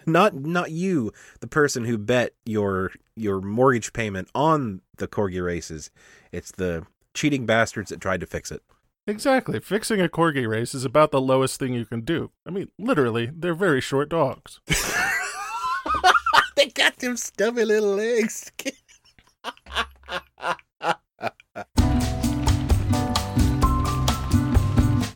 Not 0.05 0.35
not 0.35 0.71
you, 0.71 1.11
the 1.39 1.47
person 1.47 1.85
who 1.85 1.97
bet 1.97 2.33
your 2.45 2.91
your 3.15 3.41
mortgage 3.41 3.93
payment 3.93 4.29
on 4.35 4.81
the 4.97 5.07
corgi 5.07 5.43
races. 5.43 5.91
It's 6.31 6.51
the 6.51 6.85
cheating 7.13 7.45
bastards 7.45 7.89
that 7.89 8.01
tried 8.01 8.19
to 8.21 8.27
fix 8.27 8.51
it. 8.51 8.61
Exactly. 9.07 9.59
Fixing 9.59 10.01
a 10.01 10.09
corgi 10.09 10.47
race 10.49 10.73
is 10.73 10.83
about 10.83 11.11
the 11.11 11.21
lowest 11.21 11.59
thing 11.59 11.73
you 11.73 11.85
can 11.85 12.01
do. 12.01 12.31
I 12.45 12.49
mean, 12.49 12.69
literally, 12.79 13.29
they're 13.31 13.53
very 13.53 13.79
short 13.79 14.09
dogs. 14.09 14.59
they 16.55 16.67
got 16.67 16.97
them 16.97 17.15
stubby 17.15 17.65
little 17.65 17.95
legs. 17.95 18.51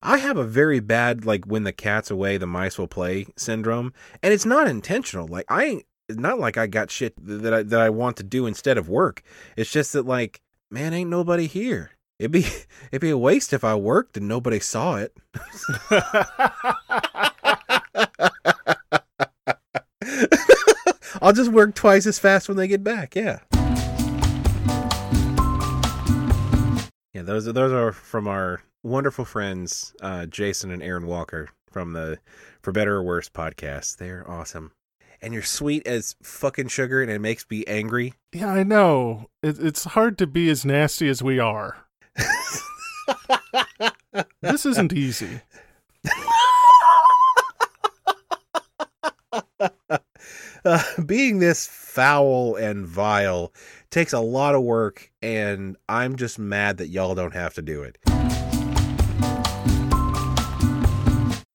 I 0.09 0.17
have 0.17 0.37
a 0.37 0.43
very 0.43 0.79
bad 0.79 1.23
like 1.23 1.45
when 1.45 1.65
the 1.65 1.71
cat's 1.71 2.09
away, 2.09 2.37
the 2.37 2.47
mice 2.47 2.79
will 2.79 2.87
play 2.87 3.27
syndrome, 3.37 3.93
and 4.23 4.33
it's 4.33 4.43
not 4.43 4.67
intentional. 4.67 5.27
Like 5.27 5.45
I 5.49 5.83
not 6.09 6.39
like 6.39 6.57
I 6.57 6.65
got 6.65 6.89
shit 6.89 7.13
that 7.23 7.53
I, 7.53 7.61
that 7.61 7.79
I 7.79 7.91
want 7.91 8.17
to 8.17 8.23
do 8.23 8.47
instead 8.47 8.79
of 8.79 8.89
work. 8.89 9.21
It's 9.55 9.71
just 9.71 9.93
that 9.93 10.07
like, 10.07 10.41
man, 10.71 10.95
ain't 10.95 11.11
nobody 11.11 11.45
here. 11.45 11.91
It'd 12.17 12.31
be 12.31 12.47
it'd 12.91 13.01
be 13.01 13.11
a 13.11 13.19
waste 13.19 13.53
if 13.53 13.63
I 13.63 13.75
worked 13.75 14.17
and 14.17 14.27
nobody 14.27 14.59
saw 14.59 14.95
it. 14.95 15.15
I'll 21.21 21.33
just 21.33 21.51
work 21.51 21.75
twice 21.75 22.07
as 22.07 22.17
fast 22.17 22.47
when 22.47 22.57
they 22.57 22.67
get 22.67 22.83
back. 22.83 23.15
Yeah. 23.15 23.41
Yeah, 27.13 27.21
those 27.21 27.47
are 27.47 27.51
those 27.51 27.71
are 27.71 27.91
from 27.91 28.27
our 28.27 28.63
wonderful 28.83 29.25
friends 29.25 29.93
uh, 30.01 30.25
Jason 30.25 30.71
and 30.71 30.81
Aaron 30.81 31.05
Walker 31.05 31.49
from 31.71 31.93
the 31.93 32.19
For 32.61 32.71
Better 32.71 32.95
or 32.95 33.03
Worse 33.03 33.29
podcast. 33.29 33.97
They're 33.97 34.29
awesome. 34.29 34.71
And 35.21 35.33
you're 35.33 35.43
sweet 35.43 35.85
as 35.85 36.15
fucking 36.23 36.69
sugar, 36.69 37.01
and 37.01 37.11
it 37.11 37.19
makes 37.19 37.45
me 37.49 37.65
angry. 37.65 38.13
Yeah, 38.31 38.51
I 38.53 38.63
know. 38.63 39.29
It, 39.43 39.59
it's 39.59 39.83
hard 39.83 40.17
to 40.19 40.27
be 40.27 40.49
as 40.49 40.63
nasty 40.63 41.09
as 41.09 41.21
we 41.21 41.39
are. 41.39 41.85
This 44.41 44.65
isn't 44.65 44.93
easy. 44.93 45.41
uh, 50.65 50.83
being 51.05 51.39
this 51.39 51.67
foul 51.67 52.55
and 52.55 52.87
vile 52.87 53.53
takes 53.91 54.13
a 54.13 54.19
lot 54.19 54.55
of 54.55 54.63
work, 54.63 55.11
and 55.21 55.75
I'm 55.87 56.15
just 56.15 56.39
mad 56.39 56.77
that 56.77 56.87
y'all 56.87 57.15
don't 57.15 57.33
have 57.33 57.53
to 57.55 57.61
do 57.61 57.83
it. 57.83 57.97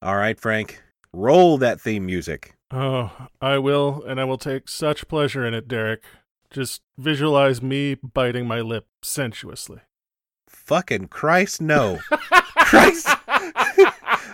All 0.05 0.17
right, 0.17 0.39
Frank, 0.39 0.83
roll 1.13 1.57
that 1.57 1.81
theme 1.81 2.05
music. 2.05 2.55
Oh, 2.69 3.11
I 3.41 3.57
will, 3.57 4.03
and 4.07 4.21
I 4.21 4.23
will 4.23 4.37
take 4.37 4.69
such 4.69 5.07
pleasure 5.07 5.43
in 5.43 5.55
it, 5.55 5.67
Derek. 5.67 6.03
Just 6.51 6.83
visualize 6.95 7.59
me 7.59 7.95
biting 7.95 8.47
my 8.47 8.61
lip 8.61 8.85
sensuously. 9.01 9.79
Fucking 10.47 11.07
Christ, 11.07 11.59
no. 11.59 12.01
Christ. 12.55 13.07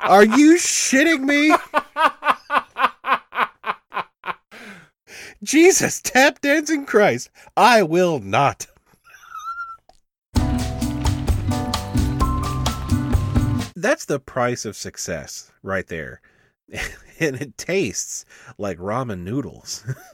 Are 0.01 0.25
you 0.25 0.57
shitting 0.57 1.21
me? 1.21 1.55
Jesus, 5.41 6.01
tap 6.01 6.41
dancing 6.41 6.85
Christ. 6.85 7.29
I 7.55 7.83
will 7.83 8.19
not. 8.19 8.67
That's 13.81 14.05
the 14.05 14.19
price 14.19 14.63
of 14.65 14.75
success 14.75 15.51
right 15.63 15.87
there. 15.87 16.21
and 17.19 17.35
it 17.41 17.57
tastes 17.57 18.25
like 18.57 18.77
ramen 18.77 19.23
noodles. 19.23 19.83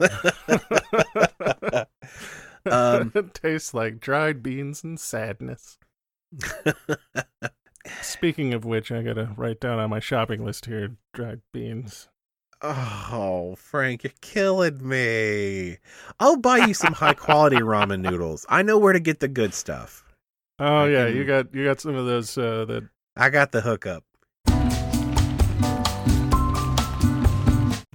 um, 2.70 3.12
it 3.14 3.34
tastes 3.34 3.74
like 3.74 4.00
dried 4.00 4.42
beans 4.42 4.82
and 4.82 4.98
sadness. 4.98 5.78
Speaking 8.02 8.54
of 8.54 8.64
which, 8.64 8.90
I 8.90 9.02
gotta 9.02 9.30
write 9.36 9.60
down 9.60 9.78
on 9.78 9.90
my 9.90 10.00
shopping 10.00 10.44
list 10.44 10.66
here 10.66 10.96
dried 11.14 11.40
beans. 11.52 12.08
Oh, 12.60 13.54
Frank, 13.56 14.02
you're 14.02 14.12
killing 14.20 14.86
me. 14.86 15.78
I'll 16.18 16.36
buy 16.38 16.58
you 16.58 16.74
some 16.74 16.92
high 16.94 17.14
quality 17.14 17.58
ramen 17.58 18.00
noodles. 18.00 18.44
I 18.48 18.62
know 18.62 18.78
where 18.78 18.92
to 18.92 19.00
get 19.00 19.20
the 19.20 19.28
good 19.28 19.54
stuff. 19.54 20.04
Oh 20.58 20.84
I 20.84 20.88
yeah, 20.88 21.06
can- 21.06 21.16
you 21.16 21.24
got 21.24 21.54
you 21.54 21.64
got 21.64 21.80
some 21.80 21.94
of 21.94 22.06
those 22.06 22.36
uh, 22.36 22.64
that 22.66 22.88
I 23.18 23.30
got 23.30 23.52
the 23.52 23.60
hookup. 23.60 24.04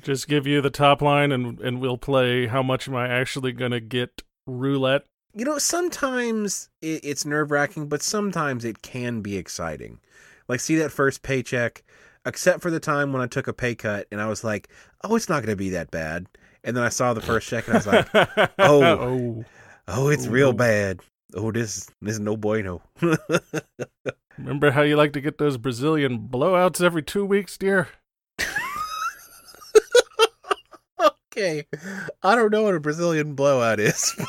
just 0.04 0.28
give 0.28 0.46
you 0.46 0.60
the 0.60 0.70
top 0.70 1.02
line 1.02 1.32
and 1.32 1.60
and 1.62 1.80
we'll 1.80 1.98
play 1.98 2.48
how 2.48 2.62
much 2.62 2.90
am 2.90 2.96
I 2.96 3.08
actually 3.08 3.54
gonna 3.54 3.80
get 3.80 4.22
roulette. 4.46 5.06
You 5.34 5.46
know, 5.46 5.58
sometimes 5.58 6.70
it, 6.82 7.04
it's 7.04 7.26
nerve 7.26 7.52
wracking, 7.52 7.88
but 7.88 8.02
sometimes 8.04 8.66
it 8.66 8.82
can 8.82 9.22
be 9.22 9.38
exciting. 9.38 10.00
Like, 10.48 10.60
see 10.60 10.76
that 10.76 10.92
first 10.92 11.24
paycheck, 11.24 11.84
except 12.26 12.62
for 12.62 12.70
the 12.70 12.80
time 12.80 13.14
when 13.14 13.22
I 13.22 13.28
took 13.28 13.48
a 13.48 13.54
pay 13.54 13.74
cut 13.74 14.08
and 14.12 14.22
I 14.22 14.28
was 14.28 14.44
like, 14.44 14.68
oh, 15.04 15.16
it's 15.16 15.30
not 15.30 15.38
going 15.38 15.54
to 15.54 15.56
be 15.56 15.70
that 15.72 15.90
bad. 15.90 16.28
And 16.64 16.78
then 16.78 16.84
I 16.84 16.90
saw 16.90 17.14
the 17.14 17.22
first 17.22 17.48
check 17.48 17.68
and 17.68 17.76
I 17.76 17.78
was 17.78 17.88
like, 17.88 18.08
Oh. 18.60 18.84
oh. 18.84 19.46
oh, 19.88 20.10
it's 20.10 20.28
real 20.28 20.50
oh. 20.50 20.54
bad. 20.54 21.00
Oh, 21.34 21.52
this, 21.52 21.90
this 22.02 22.14
is 22.14 22.20
no 22.20 22.38
bueno. 22.38 22.84
Remember 24.38 24.72
how 24.72 24.82
you 24.82 24.96
like 24.96 25.14
to 25.14 25.22
get 25.22 25.38
those 25.38 25.58
Brazilian 25.58 26.28
blowouts 26.28 26.84
every 26.84 27.04
two 27.04 27.26
weeks, 27.26 27.58
dear? 27.58 27.90
okay. 31.28 31.66
I 32.24 32.36
don't 32.36 32.52
know 32.52 32.64
what 32.64 32.76
a 32.76 32.80
Brazilian 32.80 33.36
blowout 33.36 33.80
is. 33.80 34.16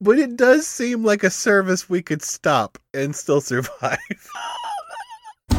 but 0.00 0.18
it 0.18 0.36
does 0.36 0.66
seem 0.66 1.04
like 1.04 1.24
a 1.24 1.30
service 1.30 1.88
we 1.90 2.02
could 2.02 2.22
stop 2.22 2.78
and 2.94 3.14
still 3.16 3.40
survive. 3.40 3.98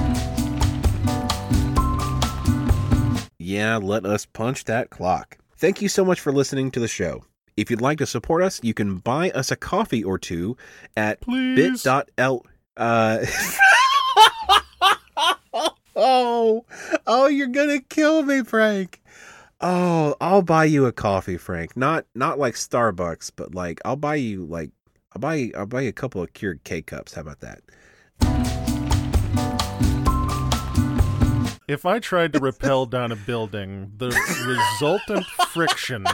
yeah, 3.38 3.78
let 3.78 4.06
us 4.06 4.26
punch 4.26 4.64
that 4.66 4.90
clock. 4.90 5.38
Thank 5.58 5.82
you 5.82 5.90
so 5.90 6.06
much 6.06 6.22
for 6.22 6.32
listening 6.32 6.72
to 6.72 6.80
the 6.80 6.88
show. 6.88 7.24
If 7.58 7.72
you'd 7.72 7.82
like 7.82 7.98
to 7.98 8.06
support 8.06 8.44
us, 8.44 8.60
you 8.64 8.76
can 8.76 8.98
buy 8.98 9.32
us 9.32 9.50
a 9.50 9.56
coffee 9.56 10.04
or 10.04 10.20
two 10.20 10.56
at 10.96 11.20
Please. 11.22 11.84
bit.l 11.84 12.46
uh 12.78 13.26
oh 15.96 16.64
oh 17.08 17.26
you're 17.28 17.48
gonna 17.48 17.82
kill 17.82 18.22
me 18.22 18.44
frank. 18.44 19.02
Oh 19.60 20.16
i'll 20.22 20.44
buy 20.44 20.66
you 20.66 20.86
a 20.86 20.92
coffee 20.92 21.38
frank. 21.38 21.76
Not 21.76 22.06
not 22.14 22.38
like 22.38 22.54
starbucks 22.54 23.32
but 23.36 23.56
like 23.56 23.82
i'll 23.84 23.96
buy 23.96 24.16
you 24.16 24.46
like 24.46 24.70
i'll 25.16 25.20
buy 25.20 25.36
you 25.36 25.54
i'll 25.58 25.66
buy 25.66 25.82
you 25.82 25.90
a 25.90 25.94
couple 25.94 26.22
of 26.22 26.34
Keurig 26.34 26.64
k 26.64 26.84
cups 26.84 27.16
how 27.16 27.22
about 27.22 27.40
that? 27.40 27.62
If 31.68 31.86
I 31.86 31.98
tried 32.00 32.32
to 32.34 32.40
rappel 32.40 32.86
down 32.86 33.12
a 33.12 33.16
building, 33.16 33.92
the 33.98 34.08
resultant 34.48 35.26
friction 35.52 36.06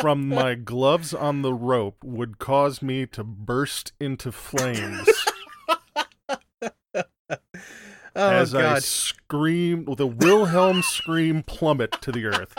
from 0.00 0.28
my 0.28 0.54
gloves 0.54 1.14
on 1.14 1.42
the 1.42 1.54
rope 1.54 2.02
would 2.04 2.38
cause 2.38 2.82
me 2.82 3.06
to 3.06 3.24
burst 3.24 3.92
into 4.00 4.32
flames. 4.32 5.08
Oh 8.16 8.30
as 8.30 8.54
I 8.54 8.60
god. 8.62 8.82
scream, 8.84 9.86
the 9.96 10.06
Wilhelm 10.06 10.82
scream 10.82 11.42
plummet 11.42 12.00
to 12.02 12.12
the 12.12 12.26
earth. 12.26 12.54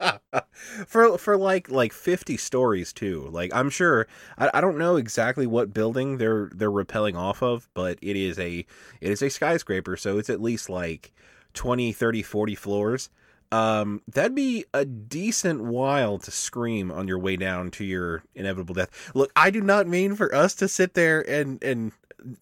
for 0.86 1.18
for 1.18 1.36
like 1.36 1.70
like 1.70 1.92
50 1.92 2.36
stories 2.36 2.92
too. 2.92 3.28
Like 3.30 3.54
i'm 3.54 3.70
sure 3.70 4.06
I, 4.38 4.50
I 4.54 4.60
don't 4.60 4.78
know 4.78 4.96
exactly 4.96 5.46
what 5.46 5.74
building 5.74 6.18
they're 6.18 6.50
they're 6.54 6.70
repelling 6.70 7.16
off 7.16 7.42
of 7.42 7.68
but 7.74 7.98
it 8.02 8.16
is 8.16 8.38
a 8.38 8.64
it 9.00 9.10
is 9.10 9.22
a 9.22 9.28
skyscraper 9.30 9.96
so 9.96 10.18
it's 10.18 10.30
at 10.30 10.40
least 10.40 10.68
like 10.70 11.12
20 11.54 11.92
30 11.92 12.22
40 12.22 12.54
floors 12.54 13.10
um 13.52 14.02
that'd 14.08 14.34
be 14.34 14.64
a 14.74 14.84
decent 14.84 15.62
while 15.62 16.18
to 16.18 16.30
scream 16.30 16.90
on 16.90 17.06
your 17.06 17.18
way 17.18 17.36
down 17.36 17.70
to 17.70 17.84
your 17.84 18.22
inevitable 18.34 18.74
death 18.74 19.10
look 19.14 19.30
i 19.36 19.50
do 19.50 19.60
not 19.60 19.86
mean 19.86 20.14
for 20.14 20.34
us 20.34 20.54
to 20.54 20.68
sit 20.68 20.94
there 20.94 21.20
and 21.28 21.62
and 21.62 21.92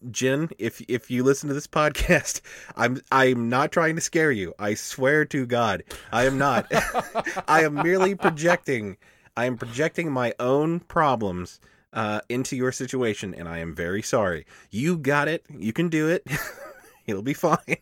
Jen, 0.09 0.49
if 0.57 0.81
if 0.87 1.11
you 1.11 1.23
listen 1.23 1.47
to 1.49 1.53
this 1.53 1.67
podcast, 1.81 2.41
I'm 2.75 3.01
I'm 3.11 3.49
not 3.49 3.71
trying 3.71 3.95
to 3.95 4.01
scare 4.01 4.31
you. 4.31 4.53
I 4.57 4.73
swear 4.73 5.25
to 5.25 5.45
God, 5.45 5.83
I 6.11 6.25
am 6.25 6.37
not. 6.37 6.65
I 7.47 7.63
am 7.63 7.75
merely 7.75 8.15
projecting. 8.15 8.97
I 9.37 9.45
am 9.45 9.57
projecting 9.57 10.11
my 10.11 10.33
own 10.39 10.79
problems 10.79 11.59
uh, 11.93 12.21
into 12.29 12.55
your 12.55 12.71
situation, 12.71 13.33
and 13.33 13.47
I 13.47 13.59
am 13.59 13.75
very 13.75 14.01
sorry. 14.01 14.45
You 14.71 14.97
got 14.97 15.27
it. 15.27 15.45
You 15.49 15.73
can 15.73 15.89
do 15.89 16.09
it. 16.09 16.25
It'll 17.05 17.21
be 17.21 17.33
fine. 17.33 17.77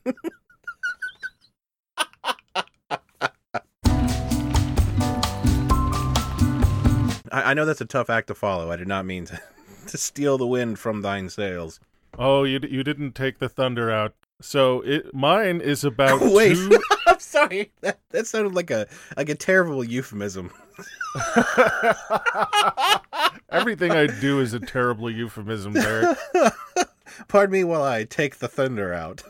I, 7.33 7.51
I 7.51 7.53
know 7.53 7.65
that's 7.65 7.81
a 7.81 7.85
tough 7.85 8.09
act 8.09 8.27
to 8.27 8.35
follow. 8.35 8.71
I 8.71 8.77
did 8.77 8.87
not 8.87 9.05
mean 9.05 9.25
to, 9.25 9.41
to 9.87 9.97
steal 9.97 10.37
the 10.37 10.47
wind 10.47 10.79
from 10.79 11.01
thine 11.01 11.29
sails. 11.29 11.81
Oh, 12.17 12.43
you 12.43 12.59
you 12.69 12.83
didn't 12.83 13.13
take 13.13 13.39
the 13.39 13.49
thunder 13.49 13.91
out. 13.91 14.13
So 14.39 14.81
it 14.81 15.13
mine 15.13 15.59
is 15.61 15.83
about 15.83 16.21
Wait, 16.31 16.55
two. 16.55 16.79
I'm 17.07 17.19
sorry. 17.19 17.71
That 17.81 17.99
that 18.11 18.27
sounded 18.27 18.53
like 18.53 18.69
a 18.69 18.87
like 19.17 19.29
a 19.29 19.35
terrible 19.35 19.83
euphemism. 19.83 20.51
Everything 23.49 23.91
I 23.91 24.07
do 24.07 24.39
is 24.39 24.53
a 24.53 24.59
terrible 24.59 25.09
euphemism, 25.09 25.73
Derek. 25.73 26.17
Pardon 27.27 27.51
me 27.51 27.63
while 27.63 27.83
I 27.83 28.03
take 28.03 28.37
the 28.37 28.47
thunder 28.47 28.93
out. 28.93 29.23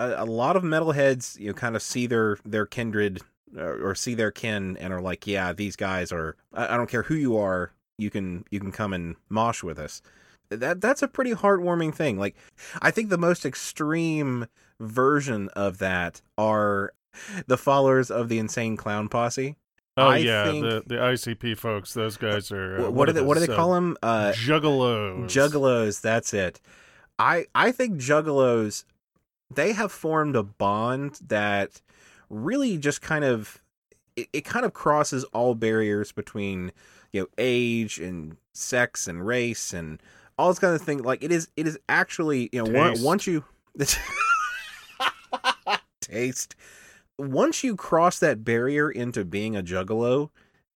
A, 0.00 0.24
a 0.24 0.26
lot 0.26 0.56
of 0.56 0.62
metalheads, 0.62 1.38
you 1.38 1.48
know, 1.48 1.54
kind 1.54 1.76
of 1.76 1.82
see 1.82 2.06
their 2.06 2.38
their 2.44 2.66
kindred 2.66 3.20
or, 3.56 3.90
or 3.90 3.94
see 3.94 4.14
their 4.14 4.30
kin 4.30 4.76
and 4.78 4.92
are 4.92 5.00
like, 5.00 5.26
yeah, 5.26 5.52
these 5.52 5.76
guys 5.76 6.12
are. 6.12 6.36
I, 6.52 6.74
I 6.74 6.76
don't 6.76 6.90
care 6.90 7.02
who 7.02 7.14
you 7.14 7.36
are, 7.36 7.72
you 7.98 8.10
can 8.10 8.44
you 8.50 8.60
can 8.60 8.72
come 8.72 8.92
and 8.92 9.16
mosh 9.28 9.62
with 9.62 9.78
us. 9.78 10.02
That 10.48 10.80
that's 10.80 11.02
a 11.02 11.08
pretty 11.08 11.32
heartwarming 11.32 11.94
thing. 11.94 12.18
Like, 12.18 12.34
I 12.82 12.90
think 12.90 13.08
the 13.08 13.18
most 13.18 13.46
extreme 13.46 14.46
version 14.80 15.48
of 15.50 15.78
that 15.78 16.22
are 16.36 16.92
the 17.46 17.58
followers 17.58 18.10
of 18.10 18.28
the 18.28 18.38
insane 18.38 18.76
clown 18.76 19.08
posse. 19.08 19.56
Oh 19.96 20.08
I 20.08 20.16
yeah, 20.18 20.44
think- 20.44 20.64
the 20.64 20.82
the 20.86 20.94
ICP 20.96 21.58
folks. 21.58 21.94
Those 21.94 22.16
guys 22.16 22.50
are. 22.50 22.86
Uh, 22.86 22.90
what, 22.90 23.06
do 23.06 23.12
they 23.12 23.22
what 23.22 23.34
do 23.34 23.40
they 23.40 23.46
those, 23.46 23.56
call 23.56 23.72
uh, 23.72 23.74
them? 23.74 23.96
Uh, 24.02 24.32
Juggalos. 24.34 25.24
Juggalos, 25.26 26.00
that's 26.00 26.32
it. 26.34 26.60
I 27.18 27.46
I 27.54 27.70
think 27.70 27.98
Juggalos 28.00 28.84
they 29.52 29.72
have 29.72 29.92
formed 29.92 30.36
a 30.36 30.42
bond 30.42 31.18
that 31.26 31.80
really 32.28 32.78
just 32.78 33.02
kind 33.02 33.24
of 33.24 33.62
it, 34.16 34.28
it 34.32 34.44
kind 34.44 34.64
of 34.64 34.72
crosses 34.72 35.24
all 35.24 35.54
barriers 35.54 36.12
between 36.12 36.72
you 37.12 37.22
know 37.22 37.26
age 37.38 37.98
and 37.98 38.36
sex 38.52 39.06
and 39.06 39.26
race 39.26 39.72
and 39.72 40.00
all 40.38 40.48
this 40.48 40.58
kind 40.58 40.74
of 40.74 40.82
thing. 40.82 41.02
Like 41.02 41.22
it 41.22 41.32
is 41.32 41.48
it 41.56 41.66
is 41.66 41.78
actually 41.88 42.48
you 42.52 42.64
know 42.64 42.70
once 43.02 43.26
you 43.26 43.44
taste 46.00 46.54
once 47.20 47.62
you 47.62 47.76
cross 47.76 48.18
that 48.18 48.44
barrier 48.44 48.90
into 48.90 49.24
being 49.24 49.54
a 49.54 49.62
juggalo, 49.62 50.30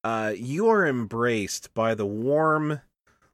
uh, 0.05 0.35
you 0.37 0.69
are 0.69 0.87
embraced 0.87 1.73
by 1.73 1.95
the 1.95 2.07
warm 2.07 2.81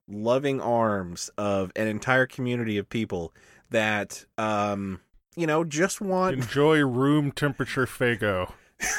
loving 0.09 0.61
arms 0.61 1.31
of 1.37 1.73
an 1.77 1.87
entire 1.87 2.27
community 2.27 2.79
of 2.79 2.89
people 2.89 3.33
that 3.71 4.25
um 4.39 5.01
you 5.41 5.47
know 5.47 5.65
just 5.65 6.01
want 6.01 6.35
Enjoy 6.37 6.85
room 6.85 7.33
temperature 7.33 7.87
Faygo. 7.87 8.53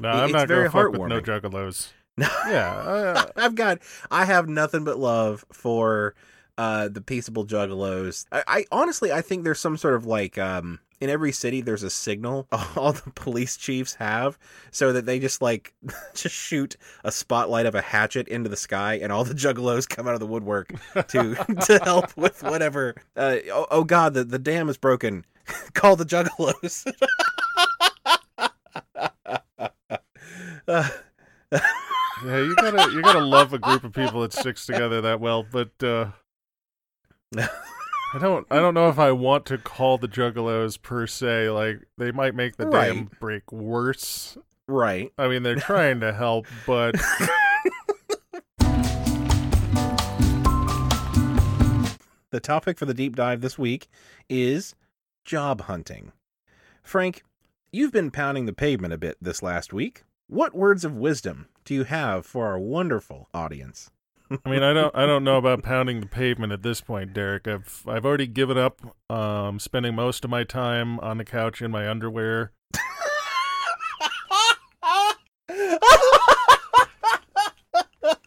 No, 0.00 0.10
I'm 0.10 0.24
It's 0.26 0.32
not 0.32 0.48
very 0.48 0.68
going 0.68 0.90
to 0.90 0.92
fuck 0.92 1.00
with 1.00 1.08
no 1.10 1.20
juggalos. 1.20 1.90
Yeah, 2.18 2.72
uh, 2.74 3.26
I've 3.36 3.54
got 3.54 3.78
I 4.10 4.24
have 4.24 4.48
nothing 4.48 4.84
but 4.84 4.98
love 4.98 5.44
for 5.52 6.14
uh 6.56 6.88
the 6.88 7.00
peaceable 7.00 7.46
juggalos. 7.46 8.26
I, 8.32 8.42
I 8.46 8.64
honestly 8.72 9.12
I 9.12 9.22
think 9.22 9.44
there's 9.44 9.60
some 9.60 9.76
sort 9.76 9.94
of 9.94 10.04
like 10.06 10.36
um 10.38 10.80
in 11.00 11.10
every 11.10 11.32
city 11.32 11.60
there's 11.60 11.82
a 11.82 11.90
signal 11.90 12.46
all 12.76 12.92
the 12.92 13.10
police 13.14 13.56
chiefs 13.56 13.94
have 13.94 14.38
so 14.70 14.92
that 14.92 15.06
they 15.06 15.18
just 15.18 15.40
like 15.40 15.74
just 16.14 16.34
shoot 16.34 16.76
a 17.04 17.12
spotlight 17.12 17.66
of 17.66 17.74
a 17.74 17.80
hatchet 17.80 18.28
into 18.28 18.48
the 18.48 18.56
sky 18.56 18.98
and 19.00 19.12
all 19.12 19.24
the 19.24 19.34
juggalos 19.34 19.88
come 19.88 20.08
out 20.08 20.14
of 20.14 20.20
the 20.20 20.26
woodwork 20.26 20.72
to 21.08 21.34
to 21.66 21.78
help 21.84 22.16
with 22.16 22.42
whatever 22.42 22.94
uh 23.16 23.36
oh, 23.52 23.66
oh 23.70 23.84
god 23.84 24.14
the, 24.14 24.24
the 24.24 24.38
dam 24.38 24.68
is 24.68 24.76
broken 24.76 25.24
call 25.74 25.96
the 25.96 26.04
juggalos 26.04 26.86
uh, 30.68 30.88
yeah, 32.24 32.38
you 32.38 32.54
gotta 32.56 32.92
you 32.92 33.02
gotta 33.02 33.20
love 33.20 33.52
a 33.52 33.58
group 33.58 33.84
of 33.84 33.92
people 33.92 34.22
that 34.22 34.32
sticks 34.32 34.66
together 34.66 35.00
that 35.02 35.20
well. 35.20 35.44
But 35.50 35.70
uh, 35.82 36.10
I 38.14 38.18
don't 38.18 38.46
I 38.50 38.56
don't 38.56 38.74
know 38.74 38.88
if 38.88 38.98
I 38.98 39.12
want 39.12 39.44
to 39.46 39.58
call 39.58 39.98
the 39.98 40.08
juggalos 40.08 40.80
per 40.80 41.06
se. 41.06 41.50
Like 41.50 41.86
they 41.98 42.10
might 42.10 42.34
make 42.34 42.56
the 42.56 42.66
Right. 42.66 42.92
damn 42.94 43.10
break 43.20 43.52
worse. 43.52 44.38
right 44.66 45.12
I 45.18 45.28
mean, 45.28 45.42
they're 45.42 45.56
trying 45.56 46.00
to 46.00 46.12
help, 46.12 46.46
but 46.66 46.94
The 52.30 52.40
topic 52.40 52.76
for 52.78 52.84
the 52.84 52.92
deep 52.92 53.16
dive 53.16 53.40
this 53.40 53.58
week 53.58 53.88
is 54.28 54.74
job 55.24 55.62
hunting. 55.62 56.12
Frank, 56.82 57.22
you've 57.72 57.92
been 57.92 58.10
pounding 58.10 58.44
the 58.44 58.52
pavement 58.52 58.92
a 58.92 58.98
bit 58.98 59.16
this 59.20 59.42
last 59.42 59.72
week. 59.72 60.04
What 60.26 60.54
words 60.54 60.84
of 60.84 60.94
wisdom 60.94 61.48
do 61.64 61.72
you 61.72 61.84
have 61.84 62.26
for 62.26 62.46
our 62.46 62.58
wonderful 62.58 63.28
audience? 63.32 63.90
I 64.44 64.50
mean, 64.50 64.62
I 64.62 64.72
don't 64.72 64.94
I 64.94 65.06
don't 65.06 65.24
know 65.24 65.38
about 65.38 65.62
pounding 65.62 66.00
the 66.00 66.06
pavement 66.06 66.52
at 66.52 66.62
this 66.62 66.80
point, 66.80 67.12
Derek. 67.14 67.48
I've 67.48 67.82
I've 67.86 68.04
already 68.04 68.26
given 68.26 68.58
up 68.58 68.80
um 69.10 69.58
spending 69.58 69.94
most 69.94 70.24
of 70.24 70.30
my 70.30 70.44
time 70.44 71.00
on 71.00 71.18
the 71.18 71.24
couch 71.24 71.62
in 71.62 71.70
my 71.70 71.88
underwear. 71.88 72.52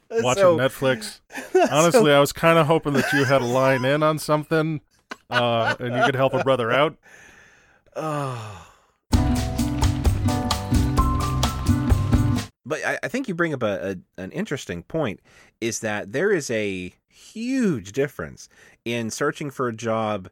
Watching 0.10 0.42
So- 0.44 0.58
Netflix. 0.58 1.20
Honestly, 1.72 2.12
I 2.12 2.20
was 2.20 2.34
kind 2.34 2.58
of 2.60 2.68
hoping 2.68 2.94
that 2.94 3.12
you 3.14 3.24
had 3.24 3.42
a 3.42 3.46
line 3.46 3.86
in 3.86 4.04
on 4.04 4.20
something, 4.20 4.82
uh, 5.30 5.76
and 5.80 5.96
you 5.96 6.04
could 6.04 6.16
help 6.16 6.34
a 6.34 6.44
brother 6.44 6.72
out. 6.72 6.98
Oh. 7.94 8.71
But 12.72 12.86
I, 12.86 13.00
I 13.04 13.10
think 13.10 13.28
you 13.28 13.36
bring 13.36 13.54
up 13.54 13.64
a, 13.64 13.98
a 14.18 14.22
an 14.22 14.32
interesting 14.32 14.84
point 14.84 15.20
is 15.60 15.82
that 15.82 16.14
there 16.14 16.32
is 16.32 16.50
a 16.50 16.94
huge 17.10 17.92
difference 17.92 18.48
in 18.86 19.10
searching 19.10 19.52
for 19.52 19.68
a 19.68 19.76
job 19.76 20.30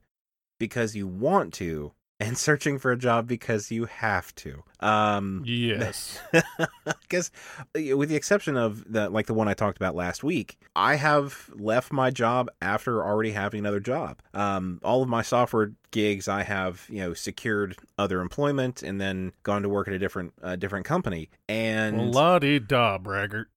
because 0.58 0.96
you 0.96 1.06
want 1.06 1.54
to 1.56 1.92
and 2.20 2.38
searching 2.38 2.78
for 2.78 2.92
a 2.92 2.98
job 2.98 3.28
because 3.28 3.72
you 3.72 3.86
have 3.86 4.34
to. 4.36 4.64
Um 4.80 5.44
Yes. 5.46 6.20
because 7.02 7.32
with 7.74 8.10
the 8.10 8.16
exception 8.16 8.58
of 8.58 8.92
the 8.92 9.10
like 9.10 9.28
the 9.28 9.34
one 9.34 9.48
I 9.48 9.54
talked 9.54 9.78
about 9.78 9.96
last 9.96 10.24
week, 10.24 10.58
I 10.76 10.96
have 10.96 11.50
left 11.54 11.92
my 11.92 12.10
job 12.12 12.50
after 12.62 13.04
already 13.04 13.32
having 13.32 13.60
another 13.60 13.80
job. 13.80 14.22
Um, 14.34 14.80
all 14.84 15.02
of 15.02 15.10
my 15.10 15.22
software 15.22 15.74
gigs, 15.92 16.28
I 16.28 16.44
have 16.44 16.86
you 16.90 17.00
know 17.00 17.14
secured 17.14 17.78
other 17.98 18.22
employment 18.22 18.84
and 18.84 19.00
then 19.00 19.34
gone 19.44 19.64
to 19.64 19.70
work 19.70 19.88
at 19.88 19.94
a 19.94 20.00
different 20.00 20.34
uh, 20.42 20.56
different 20.56 20.86
company. 20.86 21.30
And 21.48 22.14
La 22.14 22.40
di 22.40 22.60
da, 22.60 22.98
braggart. 22.98 23.48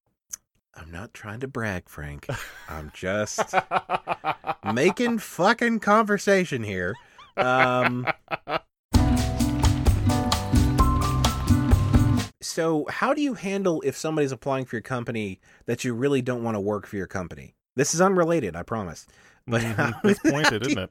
I'm 0.75 0.91
not 0.91 1.13
trying 1.13 1.41
to 1.41 1.49
brag, 1.49 1.89
Frank. 1.89 2.27
I'm 2.69 2.91
just 2.95 3.55
making 4.73 5.19
fucking 5.19 5.81
conversation 5.81 6.63
here. 6.63 6.95
Um, 7.37 8.07
so, 12.41 12.87
how 12.89 13.14
do 13.14 13.22
you 13.22 13.35
handle 13.35 13.83
if 13.85 13.97
somebody's 13.97 14.33
applying 14.33 14.64
for 14.64 14.76
your 14.76 14.83
company 14.83 15.41
that 15.66 15.85
you 15.85 15.95
really 15.95 16.22
don't 16.22 16.43
want 16.43 16.57
to 16.57 16.61
work 16.61 16.87
for 16.87 16.97
your 16.97 17.07
company? 17.07 17.55
This 17.76 17.95
is 17.95 18.01
unrelated, 18.01 18.57
I 18.57 18.62
promise. 18.62 19.07
But 19.47 19.62
Mhm. 19.62 19.95
It's 20.05 20.20
pointed, 20.20 20.66
isn't 20.66 20.78
it? 20.78 20.91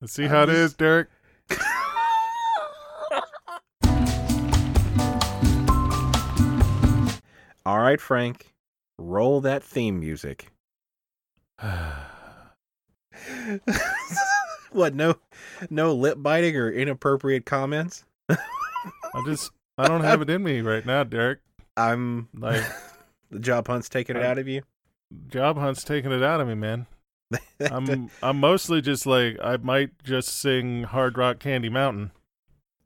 Let's 0.00 0.12
see 0.12 0.26
how 0.26 0.42
it 0.44 0.48
is, 0.50 0.74
Derek? 0.74 1.08
All 7.66 7.78
right, 7.78 8.00
Frank. 8.00 8.53
Roll 8.98 9.40
that 9.42 9.62
theme 9.62 10.00
music. 10.00 10.48
what? 14.72 14.94
No, 14.94 15.16
no 15.70 15.94
lip 15.94 16.18
biting 16.20 16.56
or 16.56 16.70
inappropriate 16.70 17.46
comments. 17.46 18.04
I 18.28 19.22
just 19.24 19.50
I 19.78 19.86
don't 19.88 20.02
have 20.04 20.20
it 20.22 20.30
in 20.30 20.42
me 20.42 20.60
right 20.60 20.84
now, 20.84 21.04
Derek. 21.04 21.40
I'm 21.76 22.28
Like 22.34 22.62
the 23.30 23.38
job 23.38 23.66
hunt's 23.66 23.88
taking 23.88 24.16
it 24.16 24.22
I- 24.22 24.26
out 24.26 24.38
of 24.38 24.48
you. 24.48 24.62
job 25.28 25.56
hunt's 25.58 25.84
taking 25.84 26.12
it 26.12 26.22
out 26.22 26.40
of 26.40 26.48
me, 26.48 26.54
man. 26.54 26.86
I'm 27.70 28.10
I'm 28.22 28.38
mostly 28.38 28.80
just 28.80 29.06
like 29.06 29.38
I 29.42 29.56
might 29.56 29.90
just 30.04 30.28
sing 30.28 30.84
Hard 30.84 31.16
Rock 31.18 31.38
Candy 31.38 31.68
Mountain. 31.68 32.12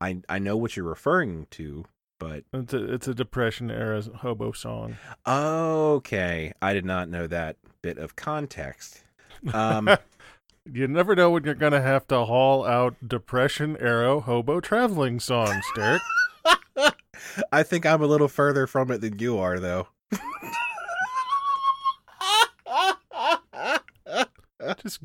I 0.00 0.18
I 0.28 0.38
know 0.38 0.56
what 0.56 0.76
you're 0.76 0.86
referring 0.86 1.46
to, 1.52 1.84
but 2.18 2.44
It's 2.52 2.72
a 2.74 2.92
it's 2.94 3.08
a 3.08 3.14
depression 3.14 3.70
era 3.70 4.02
hobo 4.18 4.52
song. 4.52 4.96
okay, 5.26 6.52
I 6.60 6.72
did 6.74 6.84
not 6.84 7.08
know 7.08 7.26
that 7.26 7.56
bit 7.82 7.98
of 7.98 8.16
context. 8.16 9.04
Um, 9.52 9.88
You 10.70 10.86
never 10.86 11.16
know 11.16 11.30
when 11.30 11.44
you're 11.44 11.54
gonna 11.54 11.80
have 11.80 12.06
to 12.08 12.26
haul 12.26 12.66
out 12.66 12.96
depression 13.06 13.74
era 13.80 14.20
hobo 14.20 14.60
traveling 14.60 15.18
songs, 15.18 15.64
Derek. 15.74 16.02
I 17.50 17.62
think 17.62 17.86
I'm 17.86 18.02
a 18.02 18.06
little 18.06 18.28
further 18.28 18.66
from 18.66 18.90
it 18.90 19.00
than 19.00 19.18
you 19.18 19.38
are, 19.38 19.58
though. 19.58 19.88
Just 24.82 25.00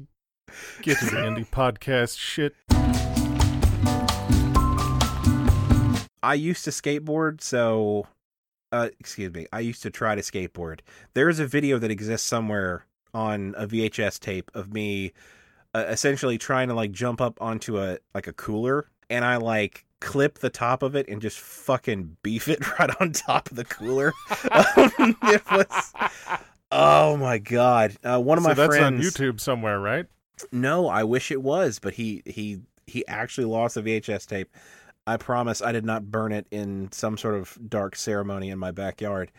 get 0.82 1.00
to 1.00 1.06
the 1.06 1.12
indie 1.18 1.48
podcast 1.48 2.18
shit. 2.20 2.56
I 6.24 6.34
used 6.36 6.64
to 6.66 6.72
skateboard, 6.72 7.42
so 7.42 8.08
uh, 8.72 8.90
excuse 9.00 9.34
me. 9.34 9.46
I 9.54 9.60
used 9.60 9.84
to 9.84 9.92
try 9.92 10.16
to 10.16 10.22
skateboard. 10.22 10.80
There 11.14 11.30
is 11.30 11.40
a 11.40 11.46
video 11.46 11.78
that 11.80 11.92
exists 11.92 12.28
somewhere 12.28 12.86
on 13.14 13.54
a 13.58 13.68
VHS 13.68 14.20
tape 14.20 14.50
of 14.56 14.74
me 14.74 15.14
uh, 15.76 15.86
essentially 15.88 16.38
trying 16.38 16.70
to 16.70 16.74
like 16.74 16.92
jump 16.92 17.22
up 17.22 17.42
onto 17.42 17.78
a 17.80 17.98
like 18.16 18.28
a 18.28 18.34
cooler, 18.34 18.88
and 19.10 19.26
I 19.26 19.38
like 19.38 19.86
clip 20.00 20.40
the 20.40 20.50
top 20.50 20.84
of 20.84 20.96
it 20.96 21.08
and 21.08 21.22
just 21.22 21.40
fucking 21.40 22.18
beef 22.24 22.48
it 22.48 22.60
right 22.80 22.90
on 23.00 23.12
top 23.12 23.52
of 23.52 23.58
the 23.58 23.66
cooler. 23.66 24.14
Um, 24.52 25.18
it 25.24 25.42
was. 25.52 25.94
Oh 26.72 27.18
my 27.18 27.38
god! 27.38 27.96
Uh, 28.04 28.20
one 28.20 28.38
of 28.38 28.44
so 28.44 28.50
my 28.50 28.54
that's 28.54 28.76
friends. 28.76 28.86
on 28.86 29.00
YouTube 29.00 29.40
somewhere, 29.40 29.80
right? 29.80 30.06
No, 30.52 30.88
I 30.88 31.04
wish 31.04 31.32
it 31.32 31.42
was, 31.42 31.80
but 31.80 31.94
he 31.94 32.22
he 32.26 32.62
he 32.88 33.06
actually 33.08 33.46
lost 33.46 33.76
the 33.76 33.82
VHS 33.82 34.26
tape. 34.28 34.50
I 35.06 35.18
promise 35.18 35.62
I 35.62 35.74
did 35.74 35.84
not 35.86 36.10
burn 36.10 36.32
it 36.32 36.48
in 36.50 36.90
some 36.92 37.18
sort 37.18 37.36
of 37.36 37.58
dark 37.68 37.96
ceremony 37.96 38.50
in 38.50 38.58
my 38.58 38.72
backyard. 38.72 39.32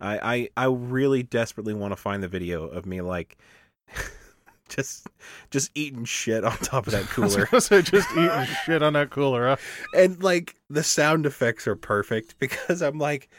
I 0.00 0.18
I 0.22 0.48
I 0.56 0.66
really 0.66 1.22
desperately 1.22 1.72
want 1.72 1.92
to 1.92 1.96
find 1.96 2.22
the 2.22 2.28
video 2.28 2.66
of 2.66 2.84
me 2.84 3.00
like 3.00 3.38
just 4.68 5.06
just 5.50 5.70
eating 5.74 6.04
shit 6.04 6.44
on 6.44 6.56
top 6.58 6.86
of 6.86 6.92
that 6.92 7.04
cooler. 7.08 7.46
say 7.58 7.80
just 7.80 8.10
eating 8.12 8.46
shit 8.66 8.82
on 8.82 8.92
that 8.92 9.08
cooler. 9.08 9.48
Huh? 9.48 9.56
and 9.94 10.22
like 10.22 10.56
the 10.68 10.82
sound 10.82 11.24
effects 11.24 11.66
are 11.66 11.76
perfect 11.76 12.38
because 12.38 12.82
I'm 12.82 12.98
like, 12.98 13.30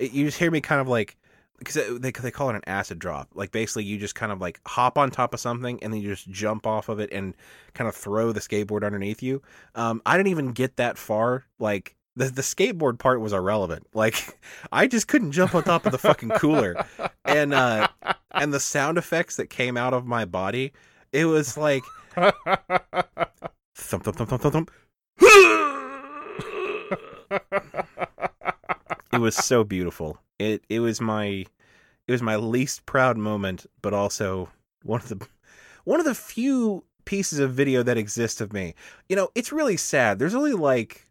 you 0.00 0.24
just 0.24 0.38
hear 0.38 0.50
me 0.50 0.62
kind 0.62 0.80
of 0.80 0.88
like, 0.88 1.18
because 1.58 1.74
they 2.00 2.10
they 2.10 2.30
call 2.30 2.50
it 2.50 2.56
an 2.56 2.62
acid 2.66 2.98
drop. 2.98 3.28
Like 3.34 3.52
basically, 3.52 3.84
you 3.84 3.98
just 3.98 4.14
kind 4.14 4.32
of 4.32 4.40
like 4.40 4.60
hop 4.66 4.98
on 4.98 5.10
top 5.10 5.34
of 5.34 5.40
something 5.40 5.82
and 5.82 5.92
then 5.92 6.00
you 6.00 6.08
just 6.08 6.30
jump 6.30 6.66
off 6.66 6.88
of 6.88 7.00
it 7.00 7.12
and 7.12 7.34
kind 7.74 7.88
of 7.88 7.94
throw 7.94 8.32
the 8.32 8.40
skateboard 8.40 8.84
underneath 8.84 9.22
you. 9.22 9.42
Um, 9.74 10.02
I 10.04 10.16
didn't 10.16 10.30
even 10.30 10.52
get 10.52 10.76
that 10.76 10.98
far. 10.98 11.46
Like 11.58 11.96
the 12.16 12.26
the 12.26 12.42
skateboard 12.42 12.98
part 12.98 13.20
was 13.20 13.32
irrelevant. 13.32 13.86
Like 13.94 14.38
I 14.72 14.86
just 14.86 15.08
couldn't 15.08 15.32
jump 15.32 15.54
on 15.54 15.62
top 15.64 15.86
of 15.86 15.92
the 15.92 15.98
fucking 15.98 16.30
cooler, 16.30 16.84
and 17.24 17.54
uh, 17.54 17.88
and 18.32 18.52
the 18.52 18.60
sound 18.60 18.98
effects 18.98 19.36
that 19.36 19.50
came 19.50 19.76
out 19.76 19.94
of 19.94 20.06
my 20.06 20.24
body, 20.24 20.72
it 21.12 21.26
was 21.26 21.56
like 21.56 21.82
thump 22.14 22.34
thump 23.74 24.04
thump 24.04 24.28
thump 24.28 24.42
thump 24.42 24.52
thump. 24.52 24.70
it 29.14 29.20
was 29.20 29.36
so 29.36 29.64
beautiful. 29.64 30.18
It 30.38 30.64
it 30.68 30.80
was 30.80 31.00
my 31.00 31.46
it 32.06 32.12
was 32.12 32.22
my 32.22 32.36
least 32.36 32.86
proud 32.86 33.16
moment, 33.16 33.66
but 33.82 33.94
also 33.94 34.50
one 34.82 35.00
of 35.00 35.08
the 35.08 35.26
one 35.84 36.00
of 36.00 36.06
the 36.06 36.14
few 36.14 36.84
pieces 37.04 37.38
of 37.38 37.52
video 37.52 37.82
that 37.82 37.98
exist 37.98 38.40
of 38.40 38.52
me. 38.52 38.74
You 39.08 39.16
know, 39.16 39.28
it's 39.34 39.52
really 39.52 39.76
sad. 39.76 40.18
There's 40.18 40.34
only 40.34 40.52
like 40.52 41.08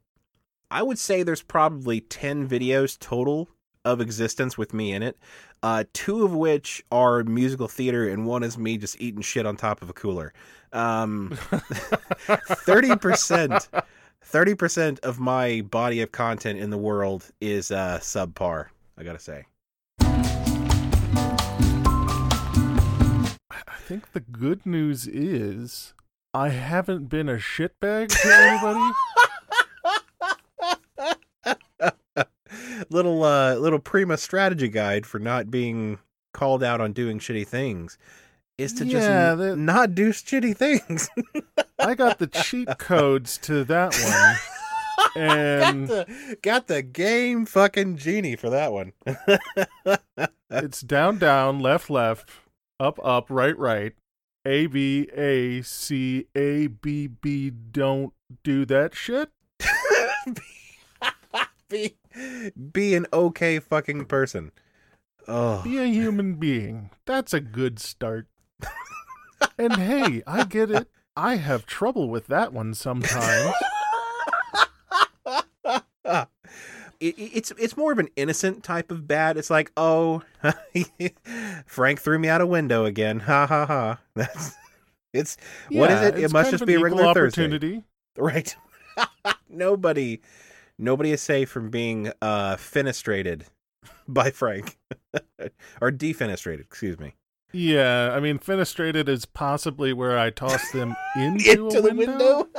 I 0.70 0.82
would 0.82 0.98
say 0.98 1.22
there's 1.24 1.44
probably 1.44 2.02
10 2.02 2.50
videos 2.50 2.98
total 2.98 3.48
of 3.86 4.02
existence 4.02 4.58
with 4.58 4.74
me 4.74 4.94
in 4.94 5.04
it. 5.04 5.18
Uh, 5.62 5.84
two 5.94 6.26
of 6.26 6.34
which 6.34 6.84
are 6.92 7.24
musical 7.24 7.68
theater, 7.68 8.10
and 8.10 8.26
one 8.26 8.44
is 8.44 8.58
me 8.58 8.78
just 8.78 9.00
eating 9.00 9.22
shit 9.22 9.46
on 9.46 9.56
top 9.56 9.82
of 9.82 9.90
a 9.90 9.94
cooler. 9.94 10.34
Um, 10.74 11.30
30%, 12.28 13.84
30% 14.34 15.00
of 15.02 15.20
my 15.20 15.62
body 15.62 16.02
of 16.02 16.12
content 16.12 16.58
in 16.58 16.72
the 16.72 16.78
world 16.78 17.30
is 17.40 17.70
uh, 17.70 18.00
subpar, 18.02 18.70
I 18.98 19.04
gotta 19.04 19.20
say. 19.20 19.46
I 20.02 20.08
think 23.86 24.14
the 24.14 24.22
good 24.22 24.66
news 24.66 25.06
is 25.08 25.94
I 26.34 26.50
haven't 26.50 27.10
been 27.10 27.30
a 27.30 27.36
shitbag 27.36 28.10
to 28.10 28.56
anybody. 31.46 31.60
little 32.90 33.24
uh 33.24 33.54
little 33.56 33.80
prima 33.80 34.18
strategy 34.18 34.68
guide 34.68 35.06
for 35.06 35.20
not 35.20 35.50
being 35.52 36.00
called 36.34 36.64
out 36.64 36.82
on 36.82 36.92
doing 36.94 37.20
shitty 37.20 37.48
things 37.48 37.98
is 38.58 38.74
to 38.74 38.84
just 38.86 39.08
Yeah, 39.08 39.32
n- 39.34 39.38
that- 39.38 39.56
not 39.58 39.94
do 39.96 40.10
shitty 40.12 40.56
things. 40.58 41.10
I 41.80 41.96
got 41.96 42.20
the 42.20 42.28
cheat 42.28 42.78
codes 42.78 43.38
to 43.40 43.64
that 43.66 43.96
one. 43.96 44.38
And 45.16 45.88
got 45.88 46.08
the 46.08 46.38
got 46.42 46.68
the 46.68 46.82
game 46.82 47.46
fucking 47.46 47.98
genie 47.98 48.36
for 48.36 48.50
that 48.50 48.72
one. 48.72 48.94
it's 50.50 50.82
down, 50.82 51.18
down, 51.18 51.60
left, 51.60 51.90
left, 51.90 52.30
up, 52.80 53.00
up, 53.04 53.28
right, 53.30 53.58
right. 53.58 53.94
A, 54.46 54.68
B, 54.68 55.10
A, 55.16 55.62
C, 55.62 56.28
A, 56.36 56.68
B, 56.68 57.08
B. 57.08 57.50
Don't 57.50 58.14
do 58.44 58.66
that 58.66 58.94
shit. 58.94 59.30
be 61.70 61.96
be 62.72 62.96
an 62.96 63.08
okay 63.12 63.60
fucking 63.60 64.06
person. 64.06 64.52
Oh, 65.28 65.62
Be 65.64 65.78
a 65.78 65.86
human 65.86 66.36
being. 66.36 66.90
That's 67.06 67.34
a 67.34 67.40
good 67.40 67.80
start. 67.80 68.28
and 69.58 69.78
hey, 69.78 70.22
I 70.28 70.44
get 70.44 70.70
it. 70.70 70.90
I 71.16 71.36
have 71.36 71.66
trouble 71.66 72.10
with 72.10 72.28
that 72.28 72.54
one 72.54 72.74
sometimes. 72.74 73.54
it, 77.00 77.16
it's 77.18 77.52
it's 77.52 77.78
more 77.78 77.92
of 77.92 78.00
an 78.00 78.10
innocent 78.16 78.64
type 78.64 78.92
of 78.92 79.08
bad. 79.08 79.38
It's 79.38 79.50
like, 79.50 79.72
oh, 79.78 80.24
Frank 81.66 82.02
threw 82.02 82.18
me 82.18 82.30
out 82.30 82.42
a 82.42 82.48
window 82.48 82.86
again. 82.86 83.20
Ha 83.22 83.46
ha 83.46 83.66
ha. 83.66 84.00
That's 84.16 84.56
it's 85.14 85.38
what 85.70 85.92
is 85.92 86.02
it? 86.02 86.18
It 86.20 86.32
must 86.32 86.52
just 86.52 86.66
be 86.66 86.74
a 86.76 86.80
regular 86.80 87.04
equal 87.04 87.14
Thursday, 87.14 87.44
opportunity. 87.44 87.84
right? 88.18 88.56
nobody, 89.50 90.22
nobody 90.80 91.12
is 91.12 91.22
safe 91.22 91.50
from 91.50 91.70
being 91.70 92.12
uh 92.22 92.56
fenestrated 92.56 93.44
by 94.08 94.32
Frank 94.32 94.78
or 95.82 95.92
defenestrated. 95.92 96.62
Excuse 96.62 97.00
me. 97.00 97.14
Yeah, 97.54 98.12
I 98.16 98.20
mean, 98.20 98.40
fenestrated 98.40 99.08
is 99.08 99.26
possibly 99.26 99.94
where 99.94 100.18
I 100.18 100.32
toss 100.32 100.72
them 100.72 100.96
into, 101.16 101.68
a 101.68 101.94
window. 101.94 102.48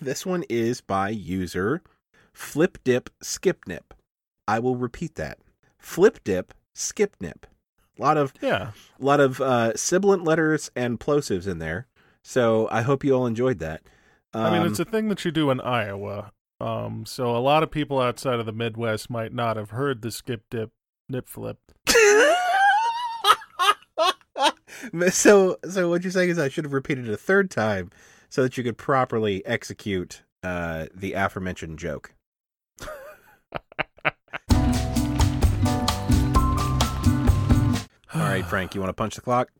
this 0.00 0.24
one 0.24 0.44
is 0.48 0.80
by 0.80 1.08
user 1.08 1.82
Flip 2.32 2.78
Dip 2.84 3.10
Skip 3.20 3.66
Nip. 3.66 3.94
I 4.46 4.58
will 4.58 4.76
repeat 4.76 5.14
that. 5.16 5.38
Flip 5.78 6.18
Dip 6.24 6.52
Skip 6.74 7.16
Nip. 7.20 7.46
A 7.98 8.02
lot 8.02 8.16
of 8.16 8.32
Yeah, 8.40 8.72
a 9.00 9.04
lot 9.04 9.20
of 9.20 9.40
uh, 9.40 9.76
sibilant 9.76 10.24
letters 10.24 10.70
and 10.76 11.00
plosives 11.00 11.46
in 11.46 11.58
there. 11.58 11.86
So 12.22 12.68
I 12.70 12.82
hope 12.82 13.04
you 13.04 13.14
all 13.14 13.26
enjoyed 13.26 13.58
that. 13.60 13.82
I 14.32 14.50
mean, 14.50 14.62
Um, 14.62 14.68
it's 14.68 14.80
a 14.80 14.84
thing 14.84 15.08
that 15.08 15.24
you 15.24 15.30
do 15.30 15.50
in 15.50 15.60
Iowa. 15.60 16.32
Um, 16.60 17.04
so 17.06 17.36
a 17.36 17.38
lot 17.38 17.62
of 17.62 17.70
people 17.70 18.00
outside 18.00 18.40
of 18.40 18.46
the 18.46 18.52
Midwest 18.52 19.10
might 19.10 19.32
not 19.32 19.56
have 19.56 19.70
heard 19.70 20.02
the 20.02 20.10
skip 20.10 20.42
dip 20.50 20.70
nip 21.08 21.28
flip. 21.28 21.58
so 25.10 25.58
so 25.68 25.88
what 25.88 26.02
you're 26.02 26.12
saying 26.12 26.30
is 26.30 26.38
I 26.38 26.48
should 26.48 26.64
have 26.64 26.72
repeated 26.72 27.08
it 27.08 27.12
a 27.12 27.16
third 27.16 27.50
time 27.50 27.90
so 28.28 28.42
that 28.42 28.56
you 28.56 28.64
could 28.64 28.78
properly 28.78 29.44
execute 29.46 30.22
uh, 30.42 30.86
the 30.94 31.12
aforementioned 31.12 31.78
joke. 31.78 32.14
All 38.14 38.20
right, 38.20 38.44
Frank, 38.44 38.74
you 38.74 38.80
want 38.80 38.90
to 38.90 38.94
punch 38.94 39.16
the 39.16 39.20
clock? 39.20 39.50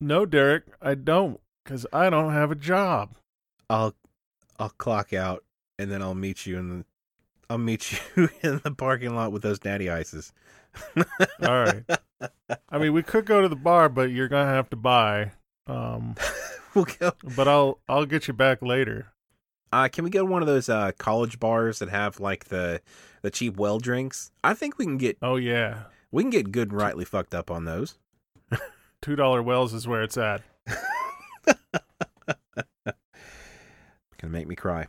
No, 0.00 0.26
Derek, 0.26 0.64
I 0.82 0.94
don't, 0.94 1.40
because 1.64 1.86
I 1.92 2.10
don't 2.10 2.32
have 2.32 2.50
a 2.50 2.56
job. 2.56 3.14
I'll 3.68 3.94
I'll 4.58 4.70
clock 4.70 5.12
out, 5.12 5.44
and 5.80 5.90
then 5.90 6.02
I'll 6.02 6.14
meet 6.14 6.44
you 6.44 6.58
in 6.58 6.68
the. 6.68 6.84
I'll 7.48 7.58
meet 7.58 7.98
you 8.16 8.28
in 8.42 8.60
the 8.62 8.70
parking 8.70 9.14
lot 9.16 9.32
with 9.32 9.42
those 9.42 9.64
natty 9.64 9.88
ices. 9.88 10.32
All 10.96 11.04
right. 11.64 11.82
I 12.68 12.78
mean, 12.78 12.92
we 12.92 13.02
could 13.02 13.24
go 13.24 13.40
to 13.40 13.48
the 13.48 13.56
bar, 13.56 13.88
but 13.88 14.10
you're 14.10 14.28
gonna 14.28 14.50
have 14.50 14.68
to 14.70 14.76
buy. 14.76 15.32
Um, 15.66 16.14
we'll 16.74 16.84
go. 16.84 17.12
but 17.36 17.48
I'll 17.48 17.80
I'll 17.88 18.04
get 18.06 18.28
you 18.28 18.34
back 18.34 18.60
later. 18.62 19.06
Uh, 19.72 19.88
can 19.88 20.04
we 20.04 20.10
go 20.10 20.20
to 20.20 20.26
one 20.30 20.42
of 20.42 20.48
those 20.48 20.68
uh, 20.68 20.92
college 20.98 21.40
bars 21.40 21.78
that 21.78 21.88
have 21.88 22.20
like 22.20 22.46
the 22.46 22.82
the 23.22 23.30
cheap 23.30 23.56
well 23.56 23.78
drinks? 23.78 24.30
I 24.44 24.52
think 24.52 24.78
we 24.78 24.84
can 24.84 24.98
get 24.98 25.16
Oh 25.22 25.36
yeah, 25.36 25.84
we 26.12 26.22
can 26.22 26.30
get 26.30 26.52
good 26.52 26.70
and 26.72 26.80
rightly 26.80 27.06
fucked 27.06 27.34
up 27.34 27.50
on 27.50 27.64
those. 27.64 27.96
two 29.00 29.16
dollar 29.16 29.42
wells 29.42 29.72
is 29.72 29.88
where 29.88 30.02
it's 30.02 30.18
at. 30.18 30.42
Gonna 34.20 34.32
make 34.32 34.46
me 34.46 34.54
cry. 34.54 34.86